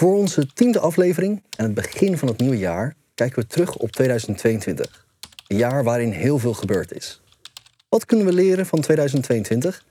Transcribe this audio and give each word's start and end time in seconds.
Voor 0.00 0.16
onze 0.16 0.46
tiende 0.46 0.78
aflevering 0.78 1.42
en 1.56 1.64
het 1.64 1.74
begin 1.74 2.18
van 2.18 2.28
het 2.28 2.38
nieuwe 2.38 2.58
jaar 2.58 2.94
kijken 3.14 3.42
we 3.42 3.46
terug 3.46 3.76
op 3.76 3.90
2022. 3.90 5.06
Een 5.46 5.56
jaar 5.56 5.84
waarin 5.84 6.10
heel 6.10 6.38
veel 6.38 6.54
gebeurd 6.54 6.92
is. 6.92 7.20
Wat 7.88 8.04
kunnen 8.04 8.26
we 8.26 8.32
leren 8.32 8.66
van 8.66 8.80
2022? 8.80 9.84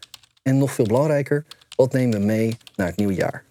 En 0.43 0.57
nog 0.57 0.71
veel 0.71 0.85
belangrijker, 0.85 1.45
wat 1.75 1.93
nemen 1.93 2.19
we 2.19 2.25
mee 2.25 2.57
naar 2.75 2.87
het 2.87 2.95
nieuwe 2.95 3.13
jaar? 3.13 3.43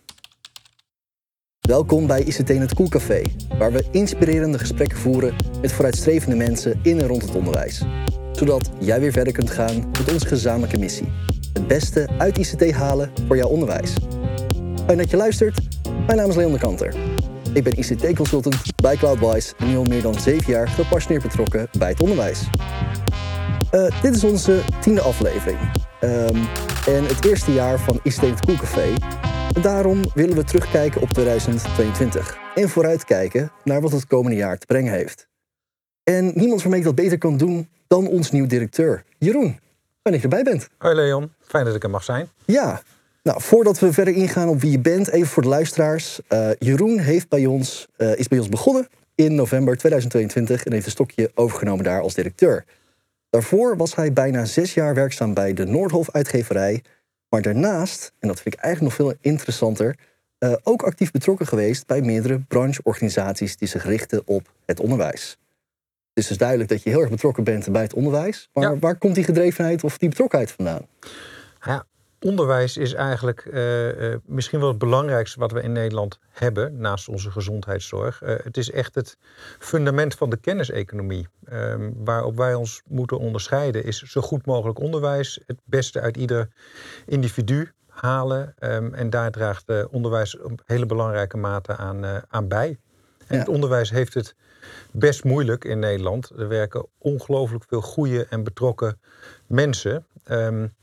Welkom 1.61 2.07
bij 2.07 2.23
ICT 2.23 2.51
in 2.51 2.61
het 2.61 2.75
Koelcafé, 2.75 3.23
waar 3.59 3.73
we 3.73 3.89
inspirerende 3.91 4.59
gesprekken 4.59 4.99
voeren 4.99 5.37
met 5.61 5.73
vooruitstrevende 5.73 6.37
mensen 6.37 6.81
in 6.83 7.01
en 7.01 7.07
rond 7.07 7.23
het 7.23 7.35
onderwijs. 7.35 7.83
Zodat 8.33 8.71
jij 8.81 9.01
weer 9.01 9.13
verder 9.13 9.33
kunt 9.33 9.51
gaan 9.51 9.91
met 9.91 10.13
onze 10.13 10.27
gezamenlijke 10.27 10.79
missie. 10.79 11.13
Het 11.53 11.67
beste 11.67 12.09
uit 12.19 12.39
ICT 12.39 12.73
halen 12.73 13.13
voor 13.27 13.37
jouw 13.37 13.49
onderwijs. 13.49 13.93
Fijn 14.87 14.99
dat 14.99 15.11
je 15.11 15.17
luistert. 15.17 15.78
Mijn 16.09 16.21
naam 16.21 16.31
is 16.31 16.37
Leon 16.37 16.53
de 16.53 16.59
Kanter. 16.59 16.95
Ik 17.53 17.65
ben 17.65 17.79
ICT-consultant 17.79 18.77
bij 18.83 18.97
Cloudwise 18.97 19.55
en 19.57 19.69
nu 19.69 19.77
al 19.77 19.85
meer 19.85 20.03
dan 20.03 20.15
zeven 20.15 20.53
jaar 20.53 20.69
gepassioneerd 20.69 21.23
betrokken 21.23 21.69
bij 21.79 21.89
het 21.89 22.01
onderwijs. 22.01 22.49
Uh, 23.73 24.01
dit 24.03 24.15
is 24.15 24.25
onze 24.25 24.63
tiende 24.81 25.01
aflevering. 25.01 25.59
Um, 26.01 26.37
en 26.87 27.05
het 27.05 27.25
eerste 27.25 27.53
jaar 27.53 27.79
van 27.79 28.01
ICT 28.03 28.21
het 28.21 28.45
Koelcafé. 28.45 28.95
Daarom 29.63 30.03
willen 30.15 30.37
we 30.37 30.45
terugkijken 30.45 31.01
op 31.01 31.09
2022 31.09 32.39
en 32.55 32.69
vooruitkijken 32.69 33.53
naar 33.65 33.81
wat 33.81 33.93
het 33.93 34.07
komende 34.07 34.37
jaar 34.37 34.59
te 34.59 34.67
brengen 34.67 34.93
heeft. 34.93 35.29
En 36.05 36.33
niemand 36.35 36.61
waarmee 36.61 36.79
ik 36.79 36.87
dat 36.87 36.95
beter 36.95 37.19
kan 37.19 37.37
doen 37.37 37.69
dan 37.87 38.07
ons 38.07 38.31
nieuwe 38.31 38.49
directeur, 38.49 39.05
Jeroen. 39.19 39.59
Fijn 40.03 40.15
dat 40.15 40.15
je 40.15 40.23
erbij 40.23 40.43
bent. 40.43 40.69
Hoi 40.79 40.95
Leon, 40.95 41.33
fijn 41.41 41.65
dat 41.65 41.75
ik 41.75 41.83
er 41.83 41.91
mag 41.91 42.05
zijn. 42.05 42.29
Ja, 42.45 42.83
nou, 43.29 43.43
voordat 43.43 43.79
we 43.79 43.93
verder 43.93 44.15
ingaan 44.15 44.49
op 44.49 44.61
wie 44.61 44.71
je 44.71 44.79
bent, 44.79 45.09
even 45.09 45.29
voor 45.29 45.43
de 45.43 45.49
luisteraars. 45.49 46.21
Uh, 46.29 46.51
Jeroen 46.59 46.99
heeft 46.99 47.29
bij 47.29 47.47
ons, 47.47 47.89
uh, 47.97 48.17
is 48.17 48.29
bij 48.29 48.39
ons 48.39 48.49
begonnen 48.49 48.89
in 49.15 49.35
november 49.35 49.77
2022 49.77 50.65
en 50.65 50.73
heeft 50.73 50.85
een 50.85 50.91
stokje 50.91 51.31
overgenomen 51.35 51.85
daar 51.85 52.01
als 52.01 52.15
directeur. 52.15 52.65
Daarvoor 53.31 53.77
was 53.77 53.95
hij 53.95 54.13
bijna 54.13 54.45
zes 54.45 54.75
jaar 54.75 54.95
werkzaam 54.95 55.35
bij 55.35 55.53
de 55.53 55.65
Noordhof 55.65 56.11
uitgeverij. 56.11 56.83
Maar 57.29 57.43
daarnaast, 57.43 58.13
en 58.19 58.29
dat 58.29 58.41
vind 58.41 58.55
ik 58.55 58.61
eigenlijk 58.61 58.99
nog 58.99 59.07
veel 59.07 59.19
interessanter, 59.21 59.97
uh, 60.39 60.53
ook 60.63 60.83
actief 60.83 61.11
betrokken 61.11 61.47
geweest 61.47 61.87
bij 61.87 62.01
meerdere 62.01 62.39
brancheorganisaties 62.39 63.57
die 63.57 63.69
zich 63.69 63.85
richten 63.85 64.23
op 64.25 64.53
het 64.67 64.81
onderwijs. 64.81 65.39
Het 66.15 66.25
is 66.25 66.27
dus 66.27 66.39
duidelijk 66.39 66.69
dat 66.69 66.83
je 66.83 66.91
heel 66.91 67.01
erg 67.01 67.11
betrokken 67.11 67.45
bent 67.45 67.73
bij 67.73 67.83
het 67.83 67.95
onderwijs. 67.95 68.49
Maar 68.53 68.71
ja. 68.71 68.79
waar 68.79 68.97
komt 68.97 69.15
die 69.15 69.25
gedrevenheid 69.25 69.85
of 69.85 69.99
die 69.99 70.09
betrokkenheid 70.09 70.51
vandaan? 70.51 70.87
Ja, 71.61 71.87
onderwijs 72.21 72.77
is 72.77 72.93
eigenlijk 72.93 73.45
uh, 73.45 74.11
uh, 74.11 74.17
misschien 74.25 74.61
wel 74.61 74.69
het 74.69 74.79
belangrijkste 74.79 75.39
wat 75.39 75.53
we 75.53 75.63
in 75.63 75.73
Nederland 75.73 76.19
hebben, 76.31 76.79
naast 76.79 77.09
onze 77.09 77.31
gezondheidszorg. 77.31 78.23
Uh, 78.23 78.35
het 78.43 78.57
is 78.57 78.71
echt 78.71 78.95
het 78.95 79.19
fundament 79.59 80.15
van 80.15 80.31
de 80.31 80.37
kenniseconomie. 80.37 81.29
Ehm, 81.45 81.91
waarop 81.97 82.37
wij 82.37 82.55
ons 82.55 82.83
moeten 82.87 83.19
onderscheiden 83.19 83.85
is 83.85 84.03
zo 84.03 84.21
goed 84.21 84.47
mogelijk 84.47 84.79
onderwijs, 84.79 85.41
het 85.47 85.59
beste 85.65 86.01
uit 86.01 86.17
ieder 86.17 86.49
individu 87.07 87.73
halen. 87.87 88.55
Um, 88.61 88.95
en 88.95 89.11
daar 89.11 89.31
draagt 89.31 89.89
onderwijs 89.91 90.39
op 90.39 90.63
hele 90.67 90.87
belangrijke 90.87 91.37
mate 91.37 91.77
aan, 91.77 92.05
aan 92.29 92.49
bij. 92.49 92.79
En 93.27 93.35
ja. 93.35 93.39
het 93.39 93.49
onderwijs 93.49 93.91
heeft 93.91 94.15
het 94.15 94.35
best 94.91 95.25
moeilijk 95.25 95.65
in 95.65 95.79
Nederland. 95.79 96.31
Er 96.39 96.49
werken 96.49 96.87
ongelooflijk 96.99 97.65
veel 97.69 97.81
goede 97.81 98.27
en 98.31 98.45
betrokken 98.45 99.01
mensen. 99.47 100.07
Um, 100.31 100.75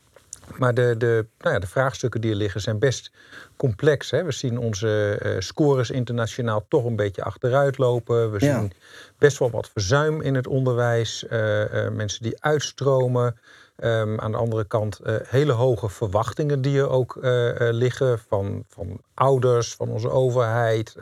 maar 0.57 0.73
de, 0.73 0.95
de, 0.97 1.25
nou 1.37 1.53
ja, 1.53 1.59
de 1.59 1.67
vraagstukken 1.67 2.21
die 2.21 2.31
er 2.31 2.37
liggen 2.37 2.61
zijn 2.61 2.79
best 2.79 3.11
complex. 3.57 4.11
Hè? 4.11 4.23
We 4.23 4.31
zien 4.31 4.57
onze 4.57 5.19
uh, 5.23 5.35
scores 5.39 5.91
internationaal 5.91 6.65
toch 6.67 6.85
een 6.85 6.95
beetje 6.95 7.23
achteruit 7.23 7.77
lopen. 7.77 8.31
We 8.31 8.45
ja. 8.45 8.59
zien 8.59 8.73
best 9.17 9.39
wel 9.39 9.49
wat 9.49 9.69
verzuim 9.69 10.21
in 10.21 10.35
het 10.35 10.47
onderwijs. 10.47 11.25
Uh, 11.29 11.73
uh, 11.73 11.89
mensen 11.89 12.23
die 12.23 12.43
uitstromen. 12.43 13.37
Um, 13.83 14.19
aan 14.19 14.31
de 14.31 14.37
andere 14.37 14.65
kant 14.65 14.99
hele 15.27 15.51
hoge 15.51 15.89
verwachtingen 15.89 16.61
die 16.61 16.79
er 16.79 16.89
ook 16.89 17.17
liggen 17.57 18.19
van, 18.19 18.65
van 18.67 19.01
ouders, 19.13 19.75
van 19.75 19.89
onze 19.89 20.09
overheid. 20.09 20.95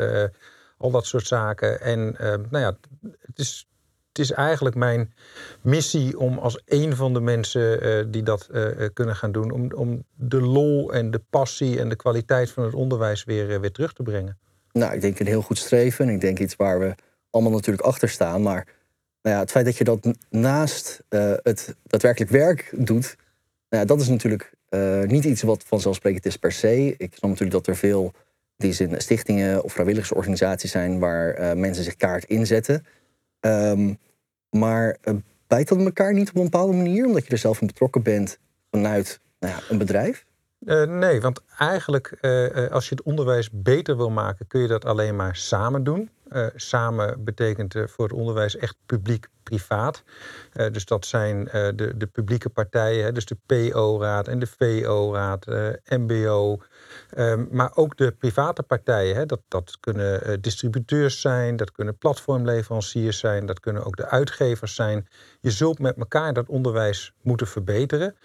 al 0.77 0.91
dat 0.91 1.05
soort 1.05 1.27
zaken. 1.27 1.81
En 1.81 2.15
nou 2.49 2.59
ja, 2.59 2.77
het 3.01 3.39
is 3.39 3.67
het 4.13 4.21
is 4.21 4.31
eigenlijk 4.31 4.75
mijn 4.75 5.13
missie 5.61 6.19
om 6.19 6.37
als 6.37 6.61
een 6.65 6.95
van 6.95 7.13
de 7.13 7.19
mensen 7.19 7.85
uh, 7.85 8.05
die 8.07 8.23
dat 8.23 8.49
uh, 8.51 8.67
kunnen 8.93 9.15
gaan 9.15 9.31
doen, 9.31 9.51
om, 9.51 9.71
om 9.71 10.03
de 10.15 10.41
lol 10.41 10.93
en 10.93 11.11
de 11.11 11.21
passie 11.29 11.79
en 11.79 11.89
de 11.89 11.95
kwaliteit 11.95 12.51
van 12.51 12.63
het 12.63 12.73
onderwijs 12.73 13.23
weer, 13.23 13.61
weer 13.61 13.71
terug 13.71 13.93
te 13.93 14.03
brengen. 14.03 14.37
Nou, 14.71 14.93
ik 14.93 15.01
denk 15.01 15.19
een 15.19 15.27
heel 15.27 15.41
goed 15.41 15.57
streven. 15.57 16.07
En 16.07 16.13
ik 16.13 16.21
denk 16.21 16.39
iets 16.39 16.55
waar 16.55 16.79
we 16.79 16.95
allemaal 17.29 17.51
natuurlijk 17.51 17.87
achter 17.87 18.09
staan. 18.09 18.41
Maar 18.41 18.67
nou 19.21 19.35
ja, 19.35 19.41
het 19.41 19.51
feit 19.51 19.65
dat 19.65 19.77
je 19.77 19.83
dat 19.83 20.07
naast 20.29 21.03
het 21.43 21.75
daadwerkelijk 21.83 22.31
werk 22.31 22.69
doet, 22.71 23.15
nou 23.69 23.81
ja, 23.81 23.85
dat 23.85 24.01
is 24.01 24.07
natuurlijk 24.07 24.51
niet 25.05 25.23
iets 25.23 25.41
wat 25.41 25.63
vanzelfsprekend 25.63 26.25
is 26.25 26.37
per 26.37 26.51
se. 26.51 26.95
Ik 26.97 27.13
snap 27.13 27.29
natuurlijk 27.29 27.51
dat 27.51 27.67
er 27.67 27.75
veel 27.75 28.11
die 28.57 28.73
zin 28.73 29.01
stichtingen 29.01 29.63
of 29.63 29.73
vrijwilligersorganisaties 29.73 30.71
zijn 30.71 30.99
waar 30.99 31.57
mensen 31.57 31.83
zich 31.83 31.95
kaart 31.95 32.25
inzetten. 32.25 32.85
Um, 33.45 33.97
maar 34.49 34.97
uh, 35.03 35.15
bijt 35.47 35.67
dat 35.67 35.79
elkaar 35.79 36.13
niet 36.13 36.29
op 36.29 36.35
een 36.35 36.43
bepaalde 36.43 36.73
manier, 36.73 37.05
omdat 37.05 37.25
je 37.25 37.31
er 37.31 37.37
zelf 37.37 37.61
in 37.61 37.67
betrokken 37.67 38.03
bent 38.03 38.39
vanuit 38.71 39.19
nou 39.39 39.53
ja, 39.53 39.61
een 39.69 39.77
bedrijf? 39.77 40.25
Uh, 40.59 40.83
nee, 40.83 41.21
want 41.21 41.41
eigenlijk 41.57 42.17
uh, 42.21 42.71
als 42.71 42.89
je 42.89 42.95
het 42.95 43.03
onderwijs 43.03 43.49
beter 43.51 43.97
wil 43.97 44.09
maken, 44.09 44.47
kun 44.47 44.61
je 44.61 44.67
dat 44.67 44.85
alleen 44.85 45.15
maar 45.15 45.35
samen 45.35 45.83
doen. 45.83 46.09
samen 46.55 47.23
betekent 47.23 47.75
voor 47.85 48.05
het 48.05 48.13
onderwijs 48.13 48.57
echt 48.57 48.75
publiek-privaat. 48.85 50.03
dus 50.71 50.85
dat 50.85 51.05
zijn 51.05 51.43
de, 51.51 51.93
de 51.97 52.05
publieke 52.05 52.49
partijen, 52.49 53.13
dus 53.13 53.25
de 53.25 53.37
PO-raad 53.45 54.27
en 54.27 54.39
de 54.39 54.47
VO-raad, 54.47 55.45
MBO, 55.85 56.57
Um, 57.17 57.47
maar 57.51 57.71
ook 57.75 57.97
de 57.97 58.11
private 58.11 58.63
partijen, 58.63 59.15
hè, 59.15 59.25
dat, 59.25 59.39
dat 59.47 59.77
kunnen 59.79 60.29
uh, 60.29 60.37
distributeurs 60.41 61.21
zijn, 61.21 61.55
dat 61.55 61.71
kunnen 61.71 61.97
platformleveranciers 61.97 63.19
zijn, 63.19 63.45
dat 63.45 63.59
kunnen 63.59 63.85
ook 63.85 63.95
de 63.95 64.07
uitgevers 64.07 64.75
zijn. 64.75 65.07
Je 65.39 65.51
zult 65.51 65.79
met 65.79 65.97
elkaar 65.97 66.33
dat 66.33 66.47
onderwijs 66.47 67.13
moeten 67.21 67.47
verbeteren. 67.47 68.15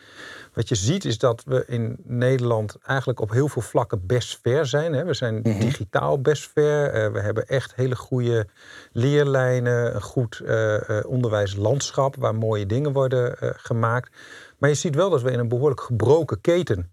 Wat 0.55 0.69
je 0.69 0.75
ziet 0.75 1.05
is 1.05 1.19
dat 1.19 1.43
we 1.47 1.65
in 1.67 1.97
Nederland 2.05 2.77
eigenlijk 2.87 3.21
op 3.21 3.31
heel 3.31 3.49
veel 3.49 3.63
vlakken 3.63 4.07
best 4.07 4.39
ver 4.43 4.67
zijn. 4.67 4.93
Hè. 4.93 5.05
We 5.05 5.15
zijn 5.15 5.35
mm 5.35 5.43
-hmm. 5.43 5.61
digitaal 5.61 6.21
best 6.21 6.51
ver. 6.53 6.95
Uh, 6.95 7.13
we 7.13 7.21
hebben 7.21 7.47
echt 7.47 7.75
hele 7.75 7.97
goede 7.97 8.47
leerlijnen, 8.93 9.95
een 9.95 10.03
goed 10.03 10.41
uh, 10.45 10.77
onderwijslandschap 11.07 12.17
waar 12.17 12.35
mooie 12.35 12.67
dingen 12.67 12.93
worden 12.93 13.37
gemaakt. 13.39 14.17
Maar 14.59 14.69
je 14.69 14.77
ziet 14.77 14.95
wel 14.95 15.11
dat 15.11 15.23
we 15.23 15.31
in 15.31 15.39
een 15.39 15.49
behoorlijk 15.49 15.81
gebroken 15.81 16.41
keten 16.41 16.91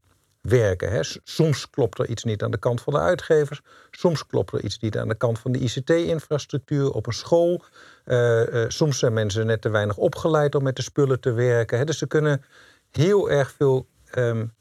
werken. 0.47 0.91
Hè. 0.91 0.99
Soms 1.23 1.69
klopt 1.69 1.99
er 1.99 2.07
iets 2.07 2.23
niet 2.23 2.43
aan 2.43 2.51
de 2.51 2.57
kant 2.57 2.81
van 2.81 2.93
de 2.93 2.99
uitgevers. 2.99 3.61
Soms 3.91 4.25
klopt 4.25 4.53
er 4.53 4.63
iets 4.63 4.79
niet 4.79 4.97
aan 4.97 5.07
de 5.07 5.15
kant 5.15 5.39
van 5.39 5.51
de 5.51 5.59
ICT-infrastructuur 5.59 6.91
op 6.91 7.07
een 7.07 7.13
school. 7.13 7.63
Uh, 8.05 8.53
uh, 8.53 8.65
soms 8.67 8.99
zijn 8.99 9.13
mensen 9.13 9.45
net 9.45 9.61
te 9.61 9.69
weinig 9.69 9.97
opgeleid 9.97 10.55
om 10.55 10.63
met 10.63 10.75
de 10.75 10.81
spullen 10.81 11.19
te 11.19 11.31
werken. 11.31 11.77
Hè. 11.77 11.85
Dus 11.85 11.97
ze 11.97 12.07
kunnen 12.07 12.43
heel 12.91 13.29
erg 13.29 13.51
veel 13.51 13.87
um, 14.17 14.53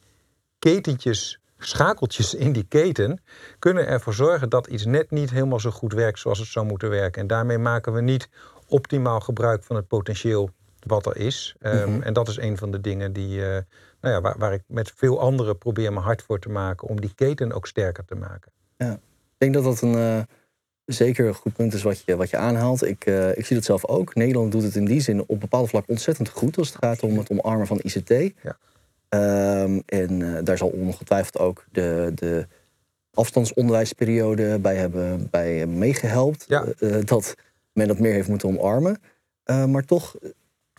ketentjes, 0.59 1.41
schakeltjes 1.59 2.34
in 2.34 2.53
die 2.53 2.67
keten... 2.69 3.23
kunnen 3.59 3.87
ervoor 3.87 4.15
zorgen 4.15 4.49
dat 4.49 4.67
iets 4.67 4.84
net 4.84 5.11
niet 5.11 5.31
helemaal 5.31 5.61
zo 5.61 5.71
goed 5.71 5.93
werkt 5.93 6.19
zoals 6.19 6.39
het 6.39 6.49
zou 6.49 6.67
moeten 6.67 6.91
werken. 6.91 7.21
En 7.21 7.27
daarmee 7.27 7.59
maken 7.59 7.93
we 7.93 8.00
niet 8.00 8.28
optimaal 8.69 9.21
gebruik 9.21 9.65
van 9.65 9.77
het 9.77 9.89
potentieel 9.89 10.50
wat 10.87 11.06
er 11.06 11.17
is. 11.17 11.55
Um, 11.61 11.73
mm 11.73 11.83
-hmm. 11.83 12.03
En 12.03 12.12
dat 12.12 12.28
is 12.28 12.37
een 12.37 12.56
van 12.56 12.71
de 12.71 12.81
dingen 12.81 13.12
die, 13.12 13.39
uh, 13.39 13.56
nou 14.04 14.16
ja, 14.16 14.20
waar, 14.20 14.38
waar, 14.38 14.53
ik 14.53 14.62
met 14.66 14.92
veel 14.97 15.20
anderen 15.20 15.59
probeer 15.59 15.92
mijn 15.92 16.04
hart 16.04 16.22
voor 16.22 16.38
te 16.38 16.48
maken 16.48 16.88
om 16.88 17.00
die 17.00 17.15
keten 17.15 17.53
ook 17.53 17.66
sterker 17.66 18.04
te 18.04 18.15
maken. 18.15 18.53
Ja, 18.76 18.92
ik 18.92 19.38
denk 19.38 19.54
dat 19.54 19.65
dat 19.65 19.81
een 19.81 19.94
uh, 19.94 20.20
zeker 20.84 21.26
een 21.26 21.34
goed 21.34 21.52
punt 21.52 21.75
is 21.75 21.82
wat 21.82 22.02
je, 22.05 22.17
wat 22.17 22.31
je 22.31 22.37
aanhaalt. 22.37 22.84
Ik, 22.84 23.06
uh, 23.06 23.37
ik 23.37 23.46
zie 23.46 23.56
dat 23.56 23.64
zelf 23.64 23.87
ook. 23.87 24.14
Nederland 24.14 24.52
doet 24.52 24.62
het 24.62 24.76
in 24.76 24.84
die 24.84 25.00
zin 25.00 25.25
op 25.26 25.40
bepaalde 25.40 25.69
vlak 25.69 25.84
ontzettend 25.88 26.29
goed 26.29 26.58
als 26.58 26.69
het 26.69 26.84
gaat 26.84 27.02
om 27.02 27.19
het 27.19 27.31
omarmen 27.31 27.67
van 27.67 27.81
ICT. 27.82 28.08
Ja. 28.43 28.56
Um, 29.62 29.82
en 29.87 30.20
uh, 30.20 30.38
daar 30.43 30.58
zal 30.58 30.69
ongetwijfeld 30.69 31.38
ook 31.38 31.64
de, 31.73 32.12
de 32.14 32.46
afstandsonderwijsperiode 33.12 34.58
bij 34.58 34.76
hebben, 34.76 35.29
bij 35.31 35.67
meegehelpt. 35.67 36.44
Ja. 36.49 36.64
dat 37.05 37.34
men 37.73 37.88
dat 37.88 37.99
meer 37.99 38.12
heeft 38.12 38.29
moeten 38.29 38.49
omarmen. 38.49 39.00
maar 39.44 39.84
toch 39.84 40.17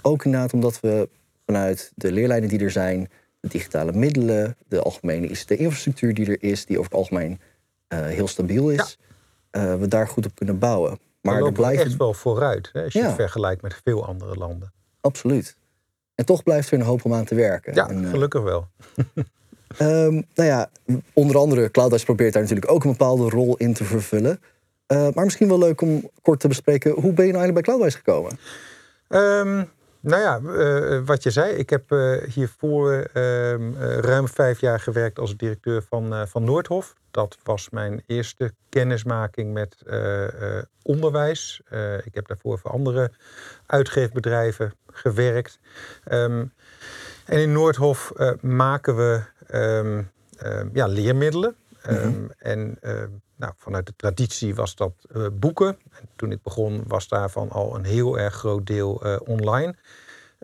ook 0.01 0.25
inderdaad 0.25 0.53
omdat 0.53 0.79
we 0.79 1.09
vanuit 1.45 1.91
de 1.95 2.11
leerlijnen 2.11 2.49
die 2.49 2.59
er 2.59 2.71
zijn, 2.71 3.09
de 3.39 3.47
digitale 3.47 3.91
middelen, 3.91 4.57
de 4.67 4.81
algemene 4.81 5.27
ICT-infrastructuur 5.27 6.13
die 6.13 6.27
er 6.27 6.43
is, 6.43 6.65
die 6.65 6.77
over 6.77 6.91
het 6.91 6.99
algemeen 6.99 7.39
uh, 7.89 7.99
heel 7.99 8.27
stabiel 8.27 8.69
is, 8.69 8.97
ja. 9.51 9.73
uh, 9.73 9.79
we 9.79 9.87
daar 9.87 10.07
goed 10.07 10.25
op 10.25 10.35
kunnen 10.35 10.59
bouwen. 10.59 10.99
Maar 11.21 11.43
er 11.43 11.51
blijft 11.51 11.83
echt 11.83 11.97
wel 11.97 12.13
vooruit 12.13 12.69
hè, 12.73 12.83
als 12.83 12.93
je 12.93 12.99
ja. 12.99 13.05
het 13.05 13.15
vergelijkt 13.15 13.61
met 13.61 13.81
veel 13.83 14.05
andere 14.05 14.35
landen. 14.35 14.73
Absoluut. 15.01 15.57
En 16.15 16.25
toch 16.25 16.43
blijft 16.43 16.71
er 16.71 16.79
een 16.79 16.85
hoop 16.85 17.05
om 17.05 17.13
aan 17.13 17.25
te 17.25 17.35
werken. 17.35 17.73
Ja, 17.73 17.89
en, 17.89 18.03
uh, 18.03 18.09
gelukkig 18.09 18.41
wel. 18.41 18.67
Ehm, 19.77 20.13
nou 20.13 20.49
ja, 20.49 20.69
onder 21.13 21.37
andere 21.37 21.71
Cloudwise 21.71 22.05
probeert 22.05 22.33
daar 22.33 22.41
natuurlijk 22.41 22.71
ook 22.71 22.83
een 22.83 22.91
bepaalde 22.91 23.29
rol 23.29 23.57
in 23.57 23.73
te 23.73 23.83
vervullen. 23.83 24.39
Uh, 24.87 25.07
maar 25.13 25.23
misschien 25.23 25.47
wel 25.47 25.57
leuk 25.57 25.81
om 25.81 26.09
kort 26.21 26.39
te 26.39 26.47
bespreken, 26.47 26.91
hoe 26.91 27.13
ben 27.13 27.25
je 27.25 27.31
nou 27.31 27.43
eigenlijk 27.43 27.53
bij 27.53 27.61
Cloudwise 27.61 27.97
gekomen? 27.97 28.39
Um, 29.09 29.69
nou 30.05 30.21
ja, 30.21 30.39
uh, 30.39 31.01
wat 31.05 31.23
je 31.23 31.31
zei, 31.31 31.53
ik 31.55 31.69
heb 31.69 31.91
uh, 31.91 32.23
hiervoor 32.23 32.93
uh, 32.93 33.07
ruim 33.97 34.27
vijf 34.27 34.59
jaar 34.59 34.79
gewerkt 34.79 35.19
als 35.19 35.37
directeur 35.37 35.83
van, 35.89 36.27
van 36.27 36.43
Noordhof. 36.43 36.95
Dat 37.11 37.37
was 37.43 37.69
mijn 37.69 38.03
eerste 38.05 38.53
kennismaking 38.69 39.53
met 39.53 39.83
onderwijs. 40.81 41.61
ik 42.03 42.15
heb 42.15 42.27
daarvoor 42.27 42.59
voor 42.59 42.71
andere 42.71 43.11
uitgeefbedrijven 43.65 44.73
gewerkt. 44.91 45.59
Um, 46.11 46.53
en 47.25 47.39
in 47.39 47.51
Noordhof 47.51 48.13
maken 48.41 48.95
we 48.95 49.21
um, 49.53 50.11
ja, 50.73 50.87
leermiddelen. 50.87 51.55
Mm 51.89 52.31
En 52.37 52.79
nou, 53.35 53.53
vanuit 53.57 53.85
de 53.85 53.93
traditie 53.95 54.55
was 54.55 54.75
dat 54.75 54.93
uh, 55.15 55.27
boeken. 55.33 55.77
En 55.91 56.07
toen 56.15 56.31
ik 56.31 56.41
begon 56.41 56.83
was 56.87 57.07
daarvan 57.07 57.49
al 57.49 57.75
een 57.75 57.85
heel 57.85 58.19
erg 58.19 58.33
groot 58.33 58.67
deel 58.67 59.05
uh, 59.05 59.15
online. 59.25 59.75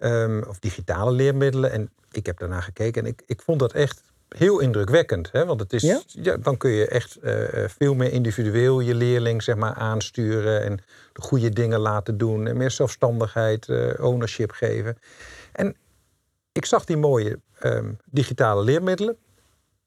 Um, 0.04 0.44
of 0.44 0.60
digitale 0.60 1.12
leermiddelen. 1.12 1.72
En 1.72 1.90
ik 2.12 2.26
heb 2.26 2.40
daarna 2.40 2.62
gekeken 2.62 3.04
en 3.04 3.08
ik, 3.08 3.24
ik 3.26 3.42
vond 3.42 3.60
dat 3.60 3.74
echt 3.74 4.04
heel 4.28 4.60
indrukwekkend. 4.60 5.32
Hè? 5.32 5.46
Want 5.46 5.60
het 5.60 5.74
is, 5.74 5.82
ja? 5.82 6.02
ja 6.06 6.38
dan 6.38 6.58
kun 6.58 6.72
je 6.72 6.88
echt 6.88 7.18
uh, 7.24 7.44
veel 7.68 7.94
meer 7.94 8.12
individueel 8.12 8.80
je 8.80 8.96
leerling 8.96 9.44
zeg 9.44 9.56
maar, 9.56 9.74
aansturen. 9.74 10.62
En 10.62 10.76
de 11.14 11.22
goede 11.22 11.50
dingen 11.50 11.80
laten 11.80 12.18
doen. 12.18 12.48
En 12.48 12.58
meer 12.58 12.72
zelfstandigheid, 12.72 13.70
ownership 14.00 14.52
geven. 14.52 14.98
En 15.52 15.76
ik 16.52 16.66
zag 16.66 16.86
die 16.86 16.98
mooie 16.98 17.40
um, 17.64 17.98
digitale 18.06 18.64
leermiddelen. 18.64 19.18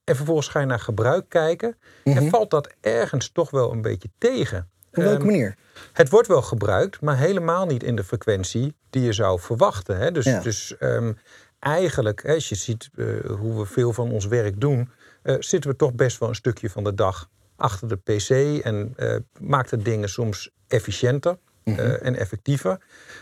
En 0.04 0.16
vervolgens 0.16 0.48
ga 0.48 0.60
je 0.60 0.66
naar 0.66 0.80
gebruik 0.80 1.28
kijken. 1.28 1.76
En 2.04 2.12
Mhm. 2.12 2.28
valt 2.28 2.50
dat 2.50 2.72
ergens 2.80 3.28
toch 3.32 3.50
wel 3.50 3.72
een 3.72 3.82
beetje 3.82 4.08
tegen. 4.18 4.68
Op 4.90 5.02
welke 5.02 5.16
Ehm, 5.18 5.26
manier? 5.26 5.56
Het 5.92 6.08
wordt 6.10 6.28
wel 6.28 6.42
gebruikt, 6.42 7.00
maar 7.00 7.16
helemaal 7.18 7.66
niet 7.66 7.82
in 7.82 7.96
de 7.96 8.04
frequentie 8.04 8.74
die 8.90 9.02
je 9.02 9.12
zou 9.12 9.40
verwachten. 9.40 9.96
Hè? 9.98 10.10
Dus, 10.12 10.24
Ja. 10.24 10.40
dus 10.40 10.76
ehm, 10.78 11.12
eigenlijk, 11.58 12.28
als 12.28 12.48
je 12.48 12.54
ziet 12.54 12.90
eh, 12.96 13.06
hoe 13.30 13.58
we 13.58 13.66
veel 13.66 13.92
van 13.92 14.10
ons 14.12 14.26
werk 14.26 14.60
doen, 14.60 14.90
eh, 15.22 15.36
zitten 15.38 15.70
we 15.70 15.76
toch 15.76 15.94
best 15.94 16.18
wel 16.18 16.28
een 16.28 16.34
stukje 16.34 16.70
van 16.70 16.84
de 16.84 16.94
dag 16.94 17.28
achter 17.56 17.88
de 17.88 17.96
PC 17.96 18.28
en 18.64 18.92
eh, 18.96 19.16
maakt 19.40 19.70
het 19.70 19.84
dingen 19.84 20.08
soms 20.08 20.50
efficiënter. 20.68 21.38
Mhm. 21.64 21.78
eh, 21.78 22.06
en 22.06 22.16
effectiever. 22.16 22.78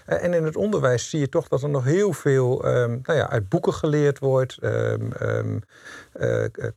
Eh, 0.07 0.25
en 0.25 0.35
in 0.35 0.45
het 0.45 0.57
onderwijs 0.57 1.11
zie 1.11 1.21
je 1.21 1.29
toch 1.29 1.49
dat 1.49 1.63
er 1.63 1.69
nog 1.69 1.85
heel 1.85 2.13
veel 2.13 2.65
ehm, 2.65 2.99
nou 3.03 3.19
ja, 3.19 3.29
uit 3.31 3.49
boeken 3.49 3.75
geleerd 3.75 4.19
wordt, 4.19 4.59
eh, 4.59 4.95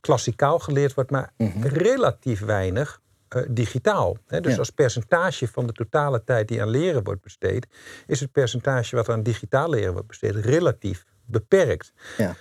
klassikaal 0.00 0.58
geleerd 0.58 0.94
wordt, 0.94 1.10
maar 1.10 1.30
Mhm. 1.36 1.66
relatief 1.66 2.40
weinig 2.40 3.00
digitaal. 3.48 4.16
Hè? 4.26 4.40
Dus 4.40 4.52
Ja. 4.52 4.58
als 4.58 4.70
percentage 4.70 5.48
van 5.48 5.66
de 5.66 5.72
totale 5.72 6.24
tijd 6.24 6.48
die 6.48 6.62
aan 6.62 6.68
leren 6.68 7.04
wordt 7.04 7.22
besteed, 7.22 7.66
is 8.06 8.20
het 8.20 8.32
percentage 8.32 8.96
wat 8.96 9.08
aan 9.08 9.22
digitaal 9.22 9.70
leren 9.70 9.92
wordt 9.92 10.06
besteed 10.08 10.34
relatief 10.34 11.04
beperkt. 11.24 11.92
Ja. 12.16 12.36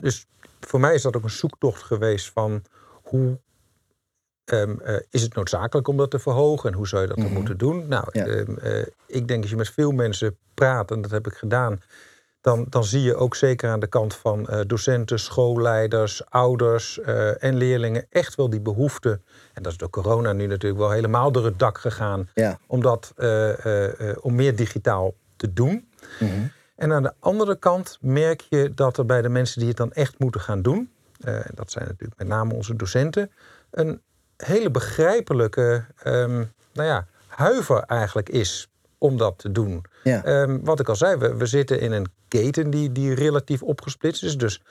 Dus 0.00 0.26
voor 0.60 0.80
mij 0.80 0.94
is 0.94 1.02
dat 1.02 1.16
ook 1.16 1.22
een 1.22 1.30
zoektocht 1.30 1.82
geweest 1.82 2.30
van 2.32 2.62
hoe 3.02 3.38
ehm, 4.44 4.78
eh, 4.80 4.96
is 5.10 5.22
het 5.22 5.34
noodzakelijk 5.34 5.88
om 5.88 5.96
dat 5.96 6.10
te 6.10 6.18
verhogen 6.18 6.70
en 6.70 6.76
hoe 6.76 6.88
zou 6.88 7.02
je 7.02 7.08
dat 7.08 7.16
dan 7.16 7.26
Mhm. 7.26 7.34
moeten 7.34 7.58
doen? 7.58 7.88
Nou, 7.88 8.04
Ja. 8.12 8.26
ehm, 8.26 8.56
eh, 8.58 8.86
ik 9.06 9.28
denk 9.28 9.40
als 9.42 9.50
je 9.50 9.56
met 9.56 9.68
veel 9.68 9.90
mensen 9.92 10.36
praat, 10.54 10.90
en 10.90 11.00
dat 11.02 11.10
heb 11.10 11.26
ik 11.26 11.32
gedaan, 11.34 11.80
dan, 12.40 12.66
dan 12.68 12.84
zie 12.84 13.02
je 13.02 13.14
ook 13.14 13.34
zeker 13.34 13.70
aan 13.70 13.80
de 13.80 13.86
kant 13.86 14.14
van 14.14 14.48
eh, 14.48 14.60
docenten, 14.66 15.18
schoolleiders, 15.18 16.30
ouders 16.30 17.00
en 17.38 17.54
leerlingen 17.56 18.06
echt 18.10 18.34
wel 18.34 18.50
die 18.50 18.60
behoefte. 18.60 19.20
En 19.52 19.62
dat 19.62 19.72
is 19.72 19.78
door 19.78 19.90
corona 19.90 20.32
nu 20.32 20.46
natuurlijk 20.46 20.80
wel 20.80 20.90
helemaal 20.90 21.32
door 21.32 21.44
het 21.44 21.58
dak 21.58 21.78
gegaan, 21.78 22.28
Ja. 22.34 22.58
om, 22.66 22.82
dat, 22.82 23.12
om 24.20 24.34
meer 24.34 24.56
digitaal 24.56 25.14
te 25.36 25.52
doen. 25.52 25.88
Mhm. 26.20 26.30
En 26.76 26.92
aan 26.92 27.02
de 27.02 27.12
andere 27.18 27.56
kant 27.58 27.98
merk 28.00 28.40
je 28.40 28.74
dat 28.74 28.98
er 28.98 29.06
bij 29.06 29.22
de 29.22 29.28
mensen 29.28 29.58
die 29.58 29.68
het 29.68 29.76
dan 29.76 29.92
echt 29.92 30.18
moeten 30.18 30.40
gaan 30.40 30.62
doen, 30.62 30.90
en 31.20 31.50
dat 31.54 31.70
zijn 31.70 31.84
natuurlijk 31.86 32.18
met 32.18 32.28
name 32.28 32.54
onze 32.54 32.76
docenten, 32.76 33.30
een 33.70 34.02
hele 34.46 34.70
begrijpelijke 34.70 35.84
ehm, 36.02 36.44
nou 36.72 36.88
ja, 36.88 37.06
huiver 37.26 37.82
eigenlijk 37.86 38.28
is 38.28 38.68
om 38.98 39.16
dat 39.16 39.38
te 39.38 39.52
doen. 39.52 39.84
Ja. 40.02 40.24
Ehm, 40.24 40.58
wat 40.62 40.80
ik 40.80 40.88
al 40.88 40.96
zei, 40.96 41.16
we, 41.16 41.36
we 41.36 41.46
zitten 41.46 41.80
in 41.80 41.92
een 41.92 42.06
keten 42.28 42.70
die, 42.70 42.92
die 42.92 43.14
relatief 43.14 43.62
opgesplitst 43.62 44.22
is. 44.22 44.36
Dus 44.36 44.62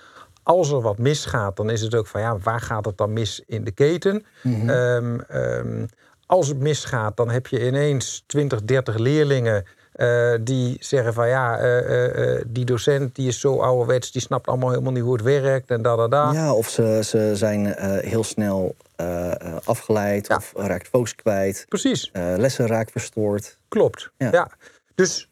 als 0.44 0.72
er 0.72 0.82
wat 0.82 0.98
misgaat, 0.98 1.56
dan 1.56 1.70
is 1.70 1.82
het 1.82 1.96
ook 1.96 2.08
van 2.08 2.22
ja, 2.22 2.38
waar 2.38 2.62
gaat 2.62 2.86
het 2.86 2.98
dan 2.98 3.14
mis 3.14 3.44
in 3.46 3.64
de 3.64 3.72
keten? 3.72 4.26
Mhm. 4.42 4.70
Ehm, 4.70 5.86
als 6.26 6.48
het 6.48 6.60
misgaat, 6.60 7.18
dan 7.18 7.30
heb 7.30 7.48
je 7.48 7.68
ineens 7.68 8.24
20, 8.28 8.64
30 8.64 8.98
leerlingen 8.98 9.66
eh, 9.94 10.34
die 10.42 10.78
zeggen 10.80 11.14
van 11.14 11.28
ja, 11.28 11.60
eh, 11.60 12.36
eh, 12.36 12.42
die 12.48 12.66
docent 12.66 13.16
die 13.16 13.28
is 13.28 13.40
zo 13.40 13.60
ouderwets, 13.60 14.12
die 14.12 14.22
snapt 14.22 14.48
allemaal 14.48 14.70
helemaal 14.70 14.92
niet 14.92 15.04
hoe 15.04 15.14
het 15.14 15.22
werkt 15.22 15.70
en 15.70 15.82
da 15.82 15.96
da 15.96 16.08
da. 16.08 16.32
Ja, 16.32 16.54
of 16.54 16.70
ze, 16.70 17.00
ze 17.04 17.32
zijn 17.36 17.66
heel 18.00 18.24
snel 18.24 18.76
afgeleid 19.64 20.28
Ja. 20.28 20.36
of 20.36 20.54
raakt 20.56 20.88
focus 20.88 21.16
kwijt. 21.16 21.66
Precies. 21.70 22.10
lessen 22.14 22.68
raakt 22.68 22.92
verstoord. 22.92 23.58
Klopt. 23.68 24.12
Ja. 24.18 24.30
Ja. 24.32 24.52
Dus 24.96 25.30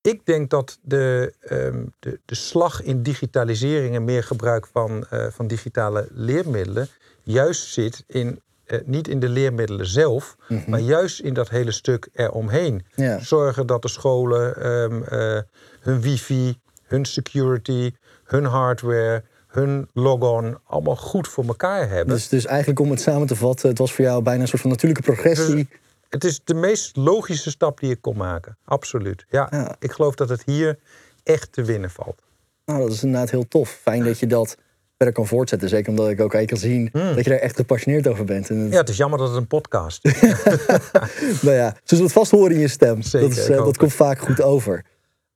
ik 0.00 0.26
denk 0.26 0.50
dat 0.50 0.78
de, 0.82 1.32
ehm, 1.40 1.84
de, 1.98 2.20
de 2.24 2.34
slag 2.34 2.82
in 2.82 3.02
digitalisering 3.02 3.94
en 3.94 4.04
meer 4.04 4.24
gebruik 4.24 4.66
van, 4.66 5.06
van 5.30 5.46
digitale 5.46 6.08
leermiddelen 6.10 6.88
juist 7.22 7.72
zit 7.72 8.04
in, 8.06 8.42
eh, 8.66 8.78
niet 8.84 9.08
in 9.08 9.20
de 9.20 9.28
leermiddelen 9.28 9.86
zelf, 9.86 10.36
Mhm. 10.48 10.70
maar 10.70 10.80
juist 10.80 11.20
in 11.20 11.34
dat 11.34 11.48
hele 11.48 11.72
stuk 11.72 12.08
eromheen. 12.12 12.84
Ja. 12.94 13.18
Zorgen 13.18 13.66
dat 13.66 13.82
de 13.82 13.88
scholen 13.88 14.56
ehm, 14.62 15.02
eh, 15.02 15.40
hun 15.80 16.00
wifi, 16.00 16.58
hun 16.84 17.04
security, 17.04 17.92
hun 18.24 18.44
hardware, 18.44 19.22
hun 19.48 19.88
logon 19.92 20.58
allemaal 20.66 20.96
goed 20.96 21.28
voor 21.28 21.44
elkaar 21.44 21.88
hebben. 21.88 22.14
Dus, 22.14 22.28
dus 22.28 22.46
eigenlijk 22.46 22.80
om 22.80 22.90
het 22.90 23.00
samen 23.00 23.26
te 23.26 23.36
vatten, 23.36 23.68
het 23.68 23.78
was 23.78 23.92
voor 23.92 24.04
jou 24.04 24.22
bijna 24.22 24.40
een 24.42 24.48
soort 24.48 24.60
van 24.62 24.70
natuurlijke 24.70 25.12
progressie. 25.12 25.68
Het 26.08 26.24
is 26.24 26.40
de 26.44 26.54
meest 26.54 26.96
logische 26.96 27.50
stap 27.50 27.80
die 27.80 27.90
ik 27.90 28.00
kon 28.00 28.16
maken. 28.16 28.56
Absoluut. 28.64 29.24
Ja, 29.28 29.46
Ja. 29.50 29.76
ik 29.78 29.92
geloof 29.92 30.14
dat 30.14 30.28
het 30.28 30.42
hier 30.46 30.78
echt 31.22 31.52
te 31.52 31.62
winnen 31.62 31.90
valt. 31.90 32.22
Nou, 32.64 32.80
dat 32.80 32.92
is 32.92 33.02
inderdaad 33.02 33.30
heel 33.30 33.48
tof. 33.48 33.68
Fijn 33.82 34.04
dat 34.04 34.18
je 34.18 34.26
dat 34.26 34.56
verder 34.96 35.14
kan 35.14 35.26
voortzetten. 35.26 35.68
Zeker 35.68 35.90
omdat 35.90 36.08
ik 36.08 36.20
ook 36.20 36.34
eigenlijk 36.34 36.62
kan 36.62 36.70
zien 36.70 36.88
Hmm. 36.92 37.14
dat 37.14 37.24
je 37.24 37.30
daar 37.30 37.38
echt 37.38 37.56
gepassioneerd 37.56 38.06
over 38.08 38.24
bent. 38.24 38.50
En 38.50 38.56
het- 38.58 38.72
Ja, 38.72 38.78
het 38.78 38.88
is 38.88 38.96
jammer 38.96 39.18
dat 39.18 39.28
het 39.28 39.36
een 39.36 39.46
podcast 39.46 40.04
is. 40.04 40.20
nou 41.42 41.56
ja, 41.56 41.70
ze 41.70 41.80
zullen 41.84 42.04
het 42.04 42.12
vast 42.12 42.30
horen 42.30 42.54
in 42.54 42.60
je 42.60 42.68
stem. 42.68 43.02
Zeker, 43.02 43.28
dat, 43.28 43.38
is, 43.38 43.48
eh, 43.48 43.56
dat 43.64 43.76
komt 43.76 43.92
vaak 43.94 44.18
goed 44.18 44.42
over. 44.42 44.84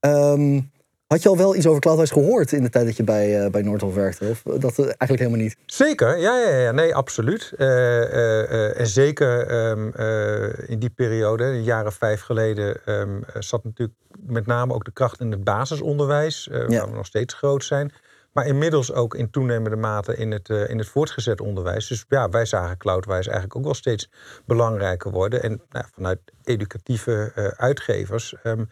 Ehm, 0.00 0.60
had 1.06 1.22
je 1.22 1.28
al 1.28 1.36
wel 1.36 1.56
iets 1.56 1.66
over 1.66 1.80
Cloudwise 1.80 2.12
gehoord 2.12 2.52
in 2.52 2.62
de 2.62 2.68
tijd 2.70 2.86
dat 2.86 2.96
je 2.96 3.02
bij, 3.04 3.44
eh, 3.44 3.50
bij 3.50 3.62
Noordhof 3.62 3.94
werkte? 3.94 4.28
Of 4.28 4.42
dat 4.42 4.78
eh, 4.78 4.84
eigenlijk 4.84 5.18
helemaal 5.18 5.38
niet? 5.40 5.56
Zeker, 5.66 6.18
ja, 6.18 6.38
ja, 6.40 6.56
ja 6.58 6.70
nee, 6.72 6.94
absoluut. 6.94 7.52
Eh, 7.56 7.66
eh, 8.02 8.40
eh, 8.50 8.80
en 8.80 8.86
zeker 8.86 9.46
ehm, 9.46 9.88
eh, 9.94 10.68
in 10.70 10.78
die 10.78 10.90
periode, 10.90 11.82
of 11.86 11.94
vijf 11.94 12.20
geleden, 12.20 12.76
ehm, 12.84 13.20
zat 13.38 13.64
natuurlijk 13.64 13.98
met 14.26 14.46
name 14.46 14.74
ook 14.74 14.84
de 14.84 14.92
kracht 14.92 15.20
in 15.20 15.30
het 15.30 15.44
basisonderwijs, 15.44 16.48
eh, 16.48 16.68
Ja. 16.68 16.78
waar 16.80 16.90
we 16.90 16.96
nog 16.96 17.06
steeds 17.06 17.34
groot 17.34 17.64
zijn. 17.64 17.92
Maar 18.32 18.46
inmiddels 18.46 18.92
ook 18.92 19.14
in 19.14 19.30
toenemende 19.30 19.76
mate 19.76 20.16
in 20.16 20.30
het, 20.30 20.50
eh, 20.50 20.68
in 20.68 20.78
het 20.78 20.88
voortgezet 20.88 21.40
onderwijs. 21.40 21.86
Dus 21.86 22.04
ja, 22.08 22.28
wij 22.28 22.44
zagen 22.44 22.76
Cloudwise 22.76 23.30
eigenlijk 23.30 23.56
ook 23.56 23.64
wel 23.64 23.74
steeds 23.74 24.10
belangrijker 24.44 25.10
worden. 25.10 25.42
En 25.42 25.62
nou, 25.70 25.84
vanuit 25.92 26.20
educatieve 26.44 27.32
eh, 27.34 27.44
uitgevers 27.44 28.34
ehm, 28.42 28.64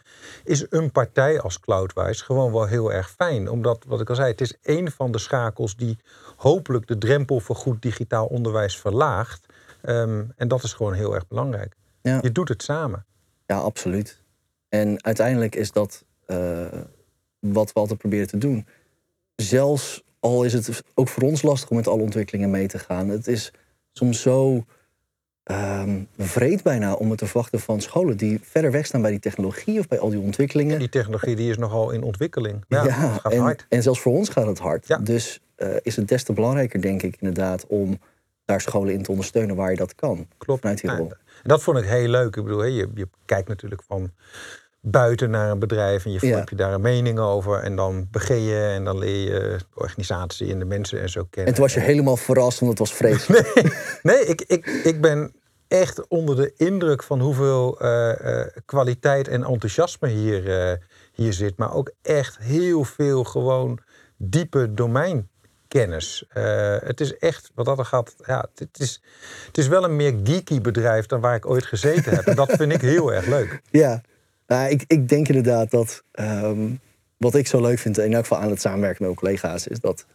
is 0.43 0.65
een 0.69 0.91
partij 0.91 1.41
als 1.41 1.59
Cloudwise 1.59 2.23
gewoon 2.23 2.51
wel 2.51 2.65
heel 2.65 2.93
erg 2.93 3.09
fijn. 3.09 3.49
Omdat, 3.49 3.85
wat 3.87 4.01
ik 4.01 4.09
al 4.09 4.15
zei, 4.15 4.31
het 4.31 4.41
is 4.41 4.57
een 4.63 4.91
van 4.91 5.11
de 5.11 5.19
schakels 5.19 5.75
die 5.75 5.97
hopelijk 6.35 6.87
de 6.87 6.97
drempel 6.97 7.39
voor 7.39 7.55
goed 7.55 7.81
digitaal 7.81 8.25
onderwijs 8.25 8.77
verlaagt. 8.77 9.45
Ehm, 9.81 10.23
en 10.35 10.47
dat 10.47 10.63
is 10.63 10.73
gewoon 10.73 10.93
heel 10.93 11.15
erg 11.15 11.27
belangrijk. 11.27 11.75
Ja. 12.01 12.19
Je 12.21 12.31
doet 12.31 12.49
het 12.49 12.63
samen. 12.63 13.05
Ja, 13.45 13.57
absoluut. 13.57 14.21
En 14.69 15.03
uiteindelijk 15.03 15.55
is 15.55 15.71
dat 15.71 16.05
eh, 16.25 16.65
wat 17.39 17.73
we 17.73 17.79
altijd 17.79 17.99
proberen 17.99 18.27
te 18.27 18.37
doen. 18.37 18.67
Zelfs 19.41 20.03
al 20.19 20.43
is 20.43 20.53
het 20.53 20.83
ook 20.93 21.07
voor 21.07 21.23
ons 21.23 21.41
lastig 21.41 21.69
om 21.69 21.75
met 21.75 21.87
alle 21.87 22.01
ontwikkelingen 22.01 22.49
mee 22.49 22.67
te 22.67 22.79
gaan. 22.79 23.09
Het 23.09 23.27
is 23.27 23.51
soms 23.91 24.21
zo 24.21 24.65
ehm 25.43 26.01
vreed 26.17 26.63
bijna 26.63 26.93
om 26.93 27.09
het 27.09 27.19
te 27.19 27.25
verwachten 27.25 27.59
van 27.59 27.81
scholen 27.81 28.17
die 28.17 28.39
verder 28.43 28.71
weg 28.71 28.85
staan 28.85 29.01
bij 29.01 29.11
die 29.11 29.19
technologie 29.19 29.79
of 29.79 29.87
bij 29.87 29.99
al 29.99 30.09
die 30.09 30.19
ontwikkelingen. 30.19 30.79
Die 30.79 30.89
technologie 30.89 31.35
die 31.35 31.49
is 31.49 31.57
nogal 31.57 31.91
in 31.91 32.03
ontwikkeling. 32.03 32.65
Ja, 32.67 32.83
het 32.83 33.21
gaat 33.21 33.33
en, 33.33 33.39
hard. 33.39 33.65
en 33.69 33.83
zelfs 33.83 33.99
voor 33.99 34.13
ons 34.13 34.29
gaat 34.29 34.47
het 34.47 34.59
hard. 34.59 34.87
Ja. 34.87 34.97
Dus 34.97 35.39
eh, 35.55 35.69
is 35.81 35.95
het 35.95 36.07
des 36.07 36.23
te 36.23 36.33
belangrijker, 36.33 36.81
denk 36.81 37.03
ik, 37.03 37.15
inderdaad, 37.19 37.67
om 37.67 37.99
daar 38.45 38.61
scholen 38.61 38.93
in 38.93 39.01
te 39.01 39.11
ondersteunen 39.11 39.55
waar 39.55 39.71
je 39.71 39.77
dat 39.77 39.95
kan. 39.95 40.27
Klopt. 40.37 40.61
Vanuit 40.61 40.81
die 40.81 40.89
Ja, 40.89 40.97
rol. 40.97 41.09
en 41.09 41.17
dat 41.43 41.63
vond 41.63 41.77
ik 41.77 41.85
heel 41.85 42.07
leuk. 42.07 42.35
Ik 42.35 42.43
bedoel, 42.43 42.63
je, 42.63 42.89
je 42.95 43.07
kijkt 43.25 43.47
natuurlijk 43.47 43.83
van 43.87 44.11
buiten 44.81 45.29
naar 45.29 45.51
een 45.51 45.59
bedrijf 45.59 46.05
en 46.05 46.11
je 46.11 46.17
Ja. 46.21 46.33
vormt 46.33 46.49
je 46.49 46.55
daar 46.55 46.73
een 46.73 46.81
mening 46.81 47.19
over. 47.19 47.59
En 47.59 47.75
dan 47.75 48.07
begin 48.11 48.41
je 48.41 48.71
en 48.75 48.83
dan 48.83 48.97
leer 48.97 49.33
je 49.33 49.39
de 49.39 49.59
organisatie 49.73 50.51
en 50.51 50.59
de 50.59 50.65
mensen 50.65 51.01
en 51.01 51.09
zo 51.09 51.23
kennen. 51.29 51.47
En 51.47 51.53
toen 51.53 51.63
was 51.63 51.73
je 51.73 51.79
helemaal 51.79 52.17
verrast, 52.17 52.59
want 52.59 52.71
het 52.71 52.79
was 52.79 52.93
vreselijk. 53.01 53.99
Nee, 54.03 54.25
ik, 54.25 54.41
ik, 54.41 54.65
ik 54.65 55.01
ben 55.01 55.35
echt 55.67 56.07
onder 56.07 56.35
de 56.35 56.53
indruk 56.57 57.03
van 57.03 57.19
hoeveel 57.19 57.79
eh, 57.79 58.39
eh, 58.41 58.47
kwaliteit 58.65 59.27
en 59.27 59.43
enthousiasme 59.43 60.07
hier, 60.09 60.69
eh, 60.69 60.77
hier 61.13 61.33
zit. 61.33 61.57
Maar 61.57 61.73
ook 61.73 61.91
echt 62.01 62.37
heel 62.37 62.83
veel 62.83 63.23
gewoon 63.23 63.79
diepe 64.17 64.73
domeinkennis. 64.73 66.25
Het 66.83 67.01
is 67.01 67.17
echt, 67.17 67.51
wat 67.55 67.65
dat 67.65 67.79
er 67.79 67.85
gaat, 67.85 68.15
ja, 68.25 68.47
het 68.55 68.79
is, 68.79 69.01
het 69.47 69.57
is 69.57 69.67
wel 69.67 69.83
een 69.83 69.95
meer 69.95 70.19
geeky 70.23 70.61
bedrijf 70.61 71.05
dan 71.05 71.19
waar 71.21 71.35
ik 71.35 71.45
ooit 71.49 71.65
gezeten 71.65 72.15
heb. 72.15 72.25
En 72.25 72.35
dat 72.35 72.51
vind 72.51 72.71
ik 72.73 72.81
heel 72.81 73.13
erg 73.13 73.25
leuk. 73.25 73.61
Ja, 73.71 74.01
nou, 74.47 74.69
ik, 74.69 74.83
ik 74.87 75.09
denk 75.09 75.27
inderdaad 75.27 75.71
dat 75.71 76.03
ehm, 76.11 76.69
wat 77.17 77.35
ik 77.35 77.47
zo 77.47 77.61
leuk 77.61 77.79
vind, 77.79 77.97
in 77.97 78.13
elk 78.13 78.25
geval 78.25 78.39
aan 78.39 78.49
het 78.49 78.61
samenwerken 78.61 79.05
met 79.05 79.15
mijn 79.15 79.15
collega's, 79.15 79.67
is 79.67 79.79
dat 79.79 80.05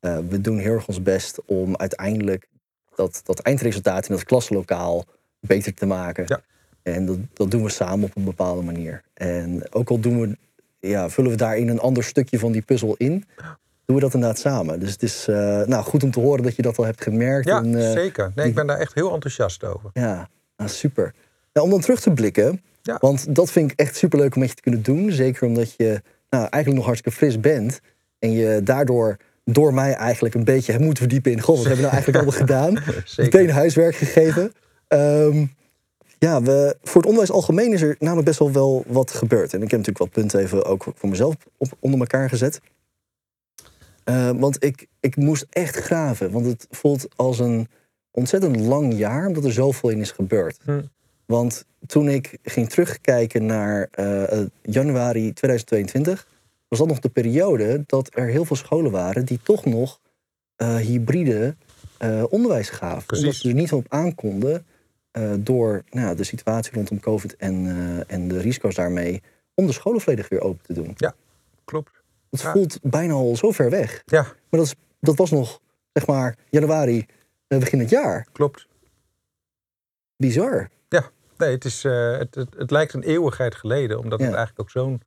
eh, 0.00 0.18
we 0.28 0.40
doen 0.40 0.58
heel 0.58 0.72
erg 0.72 0.88
ons 0.88 1.02
best 1.02 1.40
om 1.46 1.76
uiteindelijk 1.76 2.48
dat, 2.94 3.20
dat 3.24 3.38
eindresultaat 3.38 4.08
in 4.08 4.14
dat 4.14 4.24
klaslokaal 4.24 5.04
beter 5.40 5.74
te 5.74 5.86
maken. 5.86 6.24
Ja. 6.26 6.40
En 6.82 7.06
dat, 7.06 7.18
dat 7.32 7.50
doen 7.50 7.62
we 7.62 7.68
samen 7.68 8.04
op 8.04 8.16
een 8.16 8.24
bepaalde 8.24 8.62
manier. 8.62 9.02
En 9.14 9.72
ook 9.72 9.90
al 9.90 10.00
doen 10.00 10.20
we, 10.20 10.36
ja, 10.80 11.10
vullen 11.10 11.30
we 11.30 11.36
daarin 11.36 11.68
een 11.68 11.80
ander 11.80 12.04
stukje 12.04 12.38
van 12.38 12.52
die 12.52 12.62
puzzel 12.62 12.94
in, 12.96 13.24
doen 13.84 13.96
we 13.96 14.02
dat 14.02 14.14
inderdaad 14.14 14.38
samen. 14.38 14.80
Dus 14.80 14.92
het 14.92 15.02
is 15.02 15.28
eh, 15.28 15.62
nou, 15.62 15.84
goed 15.84 16.02
om 16.02 16.10
te 16.10 16.20
horen 16.20 16.42
dat 16.42 16.56
je 16.56 16.62
dat 16.62 16.78
al 16.78 16.84
hebt 16.84 17.02
gemerkt. 17.02 17.48
Ja, 17.48 17.58
en, 17.58 17.74
eh, 17.74 17.90
zeker. 17.90 18.32
Nee, 18.34 18.46
ik 18.46 18.54
ben 18.54 18.66
daar 18.66 18.78
echt 18.78 18.94
heel 18.94 19.14
enthousiast 19.14 19.64
over. 19.64 19.90
ja, 19.92 20.28
nou, 20.56 20.70
super. 20.70 21.14
Nou, 21.52 21.66
om 21.66 21.72
dan 21.72 21.80
terug 21.80 22.00
te 22.00 22.10
blikken, 22.10 22.62
Ja. 22.88 22.98
want 23.00 23.34
dat 23.34 23.50
vind 23.50 23.72
ik 23.72 23.78
echt 23.78 23.96
superleuk 23.96 24.34
om 24.34 24.40
met 24.40 24.48
je 24.48 24.54
te 24.54 24.62
kunnen 24.62 24.82
doen. 24.82 25.12
Zeker 25.12 25.46
omdat 25.46 25.74
je 25.76 26.02
nou, 26.30 26.46
eigenlijk 26.50 26.74
nog 26.74 26.84
hartstikke 26.84 27.18
fris 27.18 27.40
bent. 27.40 27.80
En 28.18 28.30
je 28.30 28.62
daardoor 28.62 29.16
door 29.44 29.74
mij 29.74 29.92
eigenlijk 29.92 30.34
een 30.34 30.44
beetje 30.44 30.72
hebt 30.72 30.84
moeten 30.84 31.02
verdiepen 31.02 31.32
in... 31.32 31.40
Goh, 31.40 31.56
wat 31.56 31.66
hebben 31.66 31.84
we 31.84 31.90
nou 31.90 31.94
eigenlijk 31.94 32.24
allemaal 32.24 32.40
gedaan? 32.46 32.82
Meteen 33.16 33.50
huiswerk 33.50 33.94
gegeven. 33.94 34.52
Ehm, 34.86 35.44
ja, 36.18 36.42
we, 36.42 36.76
voor 36.82 37.00
het 37.00 37.10
onderwijs 37.10 37.30
algemeen 37.30 37.72
is 37.72 37.82
er 37.82 37.96
namelijk 37.98 38.26
best 38.26 38.38
wel 38.38 38.52
wel 38.52 38.84
wat 38.86 39.10
gebeurd. 39.10 39.52
En 39.52 39.62
ik 39.62 39.70
heb 39.70 39.80
natuurlijk 39.80 39.98
wat 39.98 40.10
punten 40.10 40.40
even 40.40 40.64
ook 40.64 40.86
voor 40.94 41.08
mezelf 41.08 41.34
op, 41.56 41.68
onder 41.80 42.00
elkaar 42.00 42.28
gezet. 42.28 42.60
Eh, 44.04 44.30
want 44.30 44.64
ik, 44.64 44.86
ik 45.00 45.16
moest 45.16 45.46
echt 45.50 45.76
graven. 45.76 46.30
Want 46.30 46.46
het 46.46 46.66
voelt 46.70 47.08
als 47.16 47.38
een 47.38 47.68
ontzettend 48.10 48.56
lang 48.56 48.94
jaar, 48.98 49.26
omdat 49.26 49.44
er 49.44 49.52
zoveel 49.52 49.90
in 49.90 50.00
is 50.00 50.10
gebeurd. 50.10 50.58
Hm. 50.64 50.80
Want 51.28 51.64
toen 51.86 52.08
ik 52.08 52.38
ging 52.42 52.68
terugkijken 52.68 53.46
naar 53.46 53.88
eh, 53.90 54.32
eh, 54.40 54.46
januari 54.62 55.32
2022, 55.32 56.26
was 56.68 56.78
dat 56.78 56.88
nog 56.88 56.98
de 56.98 57.08
periode 57.08 57.82
dat 57.86 58.10
er 58.14 58.26
heel 58.26 58.44
veel 58.44 58.56
scholen 58.56 58.90
waren 58.90 59.24
die 59.24 59.40
toch 59.42 59.64
nog 59.64 60.00
eh, 60.56 60.76
hybride 60.76 61.56
onderwijs 62.28 62.68
gaven. 62.70 63.06
Precies. 63.06 63.24
Omdat 63.24 63.40
ze 63.40 63.48
er 63.48 63.54
niet 63.54 63.72
op 63.72 63.86
aankonden 63.88 64.66
door 65.38 65.82
nou, 65.90 66.06
ja, 66.08 66.14
de 66.14 66.24
situatie 66.24 66.72
rondom 66.72 67.00
COVID 67.00 67.36
en, 67.36 67.66
en 68.06 68.28
de 68.28 68.40
risico's 68.40 68.74
daarmee, 68.74 69.22
om 69.54 69.66
de 69.66 69.72
scholen 69.72 70.00
volledig 70.00 70.28
weer 70.28 70.40
open 70.40 70.64
te 70.66 70.72
doen. 70.72 70.96
Klopt. 71.64 71.90
Het 72.30 72.40
Ja. 72.40 72.52
voelt 72.52 72.78
bijna 72.82 73.12
al 73.12 73.36
zo 73.36 73.50
ver 73.50 73.70
weg. 73.70 74.02
Ja, 74.06 74.22
Maar 74.22 74.34
dat, 74.60 74.62
is, 74.66 74.74
dat 75.00 75.16
was 75.16 75.30
nog, 75.30 75.60
zeg 75.92 76.06
maar, 76.06 76.36
januari, 76.50 77.06
begin 77.46 77.78
het 77.78 77.90
jaar. 77.90 78.26
klopt. 78.32 78.66
Bizar. 80.16 80.68
Nee, 81.38 81.50
het, 81.50 81.64
is, 81.64 81.84
eh, 81.84 82.18
het, 82.18 82.34
het, 82.34 82.54
het 82.58 82.70
lijkt 82.70 82.92
een 82.92 83.02
eeuwigheid 83.02 83.54
geleden, 83.54 83.98
omdat 83.98 84.18
het 84.18 84.28
eigenlijk 84.28 84.60
ook 84.60 84.70
zo'n 84.70 85.02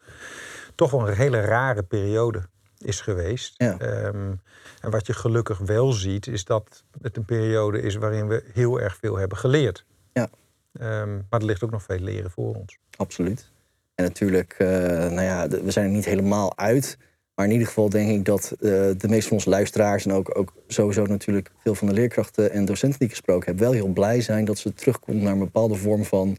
toch 0.75 0.91
wel 0.91 1.07
een 1.07 1.15
hele 1.15 1.41
rare 1.41 1.83
periode 1.83 2.43
is 2.77 3.01
geweest. 3.01 3.53
Ja. 3.57 3.77
Ehm, 3.77 4.33
en 4.81 4.89
wat 4.89 5.07
je 5.07 5.13
gelukkig 5.13 5.57
wel 5.57 5.91
ziet, 5.91 6.27
is 6.27 6.45
dat 6.45 6.83
het 7.01 7.17
een 7.17 7.25
periode 7.25 7.81
is 7.81 7.95
waarin 7.95 8.27
we 8.27 8.43
heel 8.53 8.79
erg 8.79 8.97
veel 8.97 9.17
hebben 9.17 9.37
geleerd. 9.37 9.85
Ja. 10.13 10.29
Ehm, 10.73 11.15
maar 11.29 11.39
er 11.39 11.45
ligt 11.45 11.63
ook 11.63 11.71
nog 11.71 11.83
veel 11.83 11.99
leren 11.99 12.31
voor 12.31 12.55
ons. 12.55 12.77
Absoluut. 12.97 13.51
En 13.95 14.03
natuurlijk, 14.03 14.55
eh, 14.57 14.67
nou 14.97 15.21
ja, 15.21 15.47
we 15.47 15.71
zijn 15.71 15.85
er 15.85 15.91
niet 15.91 16.05
helemaal 16.05 16.57
uit. 16.57 16.97
Maar 17.35 17.45
in 17.45 17.51
ieder 17.51 17.67
geval 17.67 17.89
denk 17.89 18.09
ik 18.09 18.25
dat 18.25 18.51
eh, 18.51 18.59
de 18.97 19.07
meeste 19.07 19.27
van 19.27 19.37
onze 19.37 19.49
luisteraars... 19.49 20.05
en 20.05 20.11
ook, 20.13 20.37
ook 20.37 20.53
sowieso 20.67 21.05
natuurlijk 21.05 21.51
veel 21.63 21.75
van 21.75 21.87
de 21.87 21.93
leerkrachten 21.93 22.51
en 22.51 22.65
docenten 22.65 22.99
die 22.99 23.07
ik 23.07 23.13
gesproken 23.13 23.47
heb... 23.51 23.59
wel 23.59 23.71
heel 23.71 23.87
blij 23.87 24.21
zijn 24.21 24.45
dat 24.45 24.57
ze 24.57 24.73
terugkomen 24.73 25.23
naar 25.23 25.31
een 25.33 25.39
bepaalde 25.39 25.75
vorm 25.75 26.03
van 26.05 26.37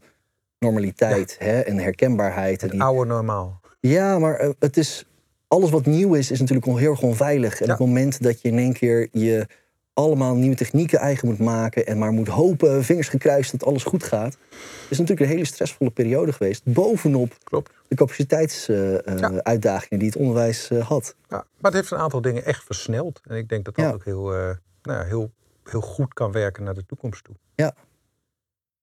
normaliteit 0.59 1.35
hè, 1.39 1.59
en 1.59 1.77
herkenbaarheid. 1.77 2.57
En 2.61 2.67
Het 2.67 2.71
die- 2.71 2.81
oude 2.81 3.05
normaal. 3.09 3.59
Ja, 3.79 4.19
maar 4.19 4.35
eh, 4.35 4.49
het 4.59 4.77
is, 4.77 5.05
alles 5.47 5.69
wat 5.69 5.85
nieuw 5.85 6.13
is, 6.13 6.31
is 6.31 6.39
natuurlijk 6.39 6.77
heel 6.77 6.91
erg 6.91 7.01
onveilig. 7.01 7.61
En 7.61 7.67
Ja. 7.67 7.73
op 7.73 7.79
het 7.79 7.87
moment 7.87 8.23
dat 8.23 8.41
je 8.41 8.47
in 8.47 8.57
één 8.57 8.73
keer 8.73 9.07
je 9.11 9.47
allemaal 9.93 10.35
nieuwe 10.35 10.55
technieken 10.55 10.99
eigen 10.99 11.27
moet 11.27 11.39
maken... 11.39 11.85
en 11.87 11.97
maar 11.97 12.11
moet 12.11 12.27
hopen, 12.27 12.83
vingers 12.83 13.07
gekruist, 13.07 13.51
dat 13.51 13.65
alles 13.65 13.83
goed 13.83 14.03
gaat... 14.03 14.37
is 14.89 14.97
natuurlijk 14.97 15.29
een 15.29 15.35
hele 15.35 15.45
stressvolle 15.45 15.91
periode 15.91 16.33
geweest. 16.33 16.61
Bovenop 16.65 17.37
Klopt. 17.43 17.71
de 17.87 17.95
capaciteitsuitdagingen 17.95 19.99
die 19.99 20.07
het 20.07 20.17
onderwijs 20.17 20.69
eh, 20.69 20.87
had. 20.87 21.15
Ja, 21.29 21.35
maar 21.37 21.45
het 21.71 21.73
heeft 21.73 21.91
een 21.91 21.97
aantal 21.97 22.21
dingen 22.21 22.45
echt 22.45 22.63
versneld. 22.63 23.21
En 23.27 23.35
ik 23.37 23.49
denk 23.49 23.65
dat 23.65 23.75
dat 23.75 23.85
Ja. 23.85 23.91
ook 23.91 24.05
heel, 24.05 24.33
eh, 24.33 24.39
nou 24.81 24.99
ja, 24.99 25.03
heel, 25.03 25.31
heel 25.63 25.81
goed 25.81 26.13
kan 26.13 26.31
werken 26.31 26.63
naar 26.63 26.73
de 26.73 26.85
toekomst 26.85 27.23
toe. 27.23 27.35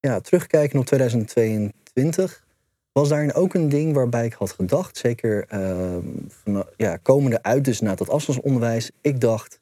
Ja, 0.02 0.20
terugkijken 0.20 0.78
op 0.78 0.86
2022 0.86 2.44
was 2.92 3.08
daarin 3.08 3.34
ook 3.34 3.54
een 3.54 3.68
ding 3.68 3.94
waarbij 3.94 4.24
ik 4.26 4.32
had 4.32 4.50
gedacht, 4.52 4.96
zeker 4.96 5.44
ehm, 5.48 6.02
van, 6.28 6.64
ja, 6.76 6.96
komende 6.96 7.42
uit 7.42 7.64
dus 7.64 7.80
naar 7.80 7.96
dat 7.96 8.08
afstandsonderwijs, 8.08 8.90
ik 9.00 9.20
dacht, 9.20 9.60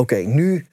oké, 0.00 0.16
nu, 0.16 0.66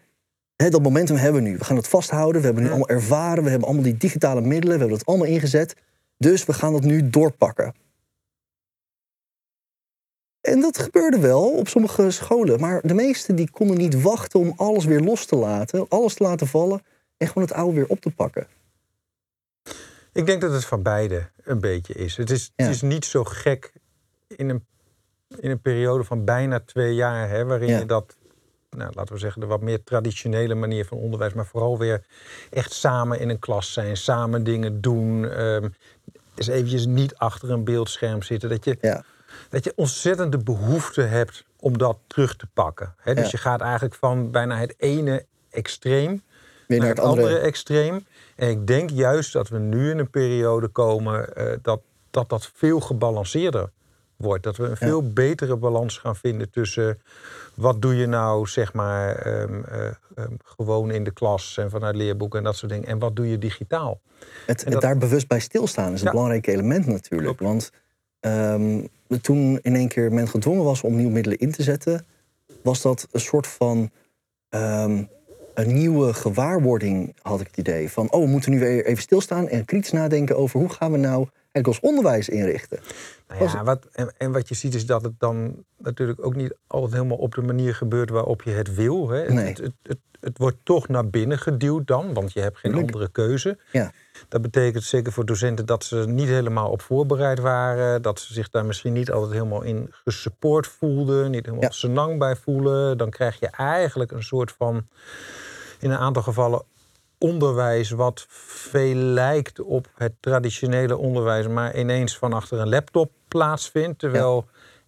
hè, 0.56 0.70
dat 0.70 0.82
momentum 0.82 1.16
hebben 1.16 1.44
we 1.44 1.50
nu. 1.50 1.58
We 1.58 1.64
gaan 1.64 1.76
het 1.76 1.88
vasthouden, 1.88 2.40
we 2.42 2.46
hebben 2.46 2.64
nu 2.64 2.70
allemaal 2.70 2.90
ervaren, 2.90 3.44
we 3.44 3.50
hebben 3.50 3.68
allemaal 3.68 3.86
die 3.86 3.98
digitale 3.98 4.42
middelen, 4.42 4.74
we 4.74 4.80
hebben 4.80 4.98
dat 4.98 5.08
allemaal 5.08 5.28
ingezet, 5.28 5.76
dus 6.18 6.46
we 6.46 6.54
gaan 6.54 6.74
dat 6.74 6.84
nu 6.84 7.10
doorpakken. 7.10 7.74
En 10.42 10.60
dat 10.62 10.78
gebeurde 10.78 11.20
wel 11.20 11.52
op 11.52 11.68
sommige 11.68 12.12
scholen, 12.12 12.60
maar 12.60 12.82
de 12.84 12.94
meesten 12.94 13.36
die 13.36 13.50
konden 13.50 13.78
niet 13.78 14.02
wachten 14.02 14.40
om 14.40 14.54
alles 14.56 14.86
weer 14.86 15.00
los 15.02 15.26
te 15.26 15.36
laten, 15.36 15.88
alles 15.90 16.14
te 16.14 16.24
laten 16.24 16.48
vallen 16.48 16.82
en 17.18 17.28
gewoon 17.28 17.44
het 17.44 17.54
oude 17.54 17.76
weer 17.76 17.88
op 17.88 18.00
te 18.02 18.12
pakken. 18.12 18.48
Ik 20.14 20.26
denk 20.26 20.42
dat 20.42 20.52
het 20.52 20.66
van 20.66 20.84
beide 20.84 21.30
een 21.44 21.60
beetje 21.60 21.94
is. 21.94 22.18
Het 22.18 22.30
is, 22.30 22.52
Ja. 22.56 22.66
het 22.66 22.76
is 22.76 22.82
niet 22.82 23.06
zo 23.06 23.24
gek 23.24 23.74
in 24.28 24.50
een, 24.50 24.66
in 25.40 25.50
een 25.52 25.62
periode 25.62 26.04
van 26.04 26.26
bijna 26.26 26.60
twee 26.60 26.96
jaar, 26.96 27.30
hè, 27.30 27.46
waarin 27.46 27.70
Ja. 27.70 27.80
je 27.80 27.86
dat, 27.86 28.18
nou, 28.70 28.92
laten 28.96 29.14
we 29.14 29.20
zeggen, 29.20 29.42
de 29.42 29.48
wat 29.48 29.62
meer 29.62 29.84
traditionele 29.84 30.56
manier 30.56 30.86
van 30.86 30.98
onderwijs, 30.98 31.34
maar 31.34 31.46
vooral 31.46 31.78
weer 31.78 32.06
echt 32.50 32.74
samen 32.74 33.20
in 33.20 33.30
een 33.30 33.40
klas 33.40 33.74
zijn, 33.74 33.98
samen 33.98 34.44
dingen 34.44 34.82
doen. 34.82 35.26
eens 36.36 36.48
eventjes 36.48 36.86
niet 36.86 37.16
achter 37.16 37.52
een 37.52 37.64
beeldscherm 37.64 38.22
zitten. 38.22 38.50
Dat 38.50 38.66
je, 38.66 38.78
Ja. 38.82 39.04
dat 39.50 39.64
je 39.64 39.74
ontzettend 39.76 40.32
de 40.32 40.38
behoefte 40.44 41.02
hebt 41.02 41.46
om 41.60 41.78
dat 41.78 41.98
terug 42.08 42.36
te 42.36 42.48
pakken. 42.54 42.96
Dus 43.04 43.16
Ja. 43.16 43.28
je 43.32 43.38
gaat 43.38 43.62
eigenlijk 43.62 43.96
van 43.96 44.32
bijna 44.32 44.58
het 44.58 44.74
ene 44.78 45.26
extreem 45.50 46.22
naar 46.68 46.88
het 46.88 47.00
andere 47.00 47.38
extreem. 47.38 48.06
En 48.36 48.50
ik 48.50 48.68
denk 48.68 48.90
juist 48.90 49.34
dat 49.34 49.50
we 49.50 49.58
nu 49.60 49.90
in 49.90 50.00
een 50.00 50.10
periode 50.10 50.68
komen 50.68 51.36
eh, 51.36 51.58
dat, 51.62 51.82
dat 52.12 52.30
dat 52.30 52.52
veel 52.54 52.80
gebalanceerder 52.80 53.70
wordt. 54.18 54.44
Dat 54.44 54.58
we 54.58 54.64
een 54.64 54.78
veel 54.78 55.12
betere 55.14 55.56
balans 55.56 55.98
gaan 55.98 56.16
vinden 56.16 56.50
tussen 56.50 57.00
wat 57.54 57.82
doe 57.82 57.96
je 57.96 58.06
nou, 58.06 58.48
zeg 58.48 58.74
maar, 58.74 59.16
ehm, 59.16 59.64
eh, 59.64 59.86
ehm, 60.16 60.32
gewoon 60.44 60.92
in 60.92 61.04
de 61.04 61.12
klas 61.12 61.58
en 61.58 61.70
vanuit 61.70 61.96
leerboeken 61.96 62.40
en 62.40 62.46
dat 62.46 62.56
soort 62.56 62.72
dingen. 62.72 62.88
En 62.88 63.00
wat 63.00 63.16
doe 63.16 63.30
je 63.30 63.38
digitaal? 63.38 64.00
Het, 64.46 64.60
En 64.60 64.64
het 64.64 64.74
dat- 64.74 64.82
daar 64.82 64.98
bewust 64.98 65.28
bij 65.28 65.40
stilstaan 65.40 65.94
is 65.94 66.02
een 66.02 66.10
belangrijk 66.12 66.48
element 66.48 66.86
natuurlijk. 66.86 67.40
Want 67.40 67.72
ehm, 68.20 68.86
toen 69.22 69.60
in 69.62 69.76
één 69.76 69.88
keer 69.88 70.12
men 70.14 70.28
gedwongen 70.28 70.64
was 70.64 70.82
om 70.82 70.96
nieuwe 70.96 71.12
middelen 71.12 71.38
in 71.38 71.52
te 71.52 71.64
zetten, 71.64 72.06
was 72.64 72.82
dat 72.82 73.08
een 73.12 73.20
soort 73.20 73.48
van 73.48 73.92
een 75.58 75.74
nieuwe 75.74 76.14
gewaarwording, 76.14 77.16
had 77.22 77.40
ik 77.42 77.48
het 77.48 77.58
idee. 77.58 77.90
Van, 77.92 78.12
oh, 78.12 78.24
we 78.24 78.30
moeten 78.30 78.52
nu 78.52 78.60
weer 78.60 78.86
even 78.86 79.02
stilstaan 79.04 79.48
en 79.48 79.66
kritisch 79.66 79.92
nadenken 79.92 80.38
over 80.38 80.60
hoe 80.60 80.70
gaan 80.70 80.92
we 80.92 80.98
nou 80.98 81.28
het 81.52 81.68
ons 81.68 81.80
onderwijs 81.80 82.30
inrichten. 82.30 82.80
Nou 83.28 83.44
ja, 83.44 83.64
wat, 83.64 83.88
en, 83.92 84.14
en 84.18 84.32
wat 84.32 84.48
je 84.48 84.56
ziet 84.56 84.76
is 84.76 84.86
dat 84.86 85.02
het 85.04 85.14
dan 85.20 85.64
natuurlijk 85.78 86.26
ook 86.26 86.36
niet 86.36 86.56
altijd 86.68 86.94
helemaal 86.94 87.18
op 87.18 87.36
de 87.36 87.42
manier 87.42 87.76
gebeurt 87.76 88.10
waarop 88.10 88.42
je 88.42 88.52
het 88.52 88.76
wil. 88.76 89.10
Hè. 89.10 89.20
Het- 89.20 89.34
Nee. 89.34 89.46
Het, 89.46 89.58
het, 89.58 89.74
het, 89.84 89.98
het 90.20 90.38
wordt 90.38 90.58
toch 90.64 90.88
naar 90.88 91.10
binnen 91.10 91.40
geduwd 91.40 91.88
dan, 91.88 92.14
want 92.14 92.34
je 92.34 92.40
hebt 92.40 92.58
geen 92.58 92.74
andere 92.76 93.10
keuze. 93.12 93.58
Ja. 93.72 93.92
Dat 94.28 94.42
betekent 94.42 94.84
zeker 94.84 95.12
voor 95.12 95.26
docenten 95.26 95.66
dat 95.66 95.84
ze 95.84 95.98
er 96.00 96.08
niet 96.08 96.28
helemaal 96.28 96.70
op 96.72 96.82
voorbereid 96.82 97.40
waren. 97.40 98.02
Dat 98.02 98.20
ze 98.20 98.34
zich 98.34 98.50
daar 98.50 98.66
misschien 98.66 98.94
niet 98.94 99.12
altijd 99.12 99.32
helemaal 99.34 99.62
in 99.62 99.88
gesupport 100.04 100.68
voelden. 100.68 101.32
Niet 101.32 101.46
helemaal 101.46 101.66
Ja. 101.66 101.72
senang 101.72 102.20
bij 102.20 102.36
voelen. 102.36 102.98
Dan 102.98 103.10
krijg 103.10 103.40
je 103.40 103.48
eigenlijk 103.48 104.12
een 104.12 104.24
soort 104.24 104.52
van, 104.52 104.88
in 105.80 105.92
een 105.92 105.98
aantal 105.98 106.22
gevallen, 106.24 106.64
onderwijs 107.18 107.90
wat 107.90 108.26
veel 108.30 108.96
lijkt 108.96 109.60
op 109.62 109.88
het 109.96 110.14
traditionele 110.20 110.98
onderwijs, 110.98 111.48
maar 111.48 111.78
ineens 111.78 112.18
van 112.18 112.34
achter 112.34 112.60
een 112.60 112.70
laptop 112.70 113.12
plaatsvindt. 113.28 114.00
Terwijl 114.00 114.46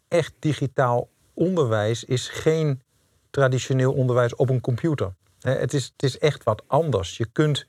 echt 0.07 0.33
digitaal 0.39 1.09
onderwijs 1.33 2.03
is 2.03 2.27
geen 2.29 2.81
traditioneel 3.29 3.93
onderwijs 3.93 4.35
op 4.35 4.49
een 4.49 4.61
computer. 4.61 5.13
Het 5.39 5.73
is, 5.73 5.83
het 5.93 6.03
is 6.03 6.17
echt 6.17 6.43
wat 6.43 6.63
anders. 6.67 7.17
Je 7.17 7.25
kunt, 7.25 7.67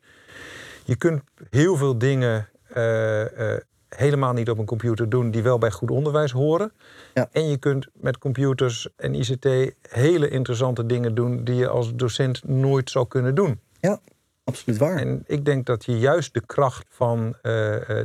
je 0.91 0.97
kunt 0.97 1.23
heel 1.51 1.77
veel 1.77 1.99
dingen 1.99 2.49
eh, 2.69 3.53
eh, 3.55 3.61
helemaal 3.89 4.33
niet 4.33 4.51
op 4.51 4.59
een 4.59 4.65
computer 4.65 5.09
doen 5.09 5.31
die 5.31 5.43
wel 5.43 5.59
bij 5.59 5.71
goed 5.71 5.91
onderwijs 5.91 6.33
horen. 6.33 6.73
Ja. 7.15 7.29
En 7.33 7.49
je 7.49 7.57
kunt 7.57 7.87
met 7.93 8.19
computers 8.19 8.89
en 8.97 9.15
ICT 9.15 9.75
hele 9.89 10.29
interessante 10.29 10.87
dingen 10.87 11.15
doen 11.15 11.45
die 11.45 11.55
je 11.55 11.69
als 11.69 11.95
docent 11.95 12.49
nooit 12.49 12.91
zou 12.91 13.07
kunnen 13.09 13.35
doen. 13.35 13.61
Ja, 13.81 14.01
absoluut 14.45 14.79
waar. 14.79 14.97
En 14.97 15.25
ik 15.27 15.45
denk 15.45 15.67
dat 15.67 15.85
je 15.85 15.99
juist 15.99 16.35
de 16.35 16.47
kracht 16.47 16.87
van 16.89 17.35
eh, 17.43 17.53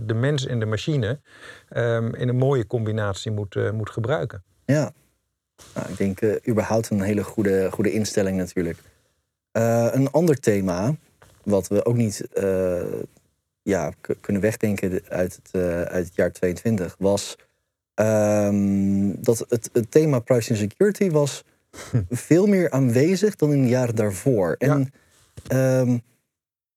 de 0.02 0.14
mens 0.14 0.46
en 0.46 0.60
de 0.60 0.66
machine 0.66 1.20
ehm, 1.70 2.14
in 2.14 2.30
een 2.30 2.38
mooie 2.38 2.68
combinatie 2.68 3.32
moet, 3.32 3.72
moet 3.74 3.90
gebruiken. 3.90 4.44
Ja, 4.66 4.94
nou, 5.74 5.90
ik 5.90 5.98
denk 5.98 6.22
uh, 6.22 6.36
überhaupt 6.48 6.90
een 6.90 7.02
hele 7.02 7.24
goede, 7.24 7.72
goede 7.72 7.92
instelling 7.92 8.38
natuurlijk. 8.38 8.78
Een 9.52 10.12
ander 10.12 10.40
thema, 10.40 10.96
wat 11.46 11.68
we 11.68 11.86
ook 11.86 11.96
niet 11.96 12.28
uh, 12.38 12.82
ja, 13.62 13.92
kunnen 14.22 14.42
wegdenken 14.42 15.02
uit 15.10 15.40
het, 15.44 15.62
uit 15.90 16.06
het 16.06 16.16
jaar 16.16 16.32
22, 16.32 16.96
was 17.00 17.38
um, 17.96 19.24
dat 19.24 19.46
het, 19.50 19.70
het 19.74 19.92
thema 19.92 20.20
privacy 20.20 20.52
and 20.52 20.60
security 20.60 21.10
was 21.10 21.44
veel 22.10 22.46
meer 22.46 22.72
aanwezig 22.72 23.36
dan 23.36 23.52
in 23.52 23.62
de 23.62 23.70
jaren 23.70 23.96
daarvoor. 23.96 24.56
En 24.58 24.92
ja. 25.48 25.80
um, 25.80 26.02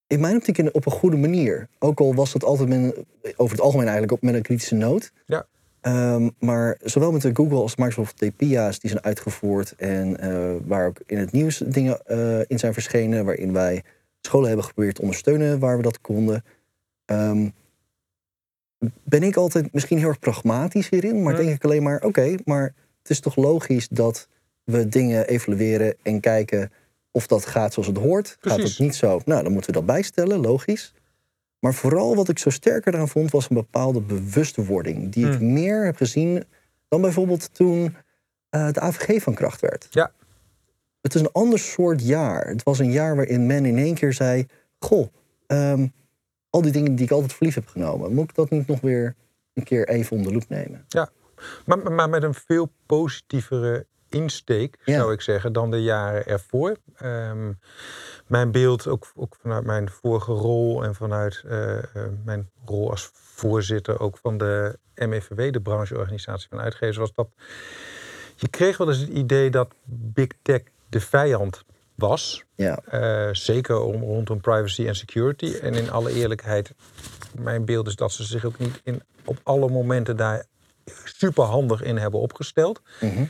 in 0.07 0.19
mijn 0.19 0.35
optiek 0.35 0.69
op 0.71 0.85
een 0.85 0.91
goede 0.91 1.17
manier. 1.17 1.67
Ook 1.79 1.99
al 1.99 2.15
was 2.15 2.31
dat 2.31 2.43
altijd 2.43 2.69
met, 2.69 2.95
over 3.35 3.55
het 3.55 3.65
algemeen 3.65 3.87
eigenlijk 3.87 4.13
op, 4.13 4.21
met 4.21 4.33
een 4.33 4.41
kritische 4.41 4.75
noot. 4.75 5.11
Ja. 5.25 5.45
Um, 5.81 6.31
maar 6.39 6.77
zowel 6.83 7.11
met 7.11 7.21
de 7.21 7.29
Google 7.33 7.57
als 7.57 7.75
Microsoft 7.75 8.17
TPIA's 8.17 8.79
die 8.79 8.89
zijn 8.89 9.03
uitgevoerd 9.03 9.73
en 9.77 10.25
uh, 10.25 10.51
waar 10.65 10.87
ook 10.87 10.99
in 11.05 11.17
het 11.17 11.31
nieuws 11.31 11.57
dingen 11.57 11.99
uh, 12.07 12.39
in 12.47 12.59
zijn 12.59 12.73
verschenen, 12.73 13.25
waarin 13.25 13.53
wij 13.53 13.83
scholen 14.21 14.47
hebben 14.47 14.65
geprobeerd 14.65 14.95
te 14.95 15.01
ondersteunen 15.01 15.59
waar 15.59 15.77
we 15.77 15.83
dat 15.83 16.01
konden. 16.01 16.43
Um, 17.05 17.53
ben 19.03 19.23
ik 19.23 19.35
altijd 19.35 19.73
misschien 19.73 19.97
heel 19.97 20.07
erg 20.07 20.19
pragmatisch 20.19 20.89
hierin, 20.89 21.23
maar 21.23 21.35
denk 21.35 21.49
ik 21.49 21.63
alleen 21.63 21.83
maar: 21.83 21.95
oké, 21.95 22.05
okay, 22.05 22.39
maar 22.45 22.73
het 23.01 23.09
is 23.09 23.19
toch 23.19 23.35
logisch 23.35 23.87
dat 23.87 24.27
we 24.63 24.87
dingen 24.87 25.27
evalueren 25.27 25.95
en 26.01 26.19
kijken 26.19 26.71
of 27.11 27.27
dat 27.27 27.45
gaat 27.45 27.73
zoals 27.73 27.87
het 27.87 27.97
hoort. 27.97 28.37
Precies. 28.39 28.61
Gaat 28.61 28.69
het 28.69 28.79
niet 28.79 28.95
zo? 28.95 29.21
Nou, 29.25 29.43
dan 29.43 29.51
moeten 29.51 29.71
we 29.71 29.77
dat 29.77 29.85
bijstellen, 29.85 30.39
logisch. 30.39 30.93
Maar 31.59 31.73
vooral 31.73 32.15
wat 32.15 32.29
ik 32.29 32.39
zo 32.39 32.49
sterker 32.49 32.97
aan 32.97 33.07
vond, 33.07 33.31
was 33.31 33.49
een 33.49 33.55
bepaalde 33.55 34.01
bewustwording. 34.01 35.11
Die 35.11 35.27
ik 35.27 35.37
hmm. 35.37 35.53
meer 35.53 35.85
heb 35.85 35.95
gezien 35.95 36.43
dan 36.87 37.01
bijvoorbeeld 37.01 37.53
toen 37.53 37.95
uh, 38.55 38.71
de 38.71 38.79
AVG 38.79 39.21
van 39.23 39.33
kracht 39.33 39.61
werd. 39.61 39.87
Ja. 39.89 40.11
Het 41.09 41.17
is 41.17 41.27
een 41.27 41.41
ander 41.41 41.59
soort 41.59 42.05
jaar. 42.05 42.47
Het 42.47 42.63
was 42.63 42.79
een 42.79 42.91
jaar 42.91 43.15
waarin 43.15 43.45
men 43.45 43.65
in 43.65 43.77
één 43.77 43.95
keer 43.95 44.13
zei: 44.13 44.45
Goh, 44.79 45.07
um, 45.47 45.93
al 46.49 46.61
die 46.61 46.71
dingen 46.71 46.95
die 46.95 47.05
ik 47.05 47.11
altijd 47.11 47.33
verliefd 47.33 47.55
heb 47.55 47.67
genomen, 47.67 48.13
moet 48.13 48.29
ik 48.29 48.35
dat 48.35 48.49
niet 48.49 48.67
nog 48.67 48.81
weer 48.81 49.15
een 49.53 49.63
keer 49.63 49.87
even 49.87 50.17
onder 50.17 50.33
loep 50.33 50.49
nemen? 50.49 50.85
Ja, 50.87 51.09
maar, 51.65 51.91
maar 51.91 52.09
met 52.09 52.23
een 52.23 52.33
veel 52.33 52.71
positievere 52.85 53.85
insteek, 54.09 54.77
zou 54.85 55.13
ik 55.13 55.21
zeggen, 55.21 55.53
dan 55.53 55.71
de 55.71 55.81
jaren 55.81 56.25
ervoor. 56.25 56.77
Um, 57.03 57.59
mijn 58.27 58.51
beeld, 58.51 58.87
ook, 58.87 59.11
ook 59.15 59.35
vanuit 59.41 59.65
mijn 59.65 59.89
vorige 59.89 60.31
rol 60.31 60.83
en 60.83 60.95
vanuit 60.95 61.43
uh, 61.45 61.51
uh, 61.51 61.81
mijn 62.25 62.49
rol 62.65 62.89
als 62.89 63.09
voorzitter 63.13 63.99
ook 63.99 64.17
van 64.17 64.37
de 64.37 64.79
MEVW, 64.95 65.51
de 65.51 65.61
brancheorganisatie 65.61 66.47
van 66.49 66.59
uitgevers, 66.59 66.97
was 66.97 67.13
dat 67.13 67.29
je 68.35 68.47
kreeg 68.47 68.77
wel 68.77 68.87
eens 68.87 68.99
het 68.99 69.09
idee 69.09 69.49
dat 69.49 69.73
big 69.85 70.27
tech 70.41 70.61
de 70.89 70.99
vijand 70.99 71.63
was. 71.95 72.43
Ja. 72.55 72.79
Uh, 72.93 73.33
zeker 73.33 73.79
om, 73.81 74.03
rondom 74.03 74.41
privacy 74.41 74.87
en 74.87 74.95
security. 74.95 75.55
En 75.61 75.73
in 75.73 75.91
alle 75.91 76.13
eerlijkheid, 76.13 76.73
mijn 77.39 77.65
beeld 77.65 77.87
is 77.87 77.95
dat 77.95 78.11
ze 78.11 78.23
zich 78.23 78.45
ook 78.45 78.57
niet 78.57 78.81
in, 78.83 79.03
op 79.25 79.39
alle 79.43 79.69
momenten 79.69 80.17
daar 80.17 80.45
super 81.03 81.43
handig 81.43 81.81
in 81.81 81.97
hebben 81.97 82.19
opgesteld. 82.19 82.81
Mm 82.99 83.09
-hmm. 83.09 83.29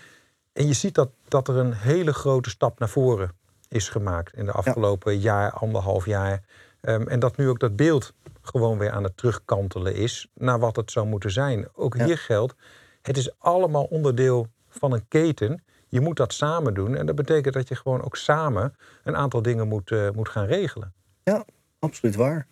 En 0.54 0.68
je 0.68 0.74
ziet 0.74 0.96
dat, 0.96 1.10
dat 1.28 1.48
er 1.48 1.56
een 1.56 1.74
hele 1.74 2.14
grote 2.14 2.50
stap 2.50 2.80
naar 2.80 2.90
voren 2.90 3.32
is 3.68 3.90
gemaakt 3.90 4.34
in 4.34 4.46
de 4.46 4.52
afgelopen 4.52 5.20
jaar, 5.20 5.52
anderhalf 5.52 6.06
jaar. 6.06 6.44
Um, 6.82 7.08
en 7.08 7.20
dat 7.20 7.38
nu 7.38 7.50
ook 7.50 7.60
dat 7.60 7.76
beeld 7.76 8.14
gewoon 8.42 8.78
weer 8.78 8.92
aan 8.92 9.04
het 9.04 9.18
terugkantelen 9.18 9.96
is 9.96 10.28
naar 10.34 10.60
wat 10.60 10.76
het 10.76 10.92
zou 10.92 11.08
moeten 11.08 11.32
zijn. 11.32 11.68
Ook 11.74 11.98
hier 11.98 12.18
geldt, 12.18 12.56
het 13.02 13.18
is 13.18 13.40
allemaal 13.40 13.84
onderdeel 13.84 14.48
van 14.70 14.92
een 14.92 15.08
keten. 15.08 15.64
Je 15.90 16.02
moet 16.02 16.18
dat 16.18 16.34
samen 16.34 16.74
doen. 16.74 16.96
En 16.96 17.06
dat 17.06 17.16
betekent 17.16 17.54
dat 17.54 17.68
je 17.68 17.76
gewoon 17.76 18.04
ook 18.04 18.16
samen 18.16 18.76
een 19.04 19.16
aantal 19.16 19.42
dingen 19.42 19.68
moet, 19.68 19.92
uh, 19.92 20.10
moet 20.10 20.30
gaan 20.30 20.46
regelen. 20.46 20.94
Ja, 21.24 21.46
absoluut 21.80 22.16
waar. 22.16 22.48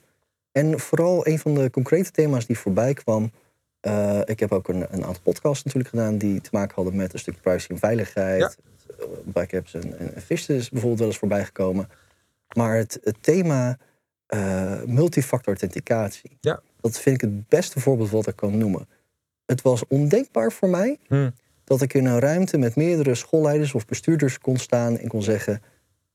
En 0.51 0.79
vooral 0.79 1.27
een 1.27 1.39
van 1.39 1.53
de 1.53 1.69
concrete 1.69 2.11
thema's 2.11 2.45
die 2.45 2.59
voorbij 2.59 2.93
kwam. 2.93 3.31
Uh, 3.81 4.19
ik 4.25 4.39
heb 4.39 4.51
ook 4.51 4.67
een, 4.67 4.81
een, 4.93 5.05
aantal 5.05 5.21
podcasts 5.23 5.63
natuurlijk 5.63 5.93
gedaan 5.95 6.17
die 6.17 6.41
te 6.41 6.49
maken 6.51 6.75
hadden 6.75 6.95
met 6.95 7.13
een 7.13 7.19
stukje 7.19 7.41
privacy 7.41 7.71
en 7.71 7.77
veiligheid. 7.77 8.41
Ja 8.41 8.75
backups 9.23 9.73
en, 9.73 9.99
en 9.99 10.23
is 10.27 10.69
bijvoorbeeld 10.69 10.99
wel 10.99 11.07
eens 11.07 11.17
voorbij 11.17 11.45
gekomen. 11.45 11.89
Maar 12.55 12.75
het, 12.75 12.99
het 13.03 13.23
thema 13.23 13.77
uh, 14.29 14.83
multifactor 14.83 15.47
authenticatie, 15.47 16.37
ja. 16.41 16.61
dat 16.81 16.99
vind 16.99 17.15
ik 17.15 17.21
het 17.21 17.47
beste 17.47 17.79
voorbeeld 17.79 18.09
wat 18.09 18.27
ik 18.27 18.35
kan 18.35 18.57
noemen. 18.57 18.87
Het 19.45 19.61
was 19.61 19.87
ondenkbaar 19.87 20.51
voor 20.51 20.69
mij 20.69 20.97
hmm. 21.07 21.33
Dat 21.67 21.81
ik 21.81 21.93
in 21.93 22.05
een 22.05 22.19
ruimte 22.19 22.57
met 22.57 22.75
meerdere 22.75 23.15
schoolleiders 23.15 23.73
of 23.73 23.85
bestuurders 23.85 24.39
kon 24.39 24.57
staan 24.57 24.97
en 24.97 25.07
kon 25.07 25.23
zeggen: 25.23 25.61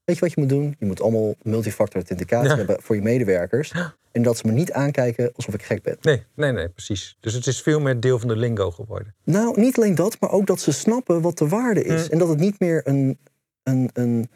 Weet 0.05 0.17
je 0.17 0.21
wat 0.21 0.33
je 0.33 0.41
moet 0.41 0.49
doen? 0.49 0.77
Je 0.79 0.87
moet 0.87 1.01
allemaal 1.01 1.35
multifactor 1.43 1.97
authenticatie 1.97 2.57
hebben 2.57 2.83
voor 2.83 2.97
je 2.97 3.03
medewerkers. 3.03 3.73
En 4.13 4.23
dat 4.23 4.37
ze 4.37 4.47
me 4.47 4.53
niet 4.53 4.73
aankijken 4.73 5.33
alsof 5.35 5.55
ik 5.55 5.63
gek 5.63 5.83
ben. 5.83 5.97
Nee, 6.01 6.23
nee, 6.35 6.53
nee, 6.53 6.69
precies. 6.69 7.17
Dus 7.21 7.33
het 7.33 7.47
is 7.47 7.63
veel 7.63 7.81
meer 7.81 8.01
deel 8.01 8.19
van 8.19 8.29
de 8.29 8.37
lingo 8.37 8.71
geworden. 8.71 9.15
Nou, 9.25 9.61
niet 9.61 9.77
alleen 9.77 9.95
dat, 9.95 10.21
maar 10.21 10.31
ook 10.31 10.47
dat 10.47 10.61
ze 10.61 10.73
snappen 10.73 11.21
wat 11.21 11.39
de 11.39 11.49
waarde 11.49 11.85
is. 11.85 12.09
En 12.09 12.19
dat 12.19 12.29
het 12.29 12.39
niet 12.39 12.61
meer 12.61 12.81
een, 12.85 13.19
een, 13.63 13.91
een 13.93 14.31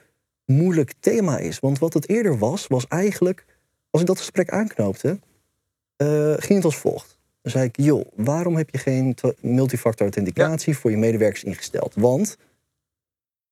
moeilijk 0.44 0.92
thema 1.00 1.38
is. 1.38 1.59
Want 1.59 1.79
wat 1.79 1.94
het 1.94 2.09
eerder 2.09 2.38
was, 2.38 2.66
was 2.66 2.87
eigenlijk, 2.87 3.44
als 3.90 4.00
ik 4.00 4.07
dat 4.07 4.18
gesprek 4.18 4.50
aanknoopte, 4.50 5.18
uh, 5.96 6.35
ging 6.37 6.55
het 6.55 6.64
als 6.64 6.76
volgt. 6.76 7.15
Dan 7.46 7.54
zei 7.54 7.66
ik, 7.66 7.76
joh, 7.76 8.06
waarom 8.14 8.56
heb 8.56 8.70
je 8.70 8.78
geen 8.78 9.16
multifactor 9.40 10.06
authenticatie 10.06 10.76
voor 10.76 10.90
je 10.90 10.96
medewerkers 10.96 11.44
ingesteld? 11.44 11.94
Want 11.94 12.37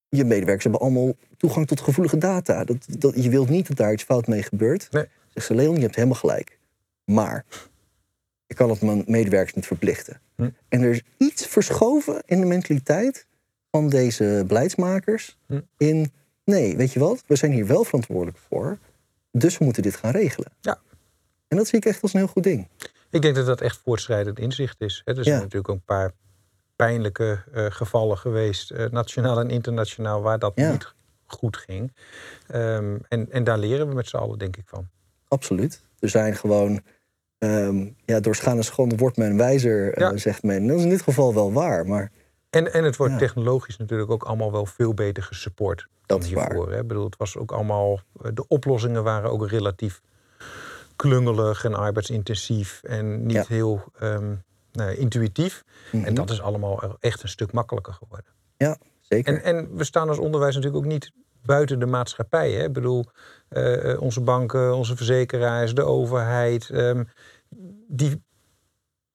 je 0.09 0.25
medewerkers 0.25 0.63
hebben 0.63 0.81
allemaal 0.81 1.15
toegang 1.37 1.67
tot 1.67 1.81
gevoelige 1.81 2.19
data. 2.19 2.65
Dat, 2.65 2.87
dat, 2.99 3.23
je 3.23 3.31
wilt 3.31 3.49
niet 3.49 3.67
dat 3.67 3.77
daar 3.77 3.93
iets 3.93 4.03
fout 4.03 4.27
mee 4.27 4.43
gebeurt. 4.43 4.89
Nee. 4.91 5.09
Zegt 5.31 5.47
ze, 5.47 5.55
Leon, 5.55 5.75
je 5.75 5.81
hebt 5.81 5.95
helemaal 5.95 6.17
gelijk. 6.17 6.59
Maar 7.05 7.45
ik 8.47 8.57
kan 8.57 8.71
het 8.71 8.81
mijn 8.81 9.05
medewerkers 9.07 9.55
niet 9.55 9.67
verplichten. 9.67 10.21
Hm. 10.37 10.51
En 10.69 10.83
er 10.83 10.91
is 10.91 11.03
iets 11.17 11.47
verschoven 11.47 12.23
in 12.27 12.41
de 12.41 12.47
mentaliteit 12.47 13.27
van 13.71 13.89
deze 13.89 14.45
beleidsmakers. 14.47 15.39
Hm. 15.47 15.61
In, 15.77 16.13
nee, 16.45 16.77
weet 16.77 16.93
je 16.93 16.99
wat, 17.01 17.25
we 17.27 17.37
zijn 17.37 17.53
hier 17.53 17.67
wel 17.67 17.85
verantwoordelijk 17.85 18.39
voor. 18.49 18.79
Dus 19.31 19.59
we 19.59 19.65
moeten 19.65 19.83
dit 19.83 19.97
gaan 19.97 20.13
regelen. 20.13 20.53
Ja. 20.61 20.79
En 21.49 21.57
dat 21.57 21.69
zie 21.69 21.79
ik 21.79 21.85
echt 21.85 22.03
als 22.03 22.13
een 22.13 22.19
heel 22.21 22.29
goed 22.29 22.43
ding. 22.43 22.69
Ik 23.15 23.23
denk 23.23 23.35
dat 23.35 23.47
dat 23.47 23.61
echt 23.61 23.81
voortschrijdend 23.85 24.39
inzicht 24.39 24.81
is. 24.81 25.03
Er 25.05 25.25
zijn 25.25 25.35
natuurlijk 25.35 25.69
ook 25.69 25.75
een 25.75 25.85
paar 25.85 26.13
pijnlijke 26.77 27.43
uh, 27.55 27.67
gevallen 27.69 28.19
geweest, 28.19 28.71
uh, 28.71 28.87
nationaal 28.91 29.41
en 29.41 29.51
internationaal, 29.51 30.23
waar 30.23 30.39
dat 30.39 30.53
ja. 30.55 30.71
niet 30.71 30.95
goed 31.27 31.57
ging. 31.57 31.93
Um, 32.55 33.01
en, 33.09 33.31
en 33.31 33.45
daar 33.45 33.59
leren 33.59 33.89
we 33.89 33.95
met 33.95 34.09
z'n 34.09 34.17
allen, 34.17 34.39
denk 34.39 34.57
ik, 34.57 34.69
van. 34.69 34.89
Absoluut. 35.29 35.85
Er 35.99 36.09
zijn 36.09 36.37
gewoon, 36.37 36.81
um, 37.39 37.97
ja, 38.05 38.21
door 38.21 38.35
schade 38.35 38.57
en 38.57 38.65
schande 38.65 38.97
wordt 38.97 39.17
men 39.17 39.37
wijzer, 39.37 39.99
ja. 39.99 40.13
uh, 40.13 40.19
zegt 40.19 40.43
men. 40.43 40.67
Dat 40.67 40.77
is 40.77 40.83
in 40.83 40.89
dit 40.89 41.03
geval 41.03 41.35
wel 41.35 41.53
waar, 41.53 41.87
maar... 41.87 42.11
En, 42.51 42.73
en 42.73 42.85
het 42.85 42.97
wordt 42.97 43.13
ja. 43.13 43.19
technologisch 43.19 43.77
natuurlijk 43.77 44.11
ook 44.11 44.23
allemaal 44.23 44.53
wel 44.53 44.67
veel 44.67 44.95
beter 44.95 45.23
gesupport 45.23 45.87
dan 46.07 46.19
dat 46.19 46.29
hiervoor. 46.29 46.73
Hè? 46.73 46.81
Ik 46.81 46.87
bedoel, 46.87 47.05
het 47.05 47.17
was 47.17 47.37
ook 47.37 47.53
allemaal, 47.53 48.01
de 48.33 48.49
oplossingen 48.49 49.05
waren 49.05 49.31
ook 49.31 49.49
relatief 49.49 50.01
klungelig 50.97 51.65
en 51.65 51.75
arbeidsintensief 51.75 52.83
en 52.83 53.27
niet 53.27 53.47
heel 53.47 53.85
um, 54.03 54.43
nou, 54.73 54.95
intuïtief. 54.95 55.65
Mm 55.65 55.73
-hmm. 55.91 56.07
En 56.07 56.13
mhm. 56.13 56.21
dat 56.21 56.31
is 56.31 56.41
allemaal 56.41 56.99
echt 57.01 57.23
een 57.23 57.29
stuk 57.29 57.53
makkelijker 57.53 57.93
geworden. 57.93 58.31
Ja, 58.57 58.79
zeker. 59.01 59.35
En, 59.35 59.43
en 59.43 59.77
we 59.77 59.85
staan 59.85 60.09
als 60.09 60.19
onderwijs 60.19 60.55
natuurlijk 60.55 60.85
ook 60.85 60.91
niet 60.91 61.13
buiten 61.45 61.79
de 61.79 61.87
maatschappij. 61.87 62.53
Hè? 62.53 62.65
Ik 62.65 62.73
bedoel, 62.73 63.05
uh, 63.51 64.01
onze 64.03 64.21
banken, 64.21 64.75
onze 64.75 64.97
verzekeraars, 64.97 65.75
de 65.75 65.83
overheid, 65.83 66.69
um, 66.73 67.09
die, 67.89 68.23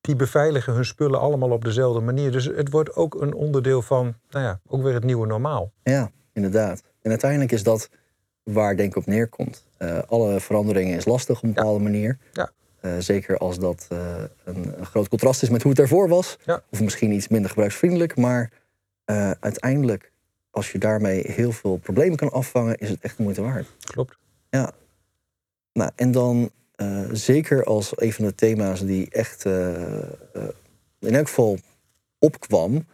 die 0.02 0.16
beveiligen 0.16 0.74
hun 0.74 0.86
spullen 0.86 1.20
allemaal 1.20 1.52
op 1.52 1.64
dezelfde 1.64 2.02
manier. 2.02 2.32
Dus 2.32 2.46
het 2.46 2.70
wordt 2.70 2.96
ook 2.96 3.22
een 3.22 3.34
onderdeel 3.34 3.82
van, 3.82 4.16
nou 4.30 4.46
ja, 4.46 4.60
ook 4.68 4.84
weer 4.84 4.94
het 4.94 5.04
nieuwe 5.04 5.28
normaal. 5.28 5.72
Ja, 5.84 6.12
inderdaad. 6.34 6.84
En 7.02 7.10
uiteindelijk 7.10 7.52
is 7.52 7.64
dat 7.64 7.90
waar 8.44 8.76
denk 8.76 8.92
ik 8.92 8.98
op 8.98 9.06
neerkomt. 9.06 9.68
Eh, 9.80 10.00
alle 10.08 10.40
veranderingen 10.40 10.98
is 10.98 11.06
lastig 11.06 11.38
op 11.38 11.44
een 11.44 11.54
bepaalde 11.54 11.84
manier. 11.84 12.18
Ja. 12.32 12.52
Eh, 12.82 12.92
zeker 13.00 13.38
als 13.38 13.60
dat 13.60 13.86
eh, 13.90 14.16
een, 14.44 14.80
een 14.80 14.86
groot 14.86 15.08
contrast 15.08 15.44
is 15.44 15.50
met 15.50 15.62
hoe 15.62 15.72
het 15.72 15.80
ervoor 15.80 16.08
was. 16.08 16.38
Ja. 16.46 16.64
Of 16.72 16.82
misschien 16.82 17.12
iets 17.12 17.28
minder 17.28 17.50
gebruiksvriendelijk. 17.50 18.16
Maar 18.16 18.52
uiteindelijk, 19.40 20.12
als 20.52 20.72
je 20.72 20.78
daarmee 20.78 21.32
heel 21.32 21.52
veel 21.52 21.78
problemen 21.78 22.18
kan 22.18 22.32
afvangen, 22.32 22.78
is 22.78 22.90
het 22.90 23.02
echt 23.02 23.18
de 23.18 23.24
moeite 23.24 23.42
waard. 23.42 23.68
Klopt. 23.80 24.18
Nou, 25.74 25.92
en 25.96 26.12
dan 26.12 26.52
zeker 27.12 27.64
als 27.64 27.92
een 27.96 28.14
van 28.14 28.26
de 28.26 28.36
thema's 28.36 28.86
die 28.86 29.10
echt 29.10 29.46
in 31.00 31.16
elk 31.16 31.28
geval 31.28 31.58
opkwam, 32.20 32.86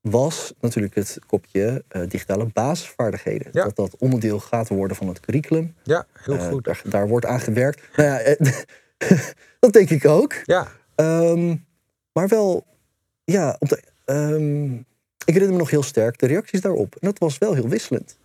was 0.00 0.52
natuurlijk 0.60 0.94
het 0.94 1.18
kopje 1.26 1.84
eh, 1.88 2.02
digitale 2.08 2.46
basisvaardigheden. 2.52 3.48
Ja. 3.52 3.64
Dat 3.64 3.76
dat 3.76 3.96
onderdeel 3.98 4.38
gaat 4.40 4.68
worden 4.68 4.96
van 4.96 5.08
het 5.08 5.20
curriculum. 5.20 5.74
Ja, 5.82 6.06
heel 6.12 6.34
Eh, 6.36 6.48
goed. 6.48 6.64
Daar, 6.64 6.82
daar 6.84 7.08
wordt 7.08 7.26
aan 7.26 7.40
gewerkt. 7.40 7.96
Nou 7.96 8.08
ja, 8.08 8.18
eh, 8.18 8.52
dat 9.60 9.72
denk 9.72 9.90
ik 9.90 10.04
ook. 10.06 10.34
Ja, 10.44 10.66
Ehm, 10.94 11.56
maar 12.12 12.28
wel, 12.28 12.66
ja, 13.24 13.56
op 13.58 13.68
de, 13.68 13.82
ehm, 14.04 14.74
ik 15.24 15.34
herinner 15.34 15.52
me 15.52 15.58
nog 15.58 15.70
heel 15.70 15.82
sterk 15.82 16.18
de 16.18 16.26
reacties 16.26 16.60
daarop. 16.60 16.94
En 16.94 16.98
dat 17.08 17.18
was 17.18 17.38
wel 17.38 17.54
heel 17.54 17.68
wisselend. 17.68 18.16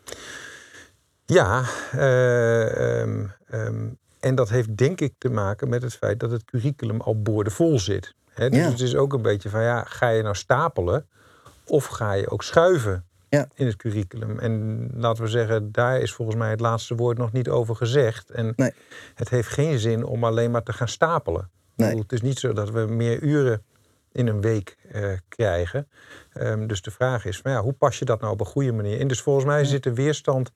Ja, 1.26 1.64
eh, 1.92 3.02
ehm, 3.02 3.88
en 4.20 4.36
dat 4.36 4.50
heeft 4.50 4.78
denk 4.78 5.02
ik 5.02 5.14
te 5.18 5.30
maken 5.30 5.70
met 5.70 5.82
het 5.82 5.94
feit 5.96 6.20
dat 6.20 6.32
het 6.32 6.46
curriculum 6.46 7.02
al 7.02 7.22
boordevol 7.22 7.80
zit. 7.80 8.14
Hè, 8.34 8.50
dus 8.50 8.60
Ja. 8.60 8.70
het 8.70 8.80
is 8.80 8.96
ook 8.96 9.14
een 9.14 9.22
beetje 9.22 9.50
van 9.50 9.62
ja, 9.64 9.84
ga 9.84 10.10
je 10.10 10.22
nou 10.24 10.36
stapelen 10.36 11.08
of 11.65 11.86
ga 11.86 12.13
je 12.13 12.30
ook 12.30 12.43
schuiven 12.43 13.06
Ja. 13.30 13.47
in 13.56 13.65
het 13.65 13.75
curriculum? 13.75 14.39
En 14.39 14.88
laten 14.95 15.23
we 15.23 15.30
zeggen, 15.30 15.71
daar 15.71 15.99
is 15.99 16.13
volgens 16.13 16.38
mij 16.38 16.49
het 16.49 16.60
laatste 16.60 16.95
woord 16.95 17.17
nog 17.17 17.32
niet 17.32 17.49
over 17.49 17.75
gezegd. 17.75 18.30
En 18.30 18.54
Nee. 18.56 18.71
het 19.15 19.30
heeft 19.30 19.47
geen 19.49 19.80
zin 19.80 20.04
om 20.06 20.23
alleen 20.23 20.51
maar 20.51 20.63
te 20.63 20.73
gaan 20.73 20.88
stapelen. 20.88 21.49
Nee. 21.75 21.88
bedoel, 21.88 22.01
Het 22.04 22.12
is 22.13 22.21
niet 22.21 22.39
zo 22.39 22.54
dat 22.54 22.69
we 22.69 22.80
meer 22.80 23.21
uren 23.21 23.63
in 24.12 24.28
een 24.28 24.41
week 24.41 24.78
eh, 24.91 25.12
krijgen. 25.28 25.88
Ehm, 26.34 26.67
dus 26.67 26.82
de 26.82 26.91
vraag 26.91 27.25
is, 27.25 27.38
van, 27.39 27.51
ja, 27.51 27.62
hoe 27.62 27.73
pas 27.73 27.99
je 27.99 28.06
dat 28.06 28.19
nou 28.21 28.34
op 28.34 28.39
een 28.39 28.45
goede 28.45 28.71
manier 28.71 28.99
in? 28.99 29.08
Dus 29.08 29.21
volgens 29.21 29.45
mij 29.45 29.65
zit 29.65 29.84
de 29.84 29.93
weerstand 29.93 30.51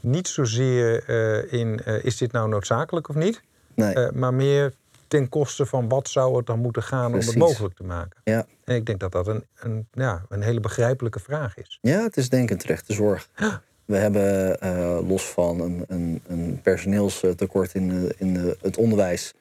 niet 0.00 0.28
zozeer 0.28 1.04
eh, 1.04 1.52
in, 1.60 1.80
eh, 1.84 2.04
is 2.04 2.16
dit 2.16 2.32
nou 2.32 2.48
noodzakelijk 2.48 3.08
of 3.08 3.14
niet? 3.14 3.42
Nee, 3.74 4.12
maar 4.12 4.34
meer 4.34 4.72
ten 5.08 5.28
koste 5.28 5.66
van 5.66 5.88
wat 5.88 6.08
zou 6.08 6.36
het 6.36 6.46
dan 6.46 6.58
moeten 6.58 6.82
gaan 6.82 7.12
om 7.12 7.18
het 7.18 7.36
mogelijk 7.36 7.74
te 7.74 7.84
maken. 7.84 8.20
ja. 8.24 8.46
En 8.64 8.74
ik 8.76 8.86
denk 8.86 9.00
dat 9.00 9.12
dat 9.12 9.26
een, 9.26 9.44
een, 9.58 9.88
ja, 9.92 10.22
een 10.28 10.42
hele 10.42 10.60
begrijpelijke 10.60 11.20
vraag 11.20 11.56
is. 11.56 11.78
ja, 11.80 12.02
het 12.02 12.16
is 12.16 12.28
denk 12.28 12.42
ik 12.42 12.50
een 12.50 12.58
terechte 12.58 12.92
zorg. 12.92 13.28
We 13.84 13.96
hebben 13.96 14.60
eh, 14.60 14.98
los 15.08 15.24
van 15.30 15.60
een, 15.60 15.84
een, 15.88 16.22
een 16.26 16.60
personeelstekort 16.62 17.74
in, 17.74 17.88
de, 17.88 18.14
in 18.18 18.34
de, 18.34 18.56
het 18.62 18.76
onderwijs... 18.76 19.34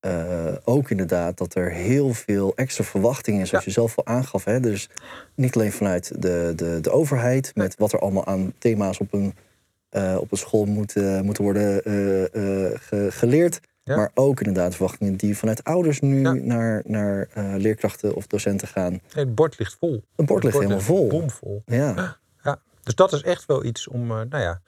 eh, 0.00 0.52
ook 0.64 0.90
inderdaad 0.90 1.38
dat 1.38 1.54
er 1.54 1.70
heel 1.72 2.12
veel 2.14 2.52
extra 2.56 2.84
verwachtingen 2.84 3.40
is, 3.40 3.48
zoals 3.48 3.64
je 3.64 3.70
zelf 3.70 3.96
al 3.98 4.06
aangaf. 4.06 4.44
Hè? 4.44 4.60
Dus 4.60 4.88
niet 5.34 5.54
alleen 5.54 5.72
vanuit 5.72 6.22
de, 6.22 6.52
de, 6.56 6.78
de 6.80 6.90
overheid, 6.90 7.50
met 7.54 7.74
wat 7.78 7.92
er 7.92 7.98
allemaal 7.98 8.26
aan 8.26 8.52
thema's 8.58 8.98
op 9.00 9.12
een, 9.12 9.34
eh, 9.88 10.16
op 10.20 10.32
een 10.32 10.38
school 10.38 10.64
moeten, 10.64 11.24
moeten 11.24 11.44
worden 11.44 11.82
ge- 12.80 13.08
geleerd. 13.10 13.60
Ja. 13.88 13.96
Maar 13.96 14.10
ook 14.14 14.38
inderdaad 14.40 14.74
verwachtingen 14.74 15.16
die 15.16 15.36
vanuit 15.38 15.64
ouders 15.64 16.00
nu 16.00 16.20
Ja. 16.20 16.32
naar, 16.32 16.82
naar 16.86 17.28
eh, 17.32 17.54
leerkrachten 17.56 18.14
of 18.14 18.26
docenten 18.26 18.68
gaan. 18.68 19.00
Het 19.12 19.34
bord 19.34 19.58
ligt 19.58 19.76
vol. 19.80 20.02
Een 20.16 20.26
bord 20.26 20.42
ligt 20.44 20.56
helemaal 20.58 20.80
vol. 20.80 21.08
Bomvol. 21.08 21.62
Ja, 21.66 22.16
Ja, 22.42 22.58
dus 22.82 22.94
dat 22.94 23.12
is 23.12 23.22
echt 23.22 23.46
wel 23.46 23.64
iets 23.64 23.88
om, 23.88 24.10
eh, 24.10 24.16
nou 24.28 24.42
ja, 24.42 24.60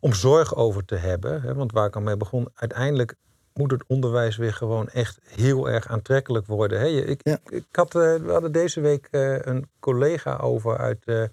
om 0.00 0.12
zorg 0.12 0.56
over 0.56 0.84
te 0.84 0.94
hebben. 0.96 1.42
Hè? 1.42 1.54
Want 1.54 1.72
waar 1.72 1.86
ik 1.86 1.94
al 1.96 2.02
mee 2.02 2.16
begon, 2.16 2.48
uiteindelijk 2.54 3.14
moet 3.54 3.70
het 3.70 3.84
onderwijs 3.86 4.36
weer 4.36 4.52
gewoon 4.54 4.88
echt 4.88 5.18
heel 5.28 5.68
erg 5.68 5.88
aantrekkelijk 5.88 6.46
worden. 6.46 6.80
Hè? 6.80 6.86
Ik, 6.86 7.20
Ja. 7.22 7.38
ik 7.50 7.64
had, 7.72 7.94
eh, 7.94 8.00
we 8.14 8.30
hadden 8.32 8.52
deze 8.52 8.80
week 8.80 9.08
een 9.10 9.68
collega 9.80 10.36
over 10.36 10.78
uit 10.78 11.30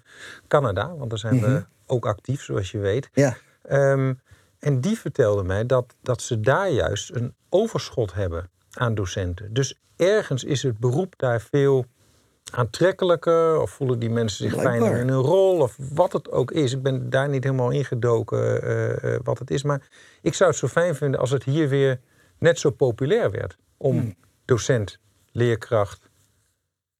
Canada, 0.48 0.94
want 0.96 1.10
daar 1.10 1.18
zijn 1.18 1.34
Mhm. 1.36 1.44
we 1.52 1.64
ook 1.86 2.06
actief, 2.06 2.42
zoals 2.42 2.70
je 2.70 2.78
weet. 2.78 3.08
ja, 3.12 3.36
Ehm, 3.62 4.14
en 4.62 4.80
die 4.80 4.98
vertelde 4.98 5.42
mij 5.42 5.66
dat, 5.66 5.94
dat 6.02 6.22
ze 6.22 6.40
daar 6.40 6.70
juist 6.70 7.14
een 7.14 7.34
overschot 7.48 8.14
hebben 8.14 8.50
aan 8.70 8.94
docenten. 8.94 9.54
Dus 9.54 9.80
ergens 9.96 10.44
is 10.44 10.62
het 10.62 10.78
beroep 10.78 11.14
daar 11.16 11.40
veel 11.40 11.84
aantrekkelijker. 12.52 13.60
Of 13.60 13.70
voelen 13.70 13.98
die 13.98 14.10
mensen 14.10 14.44
zich 14.44 14.52
Blijkbaar. 14.60 14.80
fijner 14.80 15.00
in 15.00 15.08
hun 15.08 15.20
rol. 15.22 15.60
Of 15.60 15.76
wat 15.94 16.12
het 16.12 16.30
ook 16.30 16.50
is. 16.50 16.72
Ik 16.72 16.82
ben 16.82 17.10
daar 17.10 17.28
niet 17.28 17.44
helemaal 17.44 17.70
ingedoken 17.70 18.62
eh, 18.62 19.16
wat 19.22 19.38
het 19.38 19.50
is. 19.50 19.62
Maar 19.62 19.88
ik 20.20 20.34
zou 20.34 20.50
het 20.50 20.58
zo 20.58 20.68
fijn 20.68 20.94
vinden 20.94 21.20
als 21.20 21.30
het 21.30 21.44
hier 21.44 21.68
weer 21.68 22.00
net 22.38 22.58
zo 22.58 22.70
populair 22.70 23.30
werd. 23.30 23.56
Om 23.76 23.98
Hmm. 23.98 24.14
docent, 24.44 24.98
leerkracht, 25.32 26.10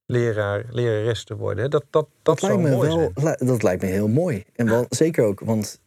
leraar, 0.05 0.65
lerares 0.69 1.23
te 1.23 1.35
worden. 1.35 1.69
Dat, 1.69 1.83
dat, 1.89 2.07
dat, 2.21 2.39
zou 2.39 2.61
lijkt 2.61 2.77
me 2.77 2.85
wel, 2.87 3.35
dat 3.37 3.63
lijkt 3.63 3.81
me 3.81 3.87
heel 3.87 4.07
mooi. 4.07 4.43
En 4.55 4.65
wel, 4.69 4.85
zeker 4.89 5.25
ook, 5.25 5.39
want 5.39 5.81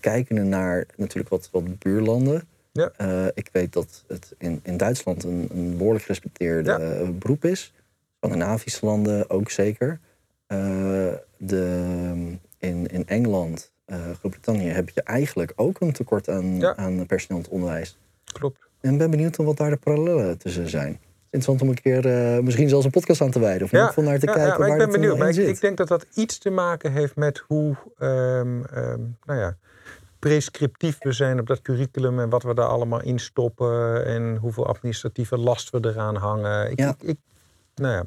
kijkende 0.00 0.42
naar 0.42 0.86
natuurlijk 0.96 1.28
wat, 1.30 1.48
wat 1.52 1.78
buurlanden. 1.78 2.42
Ja. 2.72 2.90
eh, 2.96 3.26
ik 3.34 3.48
weet 3.52 3.72
dat 3.72 4.04
het 4.06 4.34
in, 4.38 4.60
in 4.62 4.76
Duitsland 4.76 5.24
een, 5.24 5.48
een 5.52 5.76
behoorlijk 5.76 6.04
gerespecteerde 6.04 6.70
Ja. 6.70 6.78
eh, 6.78 7.08
beroep 7.08 7.44
is. 7.44 7.72
Scandinavische 8.16 8.86
landen 8.86 9.30
ook 9.30 9.50
zeker. 9.50 10.00
Eh, 10.46 10.58
de, 11.36 11.82
in, 12.58 12.86
in 12.86 13.06
Engeland, 13.08 13.72
eh, 13.84 13.96
Groot-Brittannië, 14.18 14.68
heb 14.68 14.88
je 14.88 15.02
eigenlijk 15.02 15.52
ook 15.56 15.80
een 15.80 15.92
tekort 15.92 16.28
aan, 16.28 16.58
Ja. 16.58 16.76
aan 16.76 17.06
personeel 17.06 17.36
in 17.38 17.44
het 17.44 17.52
onderwijs. 17.52 17.96
Klopt. 18.24 18.58
En 18.80 18.96
ben 18.96 19.10
benieuwd 19.10 19.36
wat 19.36 19.56
daar 19.56 19.70
de 19.70 19.76
parallellen 19.76 20.38
tussen 20.38 20.68
zijn. 20.68 20.98
Interessant 21.32 21.62
om 21.62 21.68
een 21.68 21.82
keer 21.82 22.34
eh, 22.36 22.42
misschien 22.42 22.68
zelfs 22.68 22.84
een 22.84 22.90
podcast 22.90 23.20
aan 23.20 23.30
te 23.30 23.40
wijden. 23.40 23.62
Of 23.62 23.72
in 23.72 23.78
ieder 23.78 23.88
geval 23.94 24.04
naar 24.10 24.18
te 24.18 24.26
ja, 24.26 24.32
kijken 24.32 24.52
ja, 24.52 24.58
maar 24.58 24.68
waar 24.68 24.76
ik 24.78 24.84
ben 24.84 24.94
eh, 24.94 25.00
benieuwd. 25.00 25.18
Maar 25.18 25.28
in 25.28 25.42
ik, 25.42 25.48
ik 25.48 25.60
denk 25.60 25.76
dat 25.76 25.88
dat 25.88 26.06
iets 26.14 26.38
te 26.38 26.50
maken 26.50 26.92
heeft 26.92 27.16
met 27.16 27.38
hoe 27.38 27.76
ehm, 27.98 28.64
ehm, 28.64 29.00
nou 29.24 29.40
ja, 29.40 29.56
prescriptief 30.18 30.96
we 30.98 31.12
zijn 31.12 31.38
op 31.40 31.46
dat 31.46 31.62
curriculum 31.62 32.20
en 32.20 32.28
wat 32.28 32.42
we 32.42 32.54
daar 32.54 32.66
allemaal 32.66 33.02
in 33.02 33.18
stoppen 33.18 34.04
en 34.06 34.36
hoeveel 34.36 34.66
administratieve 34.66 35.36
last 35.38 35.70
we 35.70 35.78
eraan 35.82 36.16
hangen. 36.16 36.70
Ik, 36.70 36.78
Ja. 36.78 36.88
ik, 36.88 37.02
ik- 37.08 37.18
nou 37.74 37.94
ja, 37.94 38.04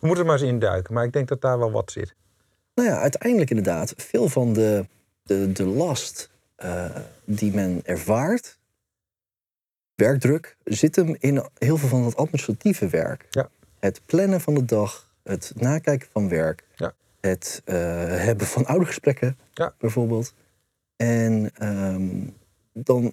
we 0.00 0.06
moeten 0.06 0.24
er 0.24 0.30
maar 0.30 0.40
eens 0.40 0.50
induiken, 0.50 0.94
maar 0.94 1.04
ik 1.04 1.12
denk 1.12 1.28
dat 1.28 1.40
daar 1.40 1.58
wel 1.58 1.70
wat 1.70 1.90
zit. 1.92 2.14
Nou 2.74 2.88
ja, 2.88 2.98
uiteindelijk 3.00 3.50
inderdaad, 3.50 3.94
veel 3.96 4.28
van 4.28 4.52
de, 4.52 4.86
de, 5.22 5.52
de 5.52 5.64
last 5.64 6.30
eh, 6.56 6.84
die 7.24 7.54
men 7.54 7.80
ervaart, 7.84 8.58
werkdruk, 10.06 10.56
zit 10.64 10.96
hem 10.96 11.16
in 11.18 11.42
heel 11.58 11.76
veel 11.76 11.88
van 11.88 12.04
het 12.04 12.16
administratieve 12.16 12.88
werk. 12.88 13.26
Ja. 13.30 13.48
Het 13.80 14.00
plannen 14.06 14.40
van 14.40 14.54
de 14.54 14.64
dag, 14.64 15.12
het 15.22 15.52
nakijken 15.56 16.08
van 16.12 16.28
werk, 16.28 16.64
Ja. 16.76 16.92
het 17.20 17.62
eh, 17.64 17.76
hebben 18.06 18.46
van 18.46 18.66
oudergesprekken 18.66 19.38
Ja. 19.52 19.74
bijvoorbeeld. 19.78 20.34
En 20.96 21.50
ehm, 21.54 22.08
dan, 22.72 23.12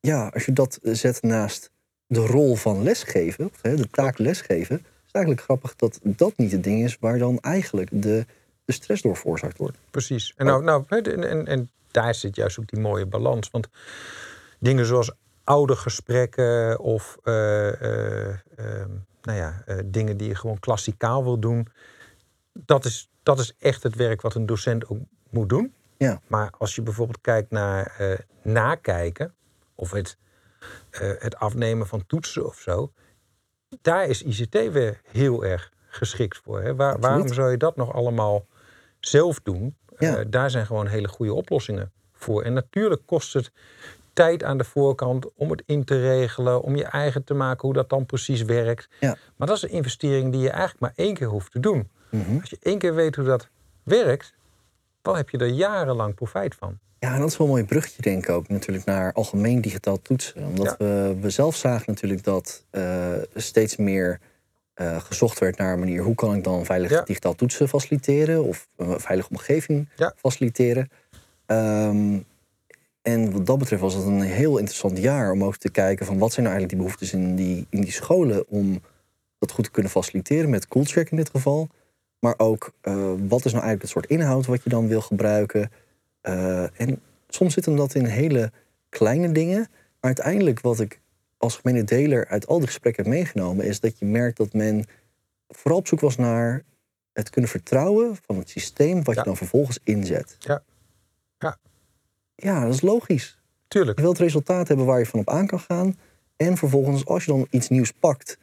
ja, 0.00 0.30
als 0.34 0.44
je 0.44 0.52
dat 0.52 0.78
zet 0.82 1.22
naast 1.22 1.70
de 2.06 2.26
rol 2.26 2.56
van 2.56 2.82
lesgeven, 2.82 3.44
of, 3.44 3.62
hè, 3.62 3.76
de 3.76 3.88
taak 3.90 4.18
lesgeven, 4.18 4.76
is 4.76 5.06
het 5.06 5.14
eigenlijk 5.14 5.44
grappig 5.44 5.76
dat 5.76 5.98
dat 6.02 6.36
niet 6.36 6.52
het 6.52 6.64
ding 6.64 6.84
is 6.84 6.96
waar 7.00 7.18
dan 7.18 7.38
eigenlijk 7.40 7.88
de, 7.92 8.26
de 8.64 8.72
stress 8.72 9.02
door 9.02 9.16
veroorzaakt 9.16 9.58
wordt. 9.58 9.76
Precies. 9.90 10.34
En, 10.36 10.46
nou, 10.46 10.64
nou, 10.64 10.84
en, 10.88 11.46
en 11.46 11.70
daar 11.90 12.14
zit 12.14 12.36
juist 12.36 12.58
ook 12.58 12.68
die 12.68 12.80
mooie 12.80 13.06
balans. 13.06 13.50
Want 13.50 13.68
dingen 14.58 14.86
zoals 14.86 15.12
oude 15.44 15.76
gesprekken 15.76 16.78
of 16.78 17.18
eh, 17.22 17.68
eh, 17.68 18.38
ehm, 18.56 18.90
nou 19.22 19.38
ja, 19.38 19.62
eh, 19.66 19.78
dingen 19.84 20.16
die 20.16 20.28
je 20.28 20.34
gewoon 20.34 20.58
klassikaal 20.58 21.24
wil 21.24 21.38
doen, 21.38 21.68
dat 22.52 22.84
is, 22.84 23.10
dat 23.22 23.38
is 23.38 23.54
echt 23.58 23.82
het 23.82 23.94
werk 23.94 24.20
wat 24.20 24.34
een 24.34 24.46
docent 24.46 24.88
ook 24.88 24.98
moet 25.30 25.48
doen. 25.48 25.74
Ja. 25.96 26.20
Maar 26.26 26.50
als 26.58 26.74
je 26.74 26.82
bijvoorbeeld 26.82 27.20
kijkt 27.20 27.50
naar 27.50 27.92
nakijken 28.42 29.34
of 29.74 29.90
het, 29.90 30.18
het 31.18 31.36
afnemen 31.36 31.86
van 31.86 32.06
toetsen 32.06 32.46
of 32.46 32.58
zo, 32.58 32.92
daar 33.82 34.06
is 34.06 34.22
ICT 34.22 34.72
weer 34.72 35.00
heel 35.04 35.44
erg 35.44 35.72
geschikt 35.86 36.36
voor. 36.36 36.62
Hè? 36.62 36.74
Waar, 36.74 36.98
waarom 36.98 37.32
zou 37.32 37.50
je 37.50 37.56
dat 37.56 37.76
nog 37.76 37.92
allemaal 37.92 38.46
zelf 39.00 39.40
doen? 39.42 39.76
Ja. 39.98 40.24
Daar 40.24 40.50
zijn 40.50 40.66
gewoon 40.66 40.86
hele 40.86 41.08
goede 41.08 41.34
oplossingen 41.34 41.92
voor. 42.12 42.42
En 42.42 42.52
natuurlijk 42.52 43.02
kost 43.06 43.32
het 43.32 43.52
tijd 44.12 44.44
aan 44.44 44.58
de 44.58 44.64
voorkant 44.64 45.26
om 45.34 45.50
het 45.50 45.62
in 45.66 45.84
te 45.84 46.00
regelen, 46.00 46.62
om 46.62 46.76
je 46.76 46.84
eigen 46.84 47.24
te 47.24 47.34
maken 47.34 47.60
hoe 47.60 47.72
dat 47.74 47.88
dan 47.88 48.06
precies 48.06 48.42
werkt. 48.42 48.88
Ja. 49.00 49.16
Maar 49.36 49.46
dat 49.48 49.56
is 49.56 49.62
een 49.62 49.70
investering 49.70 50.32
die 50.32 50.40
je 50.40 50.50
eigenlijk 50.50 50.80
maar 50.80 50.92
één 51.06 51.14
keer 51.14 51.26
hoeft 51.28 51.52
te 51.52 51.60
doen. 51.60 51.88
Mhm. 52.10 52.38
Als 52.40 52.50
je 52.50 52.58
één 52.62 52.78
keer 52.78 52.94
weet 52.94 53.16
hoe 53.16 53.24
dat 53.24 53.48
werkt, 53.82 54.34
dan 55.02 55.16
heb 55.16 55.30
je 55.30 55.38
er 55.38 55.46
jarenlang 55.46 56.14
profijt 56.14 56.54
van. 56.54 56.78
Ja, 56.98 57.14
en 57.14 57.20
dat 57.20 57.28
is 57.30 57.36
wel 57.36 57.46
een 57.46 57.52
mooi 57.52 57.64
bruggetje, 57.64 58.02
denk 58.02 58.22
ik 58.22 58.30
ook, 58.30 58.48
natuurlijk 58.48 58.84
naar 58.84 59.12
algemeen 59.12 59.60
digitaal 59.60 60.02
toetsen. 60.02 60.44
Omdat 60.46 60.66
Ja. 60.66 60.76
we, 60.86 61.16
we 61.20 61.30
zelf 61.30 61.56
zagen 61.56 61.84
natuurlijk 61.86 62.24
dat 62.24 62.64
eh, 62.70 63.12
steeds 63.34 63.76
meer 63.76 64.20
eh, 64.74 65.00
gezocht 65.00 65.38
werd 65.38 65.56
naar 65.56 65.72
een 65.72 65.78
manier 65.78 66.02
hoe 66.02 66.14
kan 66.14 66.34
ik 66.34 66.44
dan 66.44 66.64
veilig 66.64 66.90
Ja. 66.90 67.02
digitaal 67.02 67.34
toetsen 67.34 67.68
faciliteren 67.68 68.44
of 68.44 68.68
een 68.76 69.00
veilige 69.00 69.28
omgeving 69.30 69.88
Ja. 69.96 70.12
faciliteren. 70.16 70.88
Ehm, 71.46 72.18
En 73.02 73.32
wat 73.32 73.46
dat 73.46 73.58
betreft 73.58 73.82
was 73.82 73.94
het 73.94 74.04
een 74.04 74.20
heel 74.20 74.58
interessant 74.58 74.98
jaar 74.98 75.32
om 75.32 75.44
ook 75.44 75.56
te 75.56 75.70
kijken 75.70 76.06
van 76.06 76.18
wat 76.18 76.32
zijn 76.32 76.46
nou 76.46 76.58
eigenlijk 76.58 76.68
die 76.68 76.78
behoeftes 76.78 77.12
in 77.12 77.36
die, 77.36 77.66
in 77.70 77.80
die 77.80 77.92
scholen 77.92 78.48
om 78.48 78.80
dat 79.38 79.50
goed 79.52 79.64
te 79.64 79.70
kunnen 79.70 79.90
faciliteren 79.90 80.50
met 80.50 80.68
Coolcheck 80.68 81.10
in 81.10 81.16
dit 81.16 81.30
geval. 81.30 81.68
Maar 82.18 82.34
ook 82.36 82.72
eh, 82.80 82.94
wat 83.28 83.44
is 83.44 83.52
nou 83.52 83.64
eigenlijk 83.64 83.82
het 83.82 83.90
soort 83.90 84.06
inhoud 84.06 84.46
wat 84.46 84.62
je 84.62 84.70
dan 84.70 84.88
wil 84.88 85.00
gebruiken. 85.00 85.70
Uh, 86.22 86.80
en 86.80 87.00
soms 87.28 87.54
zit 87.54 87.64
hem 87.64 87.76
dat 87.76 87.94
in 87.94 88.04
hele 88.04 88.52
kleine 88.88 89.32
dingen. 89.32 89.58
Maar 89.58 90.14
uiteindelijk 90.14 90.60
wat 90.60 90.80
ik 90.80 91.00
als 91.36 91.56
gemene 91.56 91.84
deler 91.84 92.26
uit 92.26 92.46
al 92.46 92.58
die 92.58 92.66
gesprekken 92.66 93.04
heb 93.04 93.12
meegenomen, 93.12 93.64
is 93.64 93.80
dat 93.80 93.98
je 93.98 94.04
merkt 94.04 94.36
dat 94.36 94.52
men 94.52 94.84
vooral 95.48 95.78
op 95.78 95.86
zoek 95.86 96.00
was 96.00 96.16
naar 96.16 96.64
het 97.12 97.30
kunnen 97.30 97.50
vertrouwen 97.50 98.16
van 98.26 98.36
het 98.38 98.48
systeem 98.48 99.04
wat 99.04 99.14
je 99.14 99.22
dan 99.22 99.36
vervolgens 99.36 99.78
inzet. 99.84 100.36
Ja. 100.38 100.62
Ja. 101.38 101.56
Ja, 102.42 102.64
dat 102.64 102.74
is 102.74 102.80
logisch. 102.80 103.38
Tuurlijk. 103.68 103.98
Je 103.98 104.04
wilt 104.04 104.18
resultaat 104.18 104.68
hebben 104.68 104.86
waar 104.86 104.98
je 104.98 105.06
van 105.06 105.20
op 105.20 105.28
aan 105.28 105.46
kan 105.46 105.60
gaan. 105.60 105.98
En 106.36 106.56
vervolgens, 106.56 107.06
als 107.06 107.24
je 107.24 107.30
dan 107.30 107.46
iets 107.50 107.68
nieuws 107.68 107.92
pakt, 107.92 108.38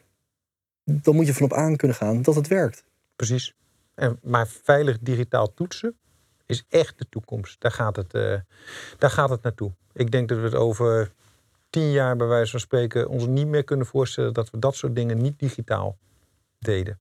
dan 0.84 1.16
moet 1.16 1.28
je 1.28 1.34
van 1.34 1.46
op 1.46 1.54
aan 1.54 1.76
kunnen 1.76 1.98
gaan 1.98 2.22
dat 2.22 2.36
het 2.36 2.48
werkt. 2.48 2.84
Precies. 3.16 3.56
En, 3.96 4.20
maar 4.24 4.48
veilig 4.48 5.00
digitaal 5.00 5.54
toetsen 5.54 5.98
is 6.46 6.64
echt 6.70 6.98
de 6.98 7.06
toekomst. 7.10 7.62
Daar 7.62 7.72
gaat, 7.72 7.96
het, 7.96 8.14
uh, 8.14 8.36
daar 8.98 9.10
gaat 9.10 9.30
het 9.30 9.42
naartoe. 9.42 9.72
Ik 9.94 10.12
denk 10.12 10.30
dat 10.30 10.38
we 10.38 10.44
het 10.44 10.56
over 10.56 11.12
tien 11.70 11.92
jaar, 11.92 12.16
bij 12.16 12.28
wijze 12.28 12.52
van 12.52 12.60
spreken, 12.60 13.10
ons 13.10 13.26
niet 13.26 13.48
meer 13.48 13.64
kunnen 13.64 13.86
voorstellen 13.86 14.34
dat 14.34 14.50
we 14.50 14.60
dat 14.60 14.76
soort 14.76 14.96
dingen 14.96 15.18
niet 15.18 15.40
digitaal 15.40 15.98
deden. 16.60 17.00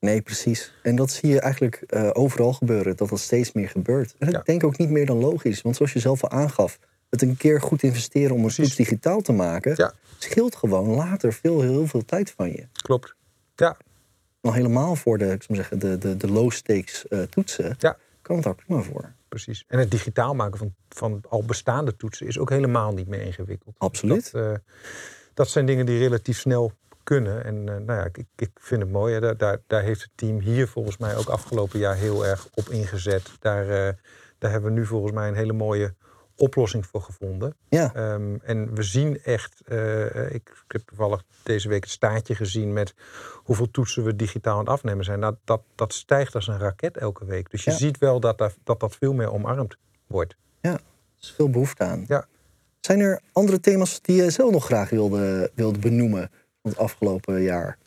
Nee, 0.00 0.22
precies. 0.22 0.72
En 0.82 0.96
dat 0.96 1.10
zie 1.10 1.28
je 1.28 1.40
eigenlijk 1.40 1.82
uh, 1.88 2.10
overal 2.12 2.52
gebeuren, 2.52 2.96
dat 2.96 3.08
dat 3.08 3.20
steeds 3.20 3.52
meer 3.52 3.68
gebeurt. 3.68 4.14
En 4.18 4.28
ik 4.28 4.44
denk 4.44 4.64
ook 4.64 4.78
niet 4.78 4.90
meer 4.90 5.06
dan 5.06 5.18
logisch, 5.18 5.62
want 5.62 5.76
zoals 5.76 5.92
je 5.92 5.98
zelf 5.98 6.22
al 6.22 6.30
aangaf, 6.30 6.78
het 7.10 7.22
een 7.22 7.36
keer 7.36 7.60
goed 7.60 7.82
investeren 7.82 8.36
om 8.36 8.44
een 8.44 8.50
toets 8.50 8.76
digitaal 8.76 9.20
te 9.20 9.32
maken, 9.32 9.72
ja. 9.76 9.92
scheelt 10.18 10.56
gewoon 10.56 10.88
later 10.88 11.32
veel, 11.32 11.60
heel 11.60 11.86
veel 11.86 12.04
tijd 12.04 12.30
van 12.30 12.50
je. 12.50 12.66
Klopt. 12.72 13.14
Ja. 13.54 13.76
Nog 14.40 14.54
helemaal 14.54 14.96
voor 14.96 15.18
de, 15.18 15.30
ik 15.30 15.42
zou 15.42 15.58
zeggen, 15.58 15.78
de, 15.78 15.98
de, 15.98 16.16
de 16.16 16.30
low 16.30 16.50
stakes 16.50 17.04
uh, 17.08 17.22
toetsen, 17.22 17.74
ja. 17.78 17.96
kan 18.22 18.36
het 18.36 18.44
daar 18.44 18.54
prima 18.54 18.82
voor. 18.82 19.12
Precies. 19.28 19.64
En 19.68 19.78
het 19.78 19.90
digitaal 19.90 20.34
maken 20.34 20.58
van, 20.58 20.74
van 20.88 21.20
al 21.28 21.44
bestaande 21.44 21.96
toetsen 21.96 22.26
is 22.26 22.38
ook 22.38 22.50
helemaal 22.50 22.92
niet 22.92 23.08
meer 23.08 23.20
ingewikkeld. 23.20 23.74
Absoluut. 23.78 24.32
Dat, 24.32 24.42
uh, 24.42 24.54
dat 25.34 25.48
zijn 25.48 25.66
dingen 25.66 25.86
die 25.86 25.98
relatief 25.98 26.38
snel 26.38 26.72
kunnen. 27.06 27.44
En 27.44 27.56
uh, 27.56 27.64
nou 27.64 27.86
ja, 27.86 28.04
ik, 28.04 28.24
ik 28.36 28.50
vind 28.54 28.82
het 28.82 28.90
mooi. 28.90 29.20
Daar, 29.20 29.36
daar, 29.36 29.58
daar 29.66 29.82
heeft 29.82 30.02
het 30.02 30.10
team 30.14 30.38
hier 30.40 30.68
volgens 30.68 30.96
mij 30.96 31.16
ook 31.16 31.28
afgelopen 31.28 31.78
jaar 31.78 31.96
heel 31.96 32.26
erg 32.26 32.48
op 32.54 32.68
ingezet. 32.68 33.30
Daar, 33.40 33.64
uh, 33.64 33.92
daar 34.38 34.50
hebben 34.50 34.72
we 34.72 34.78
nu 34.78 34.86
volgens 34.86 35.12
mij 35.12 35.28
een 35.28 35.34
hele 35.34 35.52
mooie 35.52 35.94
oplossing 36.36 36.86
voor 36.86 37.02
gevonden. 37.02 37.56
Ja. 37.68 38.12
Um, 38.12 38.40
en 38.42 38.74
we 38.74 38.82
zien 38.82 39.22
echt, 39.22 39.62
uh, 39.68 40.24
ik, 40.24 40.32
ik, 40.34 40.52
heb 40.68 40.82
toevallig 40.86 41.22
deze 41.42 41.68
week 41.68 41.82
het 41.82 41.92
staartje 41.92 42.34
gezien 42.34 42.72
met 42.72 42.94
hoeveel 43.34 43.70
toetsen 43.70 44.04
we 44.04 44.16
digitaal 44.16 44.52
aan 44.52 44.58
het 44.58 44.68
afnemen 44.68 45.04
zijn. 45.04 45.18
Nou, 45.18 45.34
dat, 45.44 45.62
dat 45.74 45.92
stijgt 45.92 46.34
als 46.34 46.46
een 46.46 46.58
raket 46.58 46.96
elke 46.96 47.24
week. 47.24 47.50
Dus 47.50 47.64
je 47.64 47.70
Ja. 47.70 47.76
ziet 47.76 47.98
wel 47.98 48.20
dat, 48.20 48.38
dat 48.64 48.80
dat, 48.80 48.96
veel 48.96 49.12
meer 49.12 49.32
omarmd 49.32 49.76
wordt. 50.06 50.36
Ja, 50.60 50.72
er 50.72 50.80
is 51.20 51.30
veel 51.30 51.50
behoefte 51.50 51.84
aan. 51.84 52.04
Ja. 52.08 52.26
Zijn 52.80 53.00
er 53.00 53.20
andere 53.32 53.60
thema's 53.60 54.00
die 54.02 54.22
je 54.22 54.30
zelf 54.30 54.52
nog 54.52 54.64
graag 54.64 54.90
wilde, 54.90 55.50
wilde 55.54 55.78
benoemen 55.78 56.30
het 56.68 56.78
afgelopen 56.78 57.42
jaar? 57.42 57.78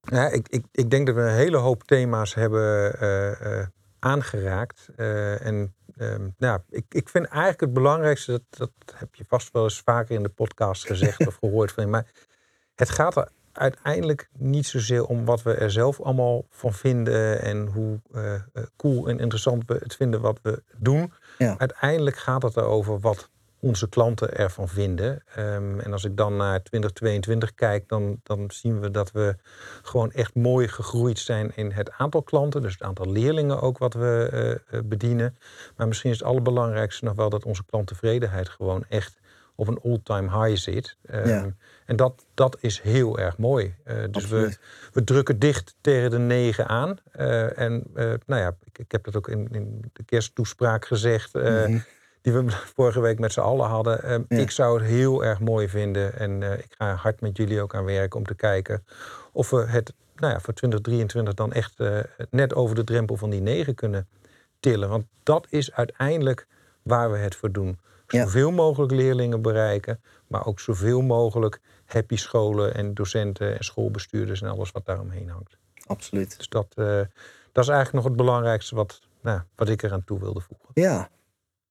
Ja, 0.00 0.28
ik, 0.28 0.48
ik, 0.48 0.64
ik 0.72 0.90
denk 0.90 1.06
dat 1.06 1.14
we 1.14 1.20
een 1.20 1.34
hele 1.34 1.56
hoop 1.56 1.84
thema's 1.84 2.34
hebben 2.34 2.96
uh, 3.02 3.40
uh, 3.40 3.66
aangeraakt. 3.98 4.88
Uh, 4.96 5.46
en 5.46 5.74
um, 5.98 6.34
nou, 6.38 6.60
ik, 6.68 6.84
ik 6.88 7.08
vind 7.08 7.26
eigenlijk 7.26 7.60
het 7.60 7.72
belangrijkste, 7.72 8.32
dat, 8.32 8.70
dat 8.78 8.94
heb 8.94 9.14
je 9.14 9.24
vast 9.28 9.52
wel 9.52 9.64
eens 9.64 9.80
vaker 9.80 10.14
in 10.14 10.22
de 10.22 10.28
podcast 10.28 10.86
gezegd 10.86 11.26
of 11.26 11.36
gehoord 11.40 11.72
van 11.72 11.84
je, 11.84 11.90
maar 11.90 12.06
het 12.74 12.90
gaat 12.90 13.16
er 13.16 13.28
uiteindelijk 13.52 14.28
niet 14.32 14.66
zozeer 14.66 15.06
om 15.06 15.24
wat 15.24 15.42
we 15.42 15.54
er 15.54 15.70
zelf 15.70 16.00
allemaal 16.00 16.44
van 16.50 16.72
vinden 16.72 17.42
en 17.42 17.66
hoe 17.66 18.00
cool 18.76 19.08
en 19.08 19.18
interessant 19.18 19.62
we 19.66 19.78
het 19.82 19.96
vinden 19.96 20.20
wat 20.20 20.38
we 20.42 20.62
doen. 20.76 21.12
Ja. 21.38 21.58
Uiteindelijk 21.58 22.16
gaat 22.16 22.42
het 22.42 22.56
erover 22.56 23.00
wat 23.00 23.30
onze 23.60 23.88
klanten 23.88 24.36
ervan 24.36 24.68
vinden. 24.68 25.22
Um, 25.38 25.80
en 25.80 25.92
als 25.92 26.04
ik 26.04 26.16
dan 26.16 26.36
naar 26.36 26.62
2022 26.62 27.54
kijk, 27.54 27.88
dan, 27.88 28.20
dan 28.22 28.50
zien 28.50 28.80
we 28.80 28.90
dat 28.90 29.12
we 29.12 29.36
gewoon 29.82 30.12
echt 30.12 30.34
mooi 30.34 30.68
gegroeid 30.68 31.18
zijn 31.18 31.52
in 31.54 31.70
het 31.70 31.90
aantal 31.92 32.22
klanten. 32.22 32.62
Dus 32.62 32.72
het 32.72 32.82
aantal 32.82 33.12
leerlingen 33.12 33.60
ook 33.60 33.78
wat 33.78 33.94
we 33.94 34.60
uh, 34.70 34.80
bedienen. 34.84 35.36
Maar 35.76 35.88
misschien 35.88 36.10
is 36.10 36.18
het 36.18 36.28
allerbelangrijkste 36.28 37.04
nog 37.04 37.14
wel 37.14 37.30
dat 37.30 37.44
onze 37.44 37.64
klanttevredenheid 37.64 38.48
gewoon 38.48 38.84
echt 38.88 39.16
op 39.54 39.68
een 39.68 39.80
all-time 39.84 40.44
high 40.44 40.62
zit. 40.62 40.96
Um, 41.10 41.28
Ja. 41.28 41.54
En 41.86 41.96
dat, 41.96 42.24
dat 42.34 42.56
is 42.60 42.80
heel 42.80 43.18
erg 43.18 43.38
mooi. 43.38 43.74
Uh, 43.84 43.94
dus 43.94 44.04
we, 44.04 44.10
Absoluut. 44.12 44.60
we 44.92 45.04
drukken 45.04 45.38
dicht 45.38 45.74
tegen 45.80 46.10
de 46.10 46.18
negen 46.18 46.66
aan. 46.66 46.98
Uh, 47.16 47.58
en 47.58 47.84
uh, 47.94 48.14
nou 48.26 48.40
ja, 48.40 48.56
ik, 48.64 48.78
ik 48.78 48.92
heb 48.92 49.04
dat 49.04 49.16
ook 49.16 49.28
in, 49.28 49.48
in 49.50 49.90
de 49.92 50.04
kersttoespraak 50.04 50.86
gezegd. 50.86 51.34
Mhm. 51.34 51.78
Die 52.26 52.34
we 52.34 52.50
vorige 52.74 53.00
week 53.00 53.18
met 53.18 53.32
z'n 53.32 53.40
allen 53.40 53.66
hadden. 53.66 54.26
Ja. 54.28 54.36
Ik 54.36 54.50
zou 54.50 54.78
het 54.78 54.88
heel 54.88 55.24
erg 55.24 55.40
mooi 55.40 55.68
vinden. 55.68 56.18
En 56.18 56.40
uh, 56.40 56.52
ik 56.52 56.74
ga 56.78 56.94
hard 56.94 57.20
met 57.20 57.36
jullie 57.36 57.60
ook 57.60 57.74
aan 57.74 57.84
werken 57.84 58.18
om 58.18 58.26
te 58.26 58.34
kijken 58.34 58.84
of 59.32 59.50
we 59.50 59.64
het 59.66 59.92
nou 60.16 60.32
ja, 60.32 60.40
voor 60.40 60.54
2023 60.54 61.34
dan 61.34 61.52
echt 61.52 61.80
uh, 61.80 61.98
net 62.30 62.54
over 62.54 62.74
de 62.74 62.84
drempel 62.84 63.16
van 63.16 63.30
die 63.30 63.40
negen 63.40 63.74
kunnen 63.74 64.08
tillen. 64.60 64.88
Want 64.88 65.04
dat 65.22 65.46
is 65.50 65.72
uiteindelijk 65.72 66.46
waar 66.82 67.10
we 67.10 67.18
het 67.18 67.34
voor 67.34 67.52
doen. 67.52 67.78
Zoveel 68.06 68.50
mogelijk 68.50 68.92
leerlingen 68.92 69.42
bereiken, 69.42 70.00
maar 70.26 70.46
ook 70.46 70.60
zoveel 70.60 71.02
mogelijk 71.02 71.60
happy 71.84 72.16
scholen 72.16 72.74
en 72.74 72.94
docenten 72.94 73.58
en 73.58 73.64
schoolbestuurders 73.64 74.42
en 74.42 74.48
alles 74.48 74.70
wat 74.70 74.86
daaromheen 74.86 75.28
hangt. 75.28 75.56
Absoluut. 75.86 76.36
Dus 76.36 76.48
dat, 76.48 76.74
uh, 76.76 77.00
dat 77.52 77.64
is 77.64 77.70
eigenlijk 77.70 77.92
nog 77.92 78.04
het 78.04 78.16
belangrijkste 78.16 78.74
wat, 78.74 79.00
nou, 79.20 79.40
wat 79.54 79.68
ik 79.68 79.82
eraan 79.82 80.04
toe 80.04 80.18
wilde 80.18 80.40
voegen. 80.40 80.68
Ja. 80.74 81.10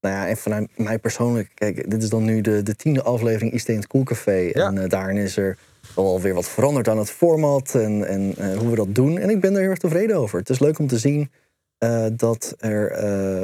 Nou 0.05 0.17
ja, 0.17 0.27
en 0.27 0.37
vanuit 0.37 0.69
mij 0.77 0.99
persoonlijk, 0.99 1.51
kijk, 1.53 1.89
dit 1.89 2.03
is 2.03 2.09
dan 2.09 2.23
nu 2.23 2.41
de, 2.41 2.63
de 2.63 2.75
tiende 2.75 3.01
aflevering 3.01 3.53
ICT 3.53 3.69
in 3.69 3.75
het 3.75 3.87
Koelcafé. 3.87 4.31
Ja. 4.31 4.67
En 4.67 4.75
uh, 4.75 4.89
daarin 4.89 5.17
is 5.17 5.37
er 5.37 5.57
wel 5.95 6.21
weer 6.21 6.33
wat 6.33 6.49
veranderd 6.49 6.87
aan 6.87 6.97
het 6.97 7.09
format 7.09 7.75
en, 7.75 8.07
en 8.07 8.35
uh, 8.39 8.57
hoe 8.57 8.69
we 8.69 8.75
dat 8.75 8.95
doen. 8.95 9.17
En 9.17 9.29
ik 9.29 9.39
ben 9.39 9.53
er 9.53 9.59
heel 9.59 9.69
erg 9.69 9.79
tevreden 9.79 10.17
over. 10.17 10.39
Het 10.39 10.49
is 10.49 10.59
leuk 10.59 10.79
om 10.79 10.87
te 10.87 10.97
zien 10.97 11.31
uh, 11.79 12.05
dat, 12.11 12.55
er, 12.57 13.01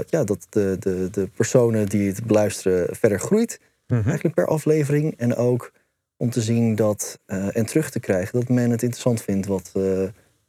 ja, 0.10 0.24
dat 0.24 0.48
de, 0.50 0.76
de, 0.80 1.08
de 1.12 1.28
personen 1.36 1.86
die 1.86 2.08
het 2.08 2.26
beluisteren 2.26 2.96
verder 2.96 3.20
groeit. 3.20 3.60
Mhm. 3.88 4.04
Eigenlijk 4.06 4.36
per 4.36 4.48
aflevering. 4.48 5.18
En 5.18 5.36
ook 5.36 5.72
om 6.18 6.30
te 6.30 6.42
zien 6.42 6.76
dat, 6.76 7.20
en 7.26 7.66
terug 7.66 7.90
te 7.92 8.00
krijgen 8.00 8.40
dat 8.40 8.50
men 8.50 8.70
het 8.70 8.82
interessant 8.82 9.22
vindt 9.22 9.48
wat, 9.48 9.72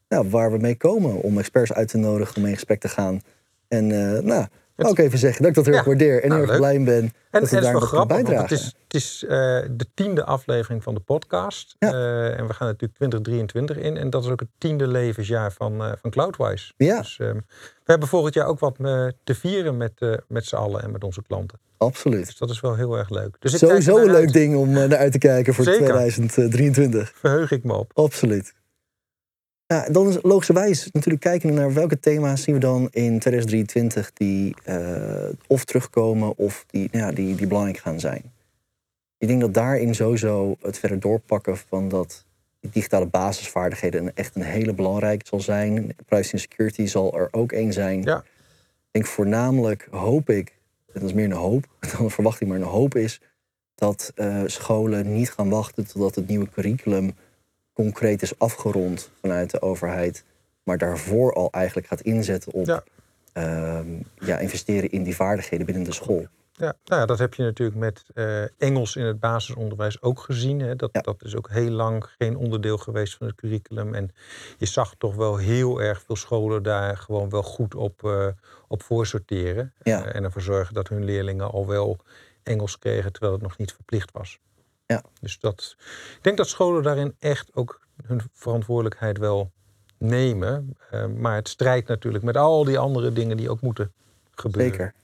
waar 0.09 0.53
we 0.53 0.59
mee 0.59 0.77
komen. 0.77 1.15
Om 1.23 1.39
experts 1.39 1.73
uit 1.73 1.89
te 1.89 1.99
nodigen 1.99 2.37
om 2.37 2.47
in 2.47 2.55
gesprek 2.55 2.81
te 2.81 2.89
gaan. 2.89 3.21
En 3.69 3.87
nou, 4.27 4.47
het... 4.77 4.87
ook 4.87 4.99
even 4.99 5.19
zeggen 5.19 5.43
dat 5.43 5.51
ik 5.51 5.57
dat 5.57 5.67
heel 5.67 5.75
erg 5.75 5.85
ja, 5.85 5.91
waardeer 5.91 6.23
en 6.23 6.29
nou, 6.29 6.41
heel 6.41 6.51
erg 6.51 6.59
blij 6.59 6.83
ben. 6.83 7.03
En, 7.03 7.13
dat 7.41 7.51
en 7.51 7.57
het 7.57 7.65
is 7.65 7.71
wel 7.71 7.81
grappig, 7.81 8.23
want 8.23 8.41
het 8.41 8.51
is, 8.51 8.65
het 8.65 8.95
is 8.95 9.23
uh, 9.25 9.31
de 9.71 9.87
tiende 9.95 10.25
aflevering 10.25 10.83
van 10.83 10.95
de 10.95 11.01
podcast. 11.01 11.77
Ja. 11.79 11.93
Uh, 11.93 12.39
en 12.39 12.47
we 12.47 12.53
gaan 12.53 12.67
natuurlijk 12.67 12.95
2023 12.95 13.77
in. 13.77 13.97
En 13.97 14.11
dat 14.11 14.25
is 14.25 14.31
ook 14.31 14.41
het 14.41 14.49
tiende 14.59 14.87
levensjaar 14.87 15.53
van, 15.53 15.83
uh, 15.83 15.93
van 16.01 16.11
Cloudwise. 16.11 16.73
Ja. 16.77 16.99
Dus 16.99 17.19
um, 17.19 17.45
we 17.57 17.91
hebben 17.91 18.09
volgend 18.09 18.35
jaar 18.35 18.47
ook 18.47 18.59
wat 18.59 18.77
te 19.25 19.35
vieren 19.35 19.77
met, 19.77 19.93
met 20.29 20.47
z'n 20.47 20.57
allen 20.57 20.83
en 20.83 20.91
met 20.91 21.05
onze 21.05 21.23
klanten. 21.23 21.59
Absoluut. 21.77 22.27
Dus 22.27 22.37
dat 22.37 22.51
is 22.51 22.61
wel 22.61 22.75
heel 22.75 22.99
erg 22.99 23.11
leuk. 23.11 23.37
Dus 23.39 23.53
ik 23.53 23.59
Sowieso 23.59 23.97
een 23.97 24.07
leuk 24.07 24.15
uit. 24.15 24.33
ding 24.33 24.57
om 24.57 24.71
naar 24.71 24.97
uit 24.97 25.13
te 25.13 25.19
kijken 25.19 25.55
voor 25.55 25.65
Zeker. 25.65 25.85
2023. 25.85 27.13
Verheug 27.15 27.51
ik 27.51 27.65
me 27.65 27.73
op. 27.73 27.91
Absoluut. 27.95 28.55
Ja, 29.73 29.89
dan 29.91 30.09
is 30.09 30.19
logischerwijs 30.23 30.91
natuurlijk 30.91 31.23
kijken 31.23 31.55
naar 31.55 31.75
welke 31.75 32.01
thema's 32.01 32.43
zien 32.43 32.55
we 32.55 32.61
dan 32.61 32.89
in 32.91 33.19
2023 33.19 34.13
die 34.13 34.55
uh, 34.69 35.29
of 35.47 35.65
terugkomen 35.65 36.37
of 36.37 36.65
die, 36.67 36.89
nou 36.93 37.05
ja, 37.07 37.13
die, 37.13 37.35
die 37.35 37.47
belangrijk 37.47 37.79
gaan 37.79 38.01
zijn. 38.01 38.33
Ik 39.19 39.29
denk 39.29 39.41
dat 39.41 39.55
daarin 39.55 39.95
sowieso 39.95 40.57
het 40.61 40.79
verder 40.79 41.01
doorpakken 41.01 41.57
van 41.57 41.89
dat 41.89 42.25
digitale 42.61 43.07
basisvaardigheden 43.07 44.17
echt 44.17 44.37
een 44.37 44.43
hele 44.43 44.73
belangrijke 44.73 45.27
zal 45.27 45.41
zijn. 45.41 45.97
Privacy 46.07 46.33
en 46.33 46.41
security 46.41 46.87
zal 46.87 47.19
er 47.19 47.29
ook 47.31 47.53
één 47.53 47.73
zijn. 47.73 48.03
Ja. 48.03 48.19
Ik 48.19 48.89
denk 48.91 49.07
voornamelijk 49.07 49.89
hoop 49.91 50.31
ik, 50.31 50.53
dat 50.93 51.03
is 51.03 51.13
meer 51.13 51.25
een 51.25 51.33
hoop 51.33 51.65
dan 51.93 52.05
een 52.05 52.11
verwachting, 52.11 52.51
maar 52.51 52.59
een 52.59 52.65
hoop 52.65 52.95
is 52.95 53.21
dat 53.75 54.13
uh, 54.17 54.43
scholen 54.47 55.13
niet 55.13 55.31
gaan 55.31 55.49
wachten 55.49 55.87
totdat 55.87 56.15
het 56.15 56.29
nieuwe 56.29 56.49
curriculum 56.49 57.15
concreet 57.73 58.23
is 58.23 58.39
afgerond 58.39 59.11
vanuit 59.21 59.51
de 59.51 59.63
overheid, 59.63 60.25
maar 60.63 60.79
daarvoor 60.79 61.33
al 61.33 61.51
eigenlijk 61.51 61.87
gaat 61.87 62.01
inzetten 62.01 62.53
op 62.53 62.67
ja. 62.67 62.83
Uh, 63.35 63.81
ja, 64.15 64.39
investeren 64.39 64.91
in 64.91 65.03
die 65.03 65.15
vaardigheden 65.15 65.67
binnen 65.67 65.85
de 65.85 65.93
school. 65.93 66.27
Ja, 66.53 66.75
nou 66.85 67.01
ja, 67.01 67.07
dat 67.07 67.19
heb 67.19 67.35
je 67.35 67.43
natuurlijk 67.43 67.79
met 67.79 68.05
uh, 68.15 68.43
Engels 68.59 68.97
in 68.97 69.05
het 69.05 69.21
basisonderwijs 69.21 70.03
ook 70.03 70.21
gezien. 70.21 70.61
Hè. 70.61 70.77
Dat, 70.77 70.89
ja. 70.93 71.01
dat 71.01 71.25
is 71.25 71.37
ook 71.37 71.51
heel 71.51 71.71
lang 71.71 72.05
geen 72.19 72.37
onderdeel 72.37 72.79
geweest 72.79 73.17
van 73.17 73.27
het 73.27 73.37
curriculum. 73.37 73.95
En 73.95 74.11
je 74.59 74.67
zag 74.67 74.95
toch 74.99 75.15
wel 75.15 75.37
heel 75.37 75.83
erg 75.83 76.03
veel 76.03 76.17
scholen 76.17 76.63
daar 76.63 76.97
gewoon 76.97 77.31
wel 77.31 77.43
goed 77.43 77.75
op, 77.75 78.03
uh, 78.05 78.27
op 78.69 78.83
voorsorteren. 78.83 79.73
Ja. 79.83 80.07
Uh, 80.07 80.15
en 80.15 80.25
ervoor 80.25 80.43
zorgen 80.43 80.75
dat 80.75 80.89
hun 80.89 81.05
leerlingen 81.05 81.51
al 81.51 81.67
wel 81.67 81.99
Engels 82.43 82.79
kregen 82.79 83.13
terwijl 83.13 83.33
het 83.33 83.43
nog 83.43 83.59
niet 83.59 83.73
verplicht 83.73 84.13
was. 84.13 84.39
Ja. 84.93 85.03
Dus 85.21 85.39
dat, 85.39 85.77
ik 86.17 86.23
denk 86.23 86.37
dat 86.37 86.49
scholen 86.49 86.83
daarin 86.83 87.15
echt 87.19 87.55
ook 87.55 87.81
hun 88.07 88.21
verantwoordelijkheid 88.33 89.19
wel 89.19 89.53
nemen. 89.99 90.77
Uh, 90.93 91.07
maar 91.07 91.35
het 91.35 91.49
strijdt 91.49 91.89
natuurlijk 91.89 92.25
met 92.25 92.37
al 92.37 92.65
die 92.65 92.79
andere 92.79 93.13
dingen 93.13 93.37
die 93.37 93.51
ook 93.51 93.61
moeten 93.61 93.93
gebeuren. 94.31 94.73
Zeker. 94.73 94.95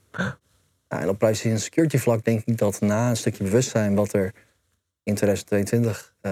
Ja, 0.89 1.01
en 1.01 1.09
op 1.09 1.17
privacy 1.17 1.49
en 1.49 1.59
security 1.59 1.97
vlak 1.97 2.23
denk 2.23 2.41
ik 2.45 2.57
dat 2.57 2.81
na 2.81 3.09
een 3.09 3.17
stukje 3.17 3.43
bewustzijn 3.43 3.95
wat 3.95 4.13
er 4.13 4.33
in 5.03 5.15
2022 5.15 6.13
uh, 6.21 6.31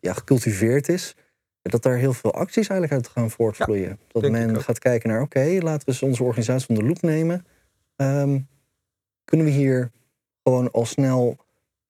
ja, 0.00 0.12
gecultiveerd 0.12 0.88
is, 0.88 1.14
dat 1.62 1.82
daar 1.82 1.96
heel 1.96 2.12
veel 2.12 2.34
acties 2.34 2.68
eigenlijk 2.68 2.92
uit 2.92 3.12
gaan 3.12 3.30
voortvloeien. 3.30 3.98
dat 4.08 4.30
men 4.30 4.62
gaat 4.62 4.78
kijken 4.78 5.08
naar, 5.08 5.22
oké, 5.22 5.58
laten 5.60 5.86
we 5.86 5.92
eens 5.92 6.02
onze 6.02 6.22
organisatie 6.22 6.74
de 6.74 6.82
loep 6.82 7.02
nemen. 7.02 7.46
Um, 7.96 8.48
kunnen 9.24 9.46
we 9.46 9.52
hier 9.52 9.90
gewoon 10.42 10.70
al 10.70 10.86
snel 10.86 11.36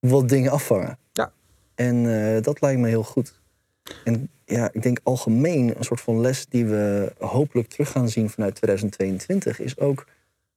wat 0.00 0.28
dingen 0.28 0.50
afvangen? 0.50 0.98
Ja. 1.12 1.32
En 1.74 2.04
uh, 2.04 2.42
dat 2.42 2.60
lijkt 2.60 2.80
me 2.80 2.88
heel 2.88 3.04
goed. 3.04 3.40
En 4.04 4.28
ja, 4.44 4.70
ik 4.72 4.82
denk 4.82 5.00
algemeen 5.02 5.76
een 5.76 5.84
soort 5.84 6.00
van 6.00 6.20
les 6.20 6.46
die 6.46 6.66
we 6.66 7.12
hopelijk 7.18 7.68
terug 7.68 7.90
gaan 7.90 8.08
zien 8.08 8.30
vanuit 8.30 8.54
2022 8.54 9.60
is 9.60 9.78
ook 9.78 10.06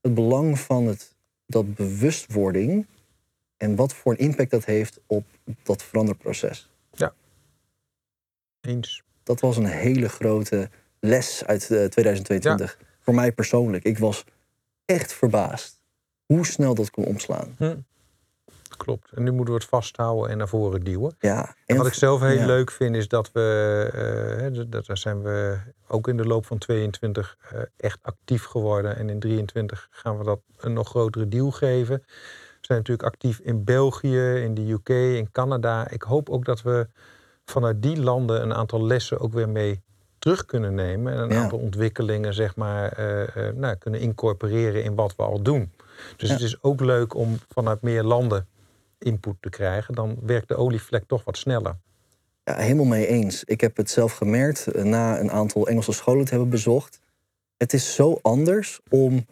het 0.02 0.14
belang 0.14 0.60
van 0.60 0.88
het, 0.88 1.16
dat 1.46 1.76
bewustwording 1.76 2.86
en 3.58 3.76
wat 3.76 3.94
voor 3.94 4.12
een 4.12 4.18
impact 4.18 4.52
dat 4.52 4.66
heeft 4.66 5.00
op 5.06 5.26
dat 5.64 5.84
veranderproces. 5.84 6.70
Ja. 6.92 7.14
Eens. 8.62 9.04
Dat 9.24 9.40
was 9.40 9.58
een 9.58 9.66
hele 9.66 10.10
grote 10.10 10.70
les 11.00 11.46
uit 11.46 11.62
2022. 11.66 12.78
Ja. 12.80 12.86
Voor 13.00 13.16
mij 13.16 13.32
persoonlijk. 13.32 13.84
Ik 13.84 13.98
was 13.98 14.26
echt 14.86 15.14
verbaasd 15.14 15.82
hoe 16.26 16.46
snel 16.46 16.74
dat 16.76 16.90
kon 16.90 17.06
omslaan. 17.06 17.56
Hm. 17.58 17.76
Klopt. 18.78 19.12
En 19.12 19.24
nu 19.24 19.32
moeten 19.32 19.54
we 19.54 19.60
het 19.60 19.70
vasthouden 19.70 20.30
en 20.30 20.38
naar 20.38 20.48
voren 20.48 20.84
duwen. 20.84 21.16
Ja, 21.20 21.56
en, 21.66 21.78
wat 21.78 21.88
ik 21.88 21.94
zelf 21.94 22.22
heel 22.22 22.38
ja. 22.38 22.46
leuk 22.46 22.72
vind 22.72 22.96
is 22.96 23.08
dat 23.08 23.32
we, 23.32 24.50
uh, 24.52 24.66
dat, 24.70 24.86
daar 24.86 24.98
zijn 24.98 25.22
we 25.22 25.58
ook 25.88 26.08
in 26.08 26.18
de 26.18 26.26
loop 26.26 26.46
van 26.46 26.58
22 26.58 27.38
uh, 27.54 27.60
echt 27.78 28.00
actief 28.02 28.44
geworden. 28.44 28.96
En 28.96 29.10
in 29.10 29.20
23 29.20 29.88
gaan 29.92 30.18
we 30.18 30.24
dat 30.24 30.40
een 30.58 30.74
nog 30.74 30.90
grotere 30.90 31.28
deal 31.28 31.52
geven. 31.52 32.04
We 32.06 32.70
zijn 32.70 32.78
natuurlijk 32.78 33.08
actief 33.08 33.40
in 33.40 33.64
België, 33.64 34.34
in 34.34 34.54
de 34.54 34.72
UK, 34.72 34.90
in 34.90 35.32
Canada. 35.32 35.90
Ik 35.90 36.02
hoop 36.02 36.30
ook 36.30 36.46
dat 36.46 36.62
we 36.62 36.88
vanuit 37.46 37.82
die 37.82 38.02
landen 38.02 38.42
een 38.42 38.54
aantal 38.54 38.86
lessen 38.86 39.20
ook 39.20 39.34
weer 39.34 39.50
mee 39.50 39.82
terug 40.20 40.46
kunnen 40.46 40.74
nemen. 40.74 41.14
En 41.14 41.20
een 41.20 41.30
ja. 41.30 41.42
aantal 41.42 41.60
ontwikkelingen 41.60 42.34
zeg 42.34 42.56
maar, 42.56 43.00
uh, 43.00 43.54
nou, 43.56 43.76
kunnen 43.76 44.00
incorporeren 44.00 44.84
in 44.84 44.96
wat 44.96 45.16
we 45.16 45.24
al 45.24 45.42
doen. 45.42 45.72
Dus 46.18 46.30
ja. 46.30 46.34
het 46.34 46.44
is 46.44 46.64
ook 46.64 46.80
leuk 46.80 47.16
om 47.16 47.38
vanuit 47.50 47.82
meer 47.82 48.04
landen 48.04 48.48
input 49.04 49.36
te 49.40 49.50
krijgen. 49.50 49.96
Dan 49.96 50.18
werkt 50.22 50.48
de 50.48 50.56
olievlek 50.56 51.04
toch 51.08 51.24
wat 51.24 51.38
sneller. 51.38 51.76
Ja, 52.44 52.56
helemaal 52.56 52.86
mee 52.86 53.08
eens. 53.08 53.44
Ik 53.44 53.62
heb 53.62 53.78
het 53.78 53.90
zelf 53.90 54.14
gemerkt 54.14 54.76
uh, 54.76 54.84
na 54.84 55.20
een 55.20 55.32
aantal 55.32 55.68
Engelse 55.68 55.92
scholen 55.92 56.26
te 56.26 56.32
hebben 56.32 56.50
bezocht. 56.50 57.00
Het 57.58 57.74
is 57.74 57.96
zo 57.96 58.20
anders 58.22 58.80
om 58.90 59.26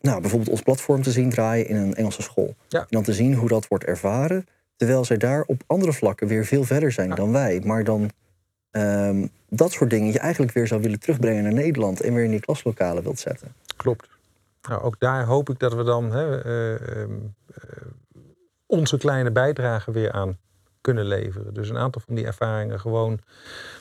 nou, 0.00 0.20
bijvoorbeeld 0.20 0.50
ons 0.50 0.62
platform 0.62 1.02
te 1.02 1.12
zien 1.12 1.30
draaien 1.30 1.66
in 1.68 1.76
een 1.76 1.94
Engelse 1.94 2.22
school. 2.22 2.54
Ja. 2.68 2.80
En 2.80 2.86
dan 2.88 3.02
te 3.02 3.12
zien 3.12 3.34
hoe 3.34 3.48
dat 3.48 3.68
wordt 3.68 3.84
ervaren. 3.84 4.46
Terwijl 4.76 5.04
zij 5.04 5.16
daar 5.16 5.44
op 5.46 5.62
andere 5.66 5.92
vlakken 5.92 6.26
weer 6.26 6.44
veel 6.44 6.64
verder 6.64 6.92
zijn 6.92 7.08
ja. 7.08 7.14
dan 7.14 7.32
wij. 7.32 7.60
Maar 7.64 7.84
dan 7.84 8.10
um, 8.70 9.30
dat 9.48 9.72
soort 9.72 9.90
dingen 9.90 10.12
je 10.12 10.18
eigenlijk 10.18 10.52
weer 10.52 10.66
zou 10.66 10.80
willen 10.80 11.00
terugbrengen 11.00 11.42
naar 11.42 11.52
Nederland 11.52 12.00
en 12.00 12.14
weer 12.14 12.24
in 12.24 12.30
die 12.30 12.40
klaslokalen 12.40 13.02
wilt 13.02 13.18
zetten. 13.18 13.54
Klopt. 13.76 14.08
Nou, 14.68 14.82
ook 14.82 15.00
daar 15.00 15.24
hoop 15.24 15.50
ik 15.50 15.58
dat 15.58 15.74
we 15.74 15.82
dan 15.82 16.12
hè, 16.12 16.46
uh, 16.46 17.00
uh, 17.00 17.08
onze 18.68 18.98
kleine 18.98 19.30
bijdrage 19.30 19.90
weer 19.90 20.12
aan 20.12 20.38
kunnen 20.80 21.04
leveren. 21.04 21.54
Dus 21.54 21.68
een 21.68 21.76
aantal 21.76 22.02
van 22.06 22.14
die 22.14 22.26
ervaringen 22.26 22.80
gewoon 22.80 23.18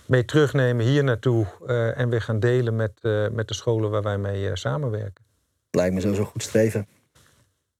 mee 0.06 0.26
terugnemen 0.26 0.86
hier 0.86 1.04
naartoe 1.04 1.46
uh, 1.68 1.98
en 2.00 2.10
weer 2.10 2.22
gaan 2.22 2.40
delen 2.40 2.76
met, 2.76 2.92
met 3.32 3.48
de 3.48 3.54
scholen 3.54 3.90
waar 3.90 4.02
wij 4.02 4.18
mee 4.18 4.56
samenwerken. 4.56 5.26
Lijkt 5.72 5.94
me 5.94 6.02
sowieso 6.02 6.24
goed 6.24 6.44
streven. 6.44 6.88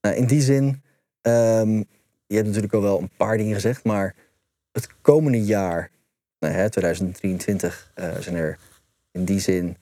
Nou, 0.02 0.16
in 0.16 0.26
die 0.26 0.42
zin, 0.42 0.66
um, 1.22 1.78
je 2.28 2.36
hebt 2.36 2.48
natuurlijk 2.48 2.74
al 2.74 2.82
wel 2.82 3.00
een 3.00 3.12
paar 3.18 3.38
dingen 3.38 3.54
gezegd, 3.54 3.84
maar 3.84 4.16
het 4.72 4.90
komende 5.02 5.44
jaar, 5.44 5.92
nou, 6.40 6.54
hè, 6.54 6.70
2023, 6.70 7.92
zijn 8.20 8.36
er 8.36 8.58
in 9.12 9.26
die 9.26 9.40
zin 9.40 9.78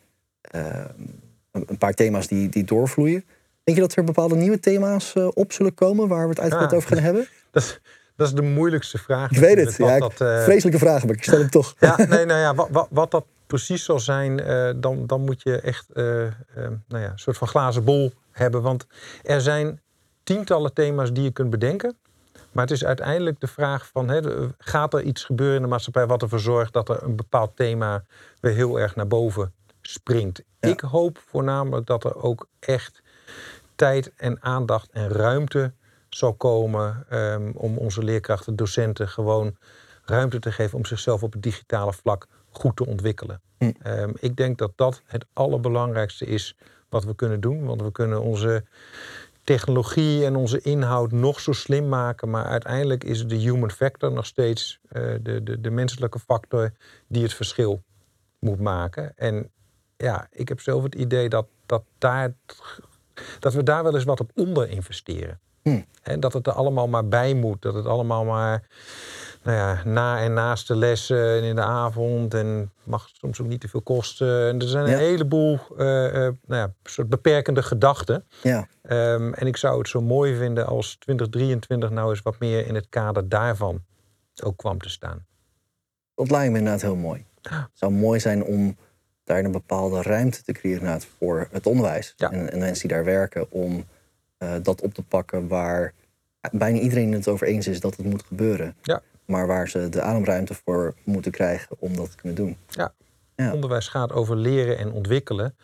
een 1.52 1.78
paar 1.78 1.94
thema's 1.94 2.28
die, 2.28 2.50
die 2.50 2.64
doorvloeien. 2.64 3.24
Denk 3.66 3.78
je 3.78 3.84
dat 3.84 3.96
er 3.96 4.04
bepaalde 4.04 4.36
nieuwe 4.36 4.60
thema's 4.60 5.16
uh, 5.16 5.28
op 5.34 5.52
zullen 5.52 5.74
komen 5.74 6.08
waar 6.08 6.24
we 6.24 6.30
het 6.30 6.40
uitgebreid 6.40 6.72
ja, 6.72 6.78
over 6.78 6.90
gaan 6.90 7.04
hebben? 7.04 7.28
Dat 7.52 7.64
is, 7.64 7.80
dat 8.16 8.28
is 8.28 8.34
de 8.34 8.42
moeilijkste 8.42 8.98
vraag. 8.98 9.32
Ik 9.32 9.38
weet 9.38 9.58
het. 9.58 9.76
Ja, 9.76 10.00
dat, 10.00 10.22
uh... 10.22 10.44
Vreselijke 10.44 10.80
vraag, 10.80 11.06
maar 11.06 11.16
ik 11.16 11.24
stel 11.24 11.40
hem 11.40 11.50
toch. 11.50 11.76
Ja, 11.80 11.96
nee, 12.10 12.26
nou 12.26 12.40
ja, 12.40 12.56
wat, 12.56 12.70
wat, 12.72 12.88
wat 12.92 13.12
dat 13.12 13.26
precies 13.48 13.84
zal 13.84 14.00
zijn, 14.00 14.42
uh, 14.42 14.72
dan, 14.76 15.08
dan 15.08 15.22
moet 15.22 15.42
je 15.42 15.60
echt 15.60 15.86
nou 15.94 16.34
ja, 16.88 17.12
een 17.12 17.20
soort 17.20 17.38
van 17.38 17.48
glazen 17.48 17.84
bol 17.84 18.14
hebben. 18.32 18.62
Want 18.62 18.88
er 19.24 19.42
zijn 19.42 19.82
tientallen 20.24 20.74
thema's 20.74 21.14
die 21.14 21.24
je 21.24 21.32
kunt 21.32 21.50
bedenken. 21.50 21.98
Maar 22.52 22.64
het 22.64 22.74
is 22.74 22.86
uiteindelijk 22.86 23.40
de 23.40 23.48
vraag 23.48 23.88
van, 23.88 24.10
hè, 24.10 24.22
gaat 24.58 24.94
er 24.94 25.02
iets 25.02 25.24
gebeuren 25.24 25.56
in 25.56 25.62
de 25.62 25.68
maatschappij 25.68 26.08
wat 26.08 26.22
ervoor 26.22 26.40
zorgt 26.40 26.74
dat 26.74 26.90
er 26.90 27.04
een 27.04 27.16
bepaald 27.16 27.56
thema 27.56 28.04
weer 28.40 28.54
heel 28.54 28.80
erg 28.80 28.96
naar 28.96 29.08
boven 29.08 29.54
springt. 29.82 30.44
Ja. 30.60 30.70
Ik 30.70 30.80
hoop 30.80 31.20
voornamelijk 31.26 31.88
dat 31.88 32.04
er 32.04 32.24
ook 32.24 32.48
echt 32.60 33.02
tijd 33.76 34.14
en 34.16 34.44
aandacht 34.44 34.90
en 34.92 35.10
ruimte 35.10 35.74
zal 36.10 36.34
komen 36.34 37.06
um, 37.12 37.52
om 37.56 37.78
onze 37.78 38.04
leerkrachten, 38.04 38.56
docenten 38.56 39.10
gewoon 39.10 39.58
ruimte 40.06 40.40
te 40.40 40.52
geven 40.52 40.78
om 40.78 40.86
zichzelf 40.86 41.24
op 41.24 41.34
het 41.34 41.44
digitale 41.44 41.94
vlak 41.94 42.28
goed 42.50 42.76
te 42.76 42.86
ontwikkelen. 42.86 43.42
Hm. 43.58 43.72
Um, 43.88 44.14
ik 44.20 44.36
denk 44.36 44.58
dat 44.58 44.72
dat 44.76 45.02
het 45.06 45.26
allerbelangrijkste 45.34 46.26
is 46.26 46.58
wat 46.90 47.04
we 47.04 47.16
kunnen 47.16 47.42
doen, 47.42 47.66
want 47.66 47.82
we 47.82 47.92
kunnen 47.92 48.22
onze 48.22 48.64
technologie 49.44 50.26
en 50.26 50.36
onze 50.36 50.62
inhoud 50.62 51.12
nog 51.12 51.40
zo 51.40 51.52
slim 51.52 51.90
maken, 51.90 52.30
maar 52.30 52.46
uiteindelijk 52.46 53.04
is 53.04 53.28
de 53.28 53.36
human 53.36 53.72
factor 53.72 54.12
nog 54.12 54.26
steeds 54.26 54.80
uh, 54.92 55.16
de, 55.22 55.44
de, 55.44 55.62
de 55.62 55.70
menselijke 55.70 56.20
factor 56.20 56.72
die 57.08 57.24
het 57.24 57.34
verschil 57.34 57.84
moet 58.40 58.60
maken. 58.60 59.14
En 59.18 59.52
ja, 59.98 60.28
ik 60.32 60.48
heb 60.48 60.60
zelf 60.62 60.84
het 60.84 60.96
idee 60.96 61.30
dat, 61.30 61.48
dat, 61.66 61.84
daar, 61.98 62.34
dat 63.40 63.54
we 63.54 63.64
daar 63.64 63.84
wel 63.84 63.94
eens 63.96 64.04
wat 64.04 64.20
op 64.20 64.32
onder 64.36 64.70
investeren. 64.70 65.40
Hm. 65.62 65.82
En 66.04 66.20
dat 66.20 66.34
het 66.34 66.48
er 66.48 66.54
allemaal 66.54 66.88
maar 66.88 67.08
bij 67.08 67.34
moet. 67.34 67.62
Dat 67.62 67.74
het 67.74 67.86
allemaal 67.86 68.26
maar 68.26 68.64
nou 69.44 69.58
ja, 69.58 69.82
na 69.86 70.20
en 70.20 70.34
naast 70.34 70.68
de 70.68 70.76
lessen 70.76 71.38
en 71.38 71.44
in 71.44 71.56
de 71.56 71.62
avond. 71.62 72.34
En 72.34 72.72
mag 72.84 73.10
soms 73.14 73.42
ook 73.42 73.48
niet 73.48 73.62
te 73.62 73.68
veel 73.68 73.82
kosten. 73.82 74.48
En 74.50 74.60
er 74.62 74.68
zijn 74.68 74.86
een 74.86 74.92
Ja. 74.92 74.98
heleboel 74.98 75.60
uh, 75.78 75.86
uh, 76.06 76.12
nou 76.14 76.34
ja, 76.46 76.74
soort 76.84 77.10
beperkende 77.10 77.64
gedachten. 77.64 78.26
Ja, 78.42 78.68
Um, 78.90 79.34
en 79.34 79.48
ik 79.48 79.58
zou 79.58 79.78
het 79.78 79.88
zo 79.88 80.02
mooi 80.02 80.36
vinden 80.38 80.66
als 80.66 80.96
2023 80.96 81.90
nou 81.90 82.10
eens 82.10 82.22
wat 82.22 82.40
meer 82.40 82.68
in 82.68 82.76
het 82.76 82.90
kader 82.90 83.30
daarvan 83.30 83.84
ook 84.44 84.58
kwam 84.58 84.80
te 84.80 84.90
staan. 84.90 85.26
dat 86.16 86.32
lijkt 86.32 86.52
me 86.52 86.58
inderdaad 86.58 86.82
heel 86.82 86.96
mooi. 86.96 87.26
Het 87.42 87.70
zou 87.74 87.92
mooi 87.92 88.20
zijn 88.20 88.44
om 88.44 88.78
daar 89.26 89.44
een 89.44 89.52
bepaalde 89.52 90.02
ruimte 90.02 90.44
te 90.44 90.52
creëren 90.52 91.02
voor 91.02 91.48
het 91.52 91.68
onderwijs. 91.68 92.14
Ja. 92.18 92.32
En, 92.32 92.52
en 92.52 92.60
mensen 92.60 92.88
die 92.88 92.98
daar 92.98 93.06
werken 93.06 93.52
om 93.52 93.86
uh, 94.40 94.54
dat 94.62 94.82
op 94.82 94.94
te 94.94 95.04
pakken 95.04 95.48
waar 95.48 95.94
bijna 96.52 96.80
iedereen 96.80 97.12
het 97.12 97.28
over 97.28 97.48
eens 97.48 97.68
is 97.68 97.80
dat 97.80 97.98
het 97.98 98.06
moet 98.06 98.24
gebeuren. 98.24 98.76
Ja. 98.82 99.02
Maar 99.26 99.48
waar 99.48 99.70
ze 99.70 99.90
de 99.90 100.02
ademruimte 100.02 100.54
voor 100.54 100.96
moeten 101.04 101.32
krijgen 101.32 101.76
om 101.80 101.96
dat 101.96 102.12
te 102.12 102.18
kunnen 102.18 102.38
doen. 102.38 102.58
Ja. 102.68 102.94
Ja. 103.36 103.54
Onderwijs 103.54 103.88
gaat 103.88 104.12
over 104.12 104.36
leren 104.36 104.78
en 104.78 104.92
ontwikkelen. 104.92 105.56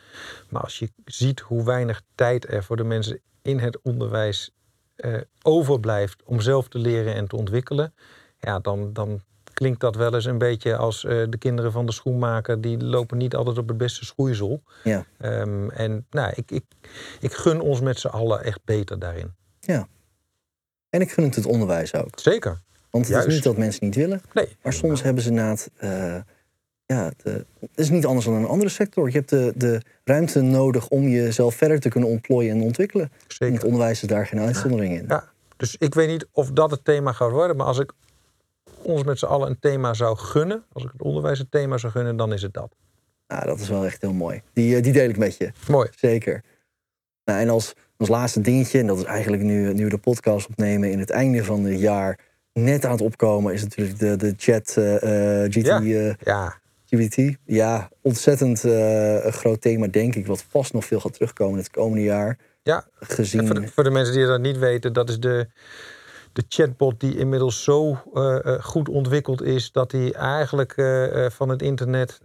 Maar 0.50 0.62
als 0.62 0.80
je 0.80 0.91
ziet 1.06 1.39
hoe 1.39 1.63
weinig 1.63 2.02
tijd 2.15 2.47
er 2.47 2.63
voor 2.63 2.78
de 2.78 2.84
mensen 2.84 3.19
in 3.41 3.60
het 3.60 3.82
onderwijs 3.82 4.52
uh, 4.97 5.21
overblijft 5.41 6.24
om 6.24 6.39
zelf 6.39 6.67
te 6.67 6.78
leren 6.78 7.15
en 7.15 7.28
te 7.28 7.36
ontwikkelen, 7.36 7.93
ja, 8.39 8.60
dan, 8.60 8.93
dan 8.93 9.21
klinkt 9.62 9.80
dat 9.80 9.95
wel 9.95 10.13
eens 10.13 10.26
een 10.26 10.38
beetje 10.38 10.76
als 10.76 11.04
uh, 11.04 11.26
de 11.30 11.38
kinderen 11.38 11.71
van 11.71 11.86
de 11.86 11.91
schoenmaker, 11.91 12.62
die 12.62 12.84
lopen 12.84 13.17
niet 13.17 13.36
altijd 13.36 13.58
op 13.58 13.67
het 13.67 13.78
beste 13.78 14.06
schoeisel. 14.06 14.63
Ja. 14.84 15.06
Um, 15.21 15.69
en 15.69 16.06
nou, 16.10 16.34
ik, 16.36 16.51
ik, 16.51 16.64
ik 17.20 17.34
gun 17.34 17.59
ons 17.59 17.82
met 17.82 17.99
z'n 17.99 18.07
allen 18.07 18.43
echt 18.43 18.59
beter 18.66 18.99
daarin. 18.99 19.34
ja. 19.59 19.88
En 20.89 21.01
ik 21.01 21.12
gun 21.12 21.24
het 21.24 21.36
het 21.36 21.45
onderwijs 21.45 21.93
ook. 21.93 22.20
Zeker. 22.20 22.62
Want 22.89 23.05
het 23.05 23.14
Juist. 23.14 23.28
is 23.28 23.34
niet 23.34 23.43
dat 23.43 23.57
mensen 23.57 23.86
niet 23.86 23.95
willen. 23.95 24.22
Nee. 24.34 24.57
Maar 24.64 24.74
soms 24.74 25.01
hebben 25.01 25.24
ze 25.24 25.30
inderdaad... 25.30 25.70
Uh, 25.84 26.16
ja, 26.86 27.12
de, 27.24 27.45
het 27.59 27.70
is 27.76 27.89
niet 27.89 28.05
anders 28.05 28.26
dan 28.26 28.36
een 28.36 28.45
andere 28.45 28.70
sector. 28.70 29.07
Je 29.07 29.18
hebt 29.18 29.30
de, 29.30 29.53
de 29.55 29.82
ruimte 30.03 30.41
nodig 30.41 30.88
om 30.88 31.07
jezelf 31.07 31.55
verder 31.55 31.80
te 31.80 31.89
kunnen 31.89 32.09
ontplooien 32.09 32.55
en 32.55 32.62
ontwikkelen. 32.62 33.05
En 33.05 33.12
Zeker. 33.28 33.55
het 33.55 33.64
onderwijs 33.64 34.01
is 34.01 34.07
daar 34.07 34.28
geen 34.28 34.39
uitzondering 34.39 34.97
in. 34.97 35.05
Ja, 35.07 35.32
dus 35.57 35.76
ik 35.78 35.93
weet 35.93 36.07
niet 36.07 36.28
of 36.32 36.51
dat 36.51 36.72
het 36.72 36.86
thema 36.86 37.12
gaat 37.12 37.32
worden, 37.32 37.55
maar 37.55 37.66
als 37.66 37.80
ik 37.80 37.91
ons 38.84 39.03
met 39.03 39.19
z'n 39.19 39.25
allen 39.25 39.49
een 39.49 39.59
thema 39.59 39.93
zou 39.93 40.17
gunnen, 40.17 40.63
als 40.71 40.84
ik 40.84 40.89
het 40.91 41.01
onderwijs 41.01 41.39
een 41.39 41.49
thema 41.49 41.77
zou 41.77 41.91
gunnen, 41.91 42.17
dan 42.17 42.34
is 42.34 42.41
het 42.41 42.53
dat. 42.53 42.75
Nou, 43.27 43.45
dat 43.45 43.59
is 43.59 43.69
wel 43.69 43.86
echt 43.86 44.01
heel 44.01 44.13
mooi. 44.13 44.41
Die, 44.53 44.75
uh, 44.75 44.84
die 44.84 44.93
deel 44.93 45.09
ik 45.09 45.17
met 45.17 45.38
je. 45.38 45.51
Mooi. 45.67 45.89
Zeker. 45.95 46.43
Nou, 47.23 47.39
en 47.39 47.49
als 47.49 47.73
Ons 48.01 48.09
laatste 48.09 48.41
dingetje, 48.41 48.79
en 48.79 48.88
dat 48.88 48.97
is 48.97 49.03
eigenlijk 49.03 49.43
nu, 49.43 49.73
nu 49.73 49.89
de 49.89 49.97
podcast 49.97 50.47
opnemen 50.49 50.91
in 50.91 50.99
het 50.99 51.09
einde 51.09 51.43
van 51.43 51.63
het 51.63 51.79
jaar 51.79 52.19
net 52.53 52.86
aan 52.86 52.91
het 52.91 53.01
opkomen, 53.01 53.53
is 53.53 53.61
natuurlijk 53.61 53.99
de, 53.99 54.15
de 54.15 54.34
chat 54.38 54.75
uh, 54.77 55.43
GT. 55.43 55.65
Ja. 55.65 55.82
eh, 55.82 56.13
Ja, 56.23 56.59
GBT. 56.86 57.38
Ja, 57.45 57.89
ontzettend 58.01 58.63
eh, 58.63 59.25
een 59.25 59.34
groot 59.34 59.61
thema, 59.61 59.88
denk 59.88 60.15
ik, 60.15 60.27
wat 60.27 60.43
vast 60.49 60.73
nog 60.73 60.86
veel 60.86 60.99
gaat 60.99 61.13
terugkomen 61.13 61.57
het 61.57 61.69
komende 61.69 62.03
jaar. 62.03 62.38
ja. 62.63 62.86
Gezien. 62.99 63.39
En 63.39 63.47
voor, 63.47 63.55
de, 63.61 63.67
voor 63.67 63.84
de 63.84 63.89
mensen 63.89 64.13
die 64.13 64.25
dat 64.25 64.41
niet 64.41 64.57
weten, 64.57 64.93
dat 64.93 65.09
is 65.09 65.19
de, 65.19 65.47
de 66.34 66.43
chatbot 66.47 66.99
die 66.99 67.17
inmiddels 67.17 67.63
zo 67.63 68.01
eh, 68.13 68.45
eh, 68.45 68.63
goed 68.63 68.89
ontwikkeld 68.89 69.41
is 69.41 69.71
dat 69.71 69.91
hij 69.91 70.13
eigenlijk 70.13 70.73
eh, 70.77 71.25
van 71.29 71.49
het 71.49 71.61
internet 71.61 72.19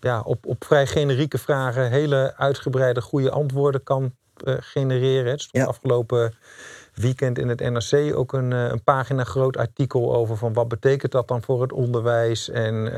ja, 0.00 0.20
op, 0.24 0.46
op 0.46 0.64
vrij 0.64 0.86
generieke 0.86 1.38
vragen 1.38 1.90
hele 1.90 2.34
uitgebreide 2.36 3.00
goede 3.00 3.30
antwoorden 3.30 3.82
kan 3.82 4.14
genereren. 4.58 5.30
Het 5.30 5.40
stond 5.40 5.64
Ja. 5.64 5.68
afgelopen 5.68 6.34
weekend 6.94 7.38
in 7.38 7.48
het 7.48 7.60
NRC 7.60 8.16
ook 8.16 8.32
een, 8.32 8.50
een 8.50 8.82
pagina 8.82 9.24
groot 9.24 9.56
artikel 9.56 10.14
over 10.14 10.36
van 10.36 10.52
wat 10.52 10.68
betekent 10.68 11.12
dat 11.12 11.28
dan 11.28 11.42
voor 11.42 11.62
het 11.62 11.72
onderwijs 11.72 12.50
en 12.50 12.92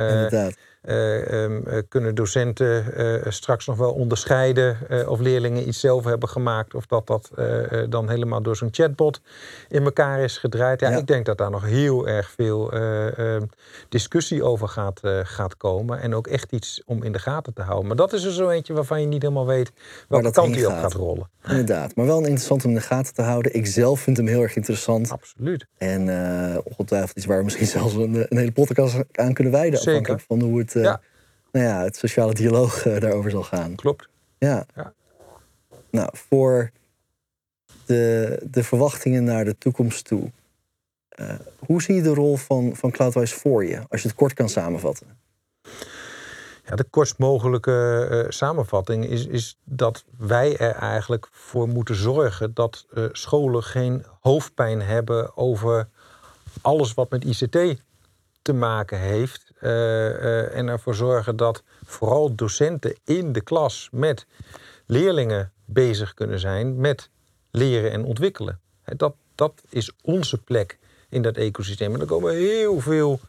eh, 0.83 1.17
eh, 1.17 1.45
ehm, 1.45 1.67
eh, 1.67 1.83
kunnen 1.89 2.15
docenten 2.15 2.95
eh, 2.95 3.31
straks 3.31 3.67
nog 3.67 3.77
wel 3.77 3.93
onderscheiden 3.93 4.79
of 5.09 5.21
leerlingen 5.21 5.69
iets 5.69 5.81
zelf 5.81 6.05
hebben 6.05 6.29
gemaakt 6.29 6.75
of 6.75 6.87
dat 6.87 7.07
dat 7.07 7.31
dan 7.89 8.09
helemaal 8.09 8.43
door 8.43 8.57
zo'n 8.57 8.69
chatbot 8.73 9.21
in 9.69 9.85
elkaar 9.85 10.21
is 10.21 10.39
gedraaid. 10.39 10.81
Ja, 10.81 10.91
Ja. 10.91 10.97
ik 10.97 11.07
denk 11.07 11.27
dat 11.27 11.39
daar 11.39 11.51
nog 11.51 11.65
heel 11.65 12.09
erg 12.09 12.31
veel 12.31 12.73
eh, 12.73 13.19
ehm, 13.19 13.43
discussie 13.89 14.43
over 14.43 14.69
gaat, 14.69 15.01
gaat 15.23 15.57
komen 15.57 16.01
en 16.01 16.15
ook 16.15 16.27
echt 16.27 16.53
iets 16.53 16.83
om 16.87 17.03
in 17.03 17.13
de 17.13 17.19
gaten 17.19 17.55
te 17.55 17.63
houden. 17.63 17.87
Maar 17.87 17.97
dat 17.97 18.13
is 18.13 18.25
er 18.25 18.33
zo 18.33 18.49
eentje 18.49 18.73
waarvan 18.75 19.01
je 19.01 19.07
niet 19.07 19.23
helemaal 19.23 19.47
weet 19.47 19.73
welke 20.09 20.25
dat 20.25 20.35
kant 20.35 20.55
die 20.55 20.67
op 20.67 20.73
gaat. 20.73 20.93
rollen. 20.93 21.31
Inderdaad. 21.49 21.97
Maar 21.97 22.07
wel 22.07 22.17
een 22.17 22.23
interessant 22.25 22.65
om 22.65 22.71
in 22.71 22.77
de 22.77 22.83
gaten 22.83 23.15
te 23.15 23.23
houden. 23.23 23.55
Ik 23.55 23.67
zelf 23.67 24.01
vind 24.01 24.17
hem 24.17 24.27
heel 24.27 24.43
erg 24.43 24.57
interessant. 24.57 25.11
Absoluut. 25.11 25.67
En 25.79 26.01
ongetwijfeld 26.65 27.17
iets 27.17 27.27
waar 27.27 27.39
we 27.39 27.45
misschien 27.45 27.67
zelfs 27.79 27.95
een, 27.95 28.27
een 28.29 28.39
hele 28.39 28.53
podcast 28.53 28.97
aan 29.13 29.33
kunnen 29.35 29.53
wijden. 29.53 29.79
Zeker. 29.79 29.91
Afhankelijk 30.01 30.23
van 30.29 30.41
hoe 30.41 30.59
het, 30.59 30.75
Ja. 30.81 31.01
nou 31.53 31.67
ja, 31.67 31.83
het 31.83 31.97
sociale 31.97 32.35
dialoog 32.35 32.87
eh, 32.87 33.01
daarover 33.01 33.31
zal 33.31 33.43
gaan. 33.43 33.75
Klopt. 33.75 34.09
Ja. 34.39 34.67
Ja. 34.75 34.93
Nou, 35.91 36.09
voor 36.13 36.71
de, 37.87 38.39
de 38.51 38.65
verwachtingen 38.65 39.25
naar 39.25 39.45
de 39.45 39.59
toekomst 39.59 40.05
toe. 40.05 40.31
eh, 41.09 41.35
hoe 41.59 41.83
zie 41.83 41.95
je 41.95 42.03
de 42.03 42.15
rol 42.15 42.37
van, 42.37 42.77
van 42.77 42.91
Cloudwise 42.91 43.35
voor 43.35 43.65
je? 43.65 43.81
Als 43.89 44.03
je 44.03 44.09
het 44.09 44.17
kort 44.17 44.33
kan 44.33 44.49
samenvatten. 44.49 45.07
Ja, 46.69 46.77
de 46.77 46.85
kortst 46.85 47.19
mogelijke 47.19 48.07
eh, 48.11 48.31
samenvatting 48.31 49.05
is, 49.07 49.27
is 49.27 49.57
dat 49.65 50.05
wij 50.19 50.57
er 50.57 50.75
eigenlijk 50.75 51.29
voor 51.31 51.69
moeten 51.69 51.95
zorgen 51.95 52.55
dat 52.55 52.87
eh, 52.95 53.05
scholen 53.13 53.63
geen 53.63 54.05
hoofdpijn 54.21 54.83
hebben 54.83 55.37
over 55.37 55.89
alles 56.61 56.95
wat 56.95 57.11
met 57.11 57.25
ICT 57.25 57.83
te 58.47 58.53
maken 58.53 58.99
heeft. 58.99 59.45
eh, 59.61 60.09
eh, 60.09 60.57
en 60.57 60.69
ervoor 60.69 60.95
zorgen 60.95 61.37
dat 61.37 61.63
vooral 61.85 62.35
docenten 62.35 62.95
in 63.05 63.33
de 63.33 63.41
klas 63.41 63.89
met 63.93 64.27
leerlingen 64.87 65.53
bezig 65.65 66.15
kunnen 66.15 66.39
zijn 66.41 66.77
met 66.81 67.11
leren 67.51 67.91
en 67.91 68.05
ontwikkelen. 68.05 68.61
Dat, 68.85 69.15
dat 69.35 69.63
is 69.69 69.93
onze 70.03 70.39
plek 70.39 70.79
in 71.09 71.23
dat 71.23 71.37
ecosysteem. 71.37 71.95
En 71.95 72.01
er 72.01 72.07
komen 72.07 72.35
heel 72.35 72.81
veel 72.81 73.21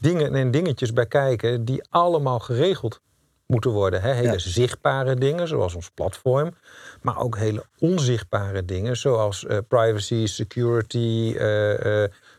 dingen 0.00 0.34
en 0.34 0.50
dingetjes 0.50 0.92
bij 0.92 1.06
kijken 1.06 1.64
die 1.64 1.82
allemaal 1.90 2.38
geregeld 2.38 3.00
moeten 3.46 3.70
worden. 3.70 4.02
Hele 4.02 4.32
Ja. 4.32 4.38
zichtbare 4.38 5.14
dingen, 5.14 5.48
zoals 5.48 5.74
ons 5.74 5.90
platform. 5.90 6.54
Maar 7.02 7.18
ook 7.20 7.36
hele 7.36 7.64
onzichtbare 7.78 8.64
dingen, 8.64 8.96
zoals 8.96 9.46
eh, 9.46 9.58
privacy, 9.68 10.26
security. 10.26 11.34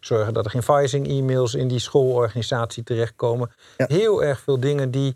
Zorgen 0.05 0.33
dat 0.33 0.45
er 0.45 0.51
geen 0.51 0.63
phishing-e-mails 0.63 1.53
in 1.53 1.67
die 1.67 1.79
schoolorganisatie 1.79 2.83
terechtkomen. 2.83 3.51
Ja. 3.77 3.85
Heel 3.89 4.23
erg 4.23 4.39
veel 4.39 4.59
dingen 4.59 4.91
die 4.91 5.15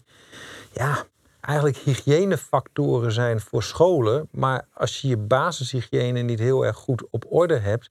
ja, 0.73 1.03
eigenlijk 1.41 1.77
hygiënefactoren 1.77 3.11
zijn 3.11 3.39
voor 3.39 3.63
scholen. 3.63 4.27
Maar 4.31 4.65
als 4.73 5.01
je 5.01 5.07
je 5.07 5.17
basishygiëne 5.17 6.21
niet 6.21 6.39
heel 6.39 6.65
erg 6.65 6.75
goed 6.77 7.03
op 7.09 7.25
orde 7.29 7.57
hebt, 7.57 7.89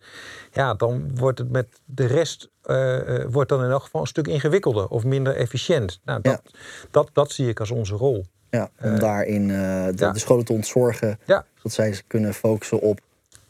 ja, 0.53 0.75
dan 0.75 1.11
wordt 1.17 1.39
het 1.39 1.51
met 1.51 1.81
de 1.85 2.07
rest 2.07 2.49
eh, 2.63 3.21
eh, 3.23 3.27
wordt 3.31 3.49
dan 3.49 3.65
in 3.65 3.71
elk 3.71 3.83
geval 3.83 4.01
een 4.01 4.07
stuk 4.07 4.27
ingewikkelder 4.27 4.89
of 4.89 5.05
minder 5.05 5.37
efficiënt. 5.37 6.01
Nou, 6.05 6.21
dat, 6.21 6.43
dat, 6.91 7.11
dat 7.13 7.31
zie 7.33 7.49
ik 7.49 7.61
als 7.61 7.71
onze 7.71 7.95
rol. 7.95 8.25
Ja, 8.51 8.71
om 8.81 8.93
Eh, 8.93 8.99
daarin 8.99 9.49
de, 9.49 9.93
ja. 9.97 10.11
de 10.13 10.19
scholen 10.19 10.45
te 10.45 10.53
ontzorgen. 10.53 11.19
Ja. 11.25 11.45
Zodat 11.55 11.73
zij 11.73 12.03
kunnen 12.07 12.35
focussen 12.35 12.81
op 12.81 13.01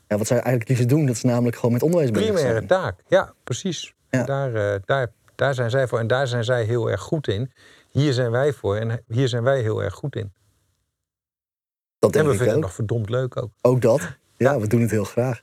ja, 0.08 0.16
wat 0.18 0.26
zij 0.26 0.36
eigenlijk 0.36 0.68
liefst 0.68 0.88
doen. 0.88 1.06
Dat 1.06 1.16
is 1.16 1.22
namelijk 1.22 1.56
gewoon 1.56 1.72
met 1.72 1.82
onderwijs 1.82 2.10
bezig 2.10 2.26
Primaire 2.32 2.52
zijn. 2.54 2.66
taak, 2.66 3.00
ja, 3.08 3.34
precies. 3.44 3.94
Ja. 4.10 4.24
Daar, 4.24 4.54
eh, 4.54 4.80
daar, 4.84 5.12
daar 5.34 5.54
zijn 5.54 5.70
zij 5.70 5.86
voor 5.88 5.98
en 5.98 6.06
daar 6.06 6.26
zijn 6.26 6.44
zij 6.44 6.64
heel 6.64 6.90
erg 6.90 7.00
goed 7.00 7.28
in. 7.28 7.52
Hier 7.90 8.12
zijn 8.12 8.30
wij 8.30 8.52
voor 8.52 8.76
en 8.76 9.02
hier 9.08 9.28
zijn 9.28 9.42
wij 9.42 9.60
heel 9.60 9.82
erg 9.82 9.94
goed 9.94 10.16
in. 10.16 10.32
Dat 11.98 12.16
En 12.16 12.22
denk 12.22 12.26
we 12.26 12.32
ik 12.32 12.38
vinden 12.38 12.46
ook. 12.48 12.52
het 12.54 12.60
nog 12.60 12.74
verdomd 12.74 13.08
leuk 13.10 13.36
ook. 13.42 13.50
Ook 13.62 13.80
dat. 13.80 14.00
Ja, 14.00 14.52
Ja. 14.52 14.60
we 14.60 14.66
doen 14.66 14.80
het 14.80 14.90
heel 14.90 15.04
graag. 15.04 15.40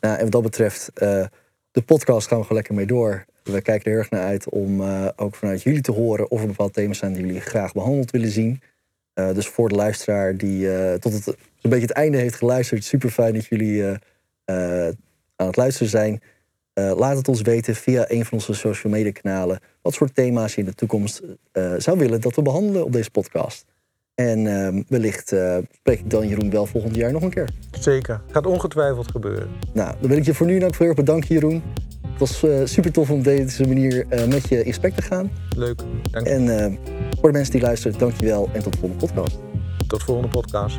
Nou, 0.00 0.16
en 0.16 0.22
wat 0.22 0.32
dat 0.32 0.42
betreft, 0.42 0.90
eh, 0.94 1.24
de 1.70 1.82
podcast 1.82 2.26
gaan 2.28 2.36
we 2.36 2.42
gewoon 2.42 2.58
lekker 2.58 2.74
mee 2.74 2.86
door. 2.86 3.24
We 3.42 3.60
kijken 3.60 3.84
er 3.84 3.90
heel 3.90 3.98
erg 3.98 4.10
naar 4.10 4.24
uit 4.24 4.48
om 4.48 4.80
eh, 4.80 5.08
ook 5.16 5.34
vanuit 5.34 5.62
jullie 5.62 5.80
te 5.80 5.92
horen 5.92 6.30
of 6.30 6.40
er 6.40 6.46
bepaalde 6.46 6.72
thema's 6.72 6.98
zijn 6.98 7.12
die 7.12 7.26
jullie 7.26 7.40
graag 7.40 7.72
behandeld 7.72 8.10
willen 8.10 8.30
zien. 8.30 8.62
Eh, 9.18 9.34
dus 9.34 9.46
voor 9.46 9.68
de 9.68 9.74
luisteraar 9.74 10.36
die 10.36 10.72
eh, 10.72 10.94
tot 10.94 11.12
het, 11.12 11.24
zo'n 11.24 11.70
beetje 11.70 11.86
het 11.86 11.90
einde 11.90 12.18
heeft 12.18 12.34
geluisterd, 12.34 12.84
super 12.84 13.10
fijn 13.10 13.34
dat 13.34 13.46
jullie 13.46 13.84
eh, 14.44 14.88
aan 15.36 15.46
het 15.46 15.56
luisteren 15.56 15.88
zijn. 15.88 16.20
Laat 16.74 17.16
het 17.16 17.28
ons 17.28 17.42
weten 17.42 17.74
via 17.74 18.04
een 18.08 18.24
van 18.24 18.38
onze 18.38 18.54
social 18.54 18.92
media 18.92 19.12
kanalen 19.12 19.60
wat 19.82 19.94
soort 19.94 20.14
thema's 20.14 20.54
je 20.54 20.60
in 20.60 20.66
de 20.66 20.74
toekomst 20.74 21.22
zou 21.78 21.98
willen 21.98 22.20
dat 22.20 22.34
we 22.34 22.42
behandelen 22.42 22.84
op 22.84 22.92
deze 22.92 23.10
podcast. 23.10 23.64
En 24.14 24.46
eh, 24.46 24.82
wellicht 24.88 25.28
spreek 25.72 25.98
ik 25.98 26.10
dan 26.10 26.28
Jeroen 26.28 26.50
wel 26.50 26.66
volgend 26.66 26.96
jaar 26.96 27.12
nog 27.12 27.22
een 27.22 27.30
keer. 27.30 27.48
Zeker. 27.80 28.20
Gaat 28.30 28.46
ongetwijfeld 28.46 29.10
gebeuren. 29.10 29.48
Nou, 29.72 29.94
dan 30.00 30.08
wil 30.08 30.18
ik 30.18 30.24
je 30.24 30.34
voor 30.34 30.46
nu 30.46 30.58
dan 30.58 30.68
ook 30.68 30.76
heel 30.76 30.86
erg 30.86 30.96
bedanken, 30.96 31.34
Jeroen. 31.34 31.62
Het 32.18 32.28
was 32.28 32.50
eh, 32.50 32.60
super 32.64 32.92
tof 32.92 33.10
om 33.10 33.18
op 33.18 33.24
deze 33.24 33.66
manier 33.66 34.06
eh, 34.08 34.26
met 34.26 34.48
je 34.48 34.58
in 34.58 34.64
gesprek 34.64 34.94
te 34.94 35.02
gaan. 35.02 35.30
Leuk. 35.56 35.80
Dank 36.10 36.26
je. 36.26 36.32
En 36.32 36.58
eh, 36.58 36.72
voor 37.20 37.28
de 37.28 37.36
mensen 37.36 37.52
die 37.52 37.62
luisteren, 37.62 37.98
dankjewel 37.98 38.48
en 38.52 38.62
tot 38.62 38.72
de 38.72 38.78
volgende 38.78 39.06
podcast. 39.06 39.38
Tot 39.86 39.98
de 39.98 40.04
volgende 40.04 40.28
podcast. 40.28 40.78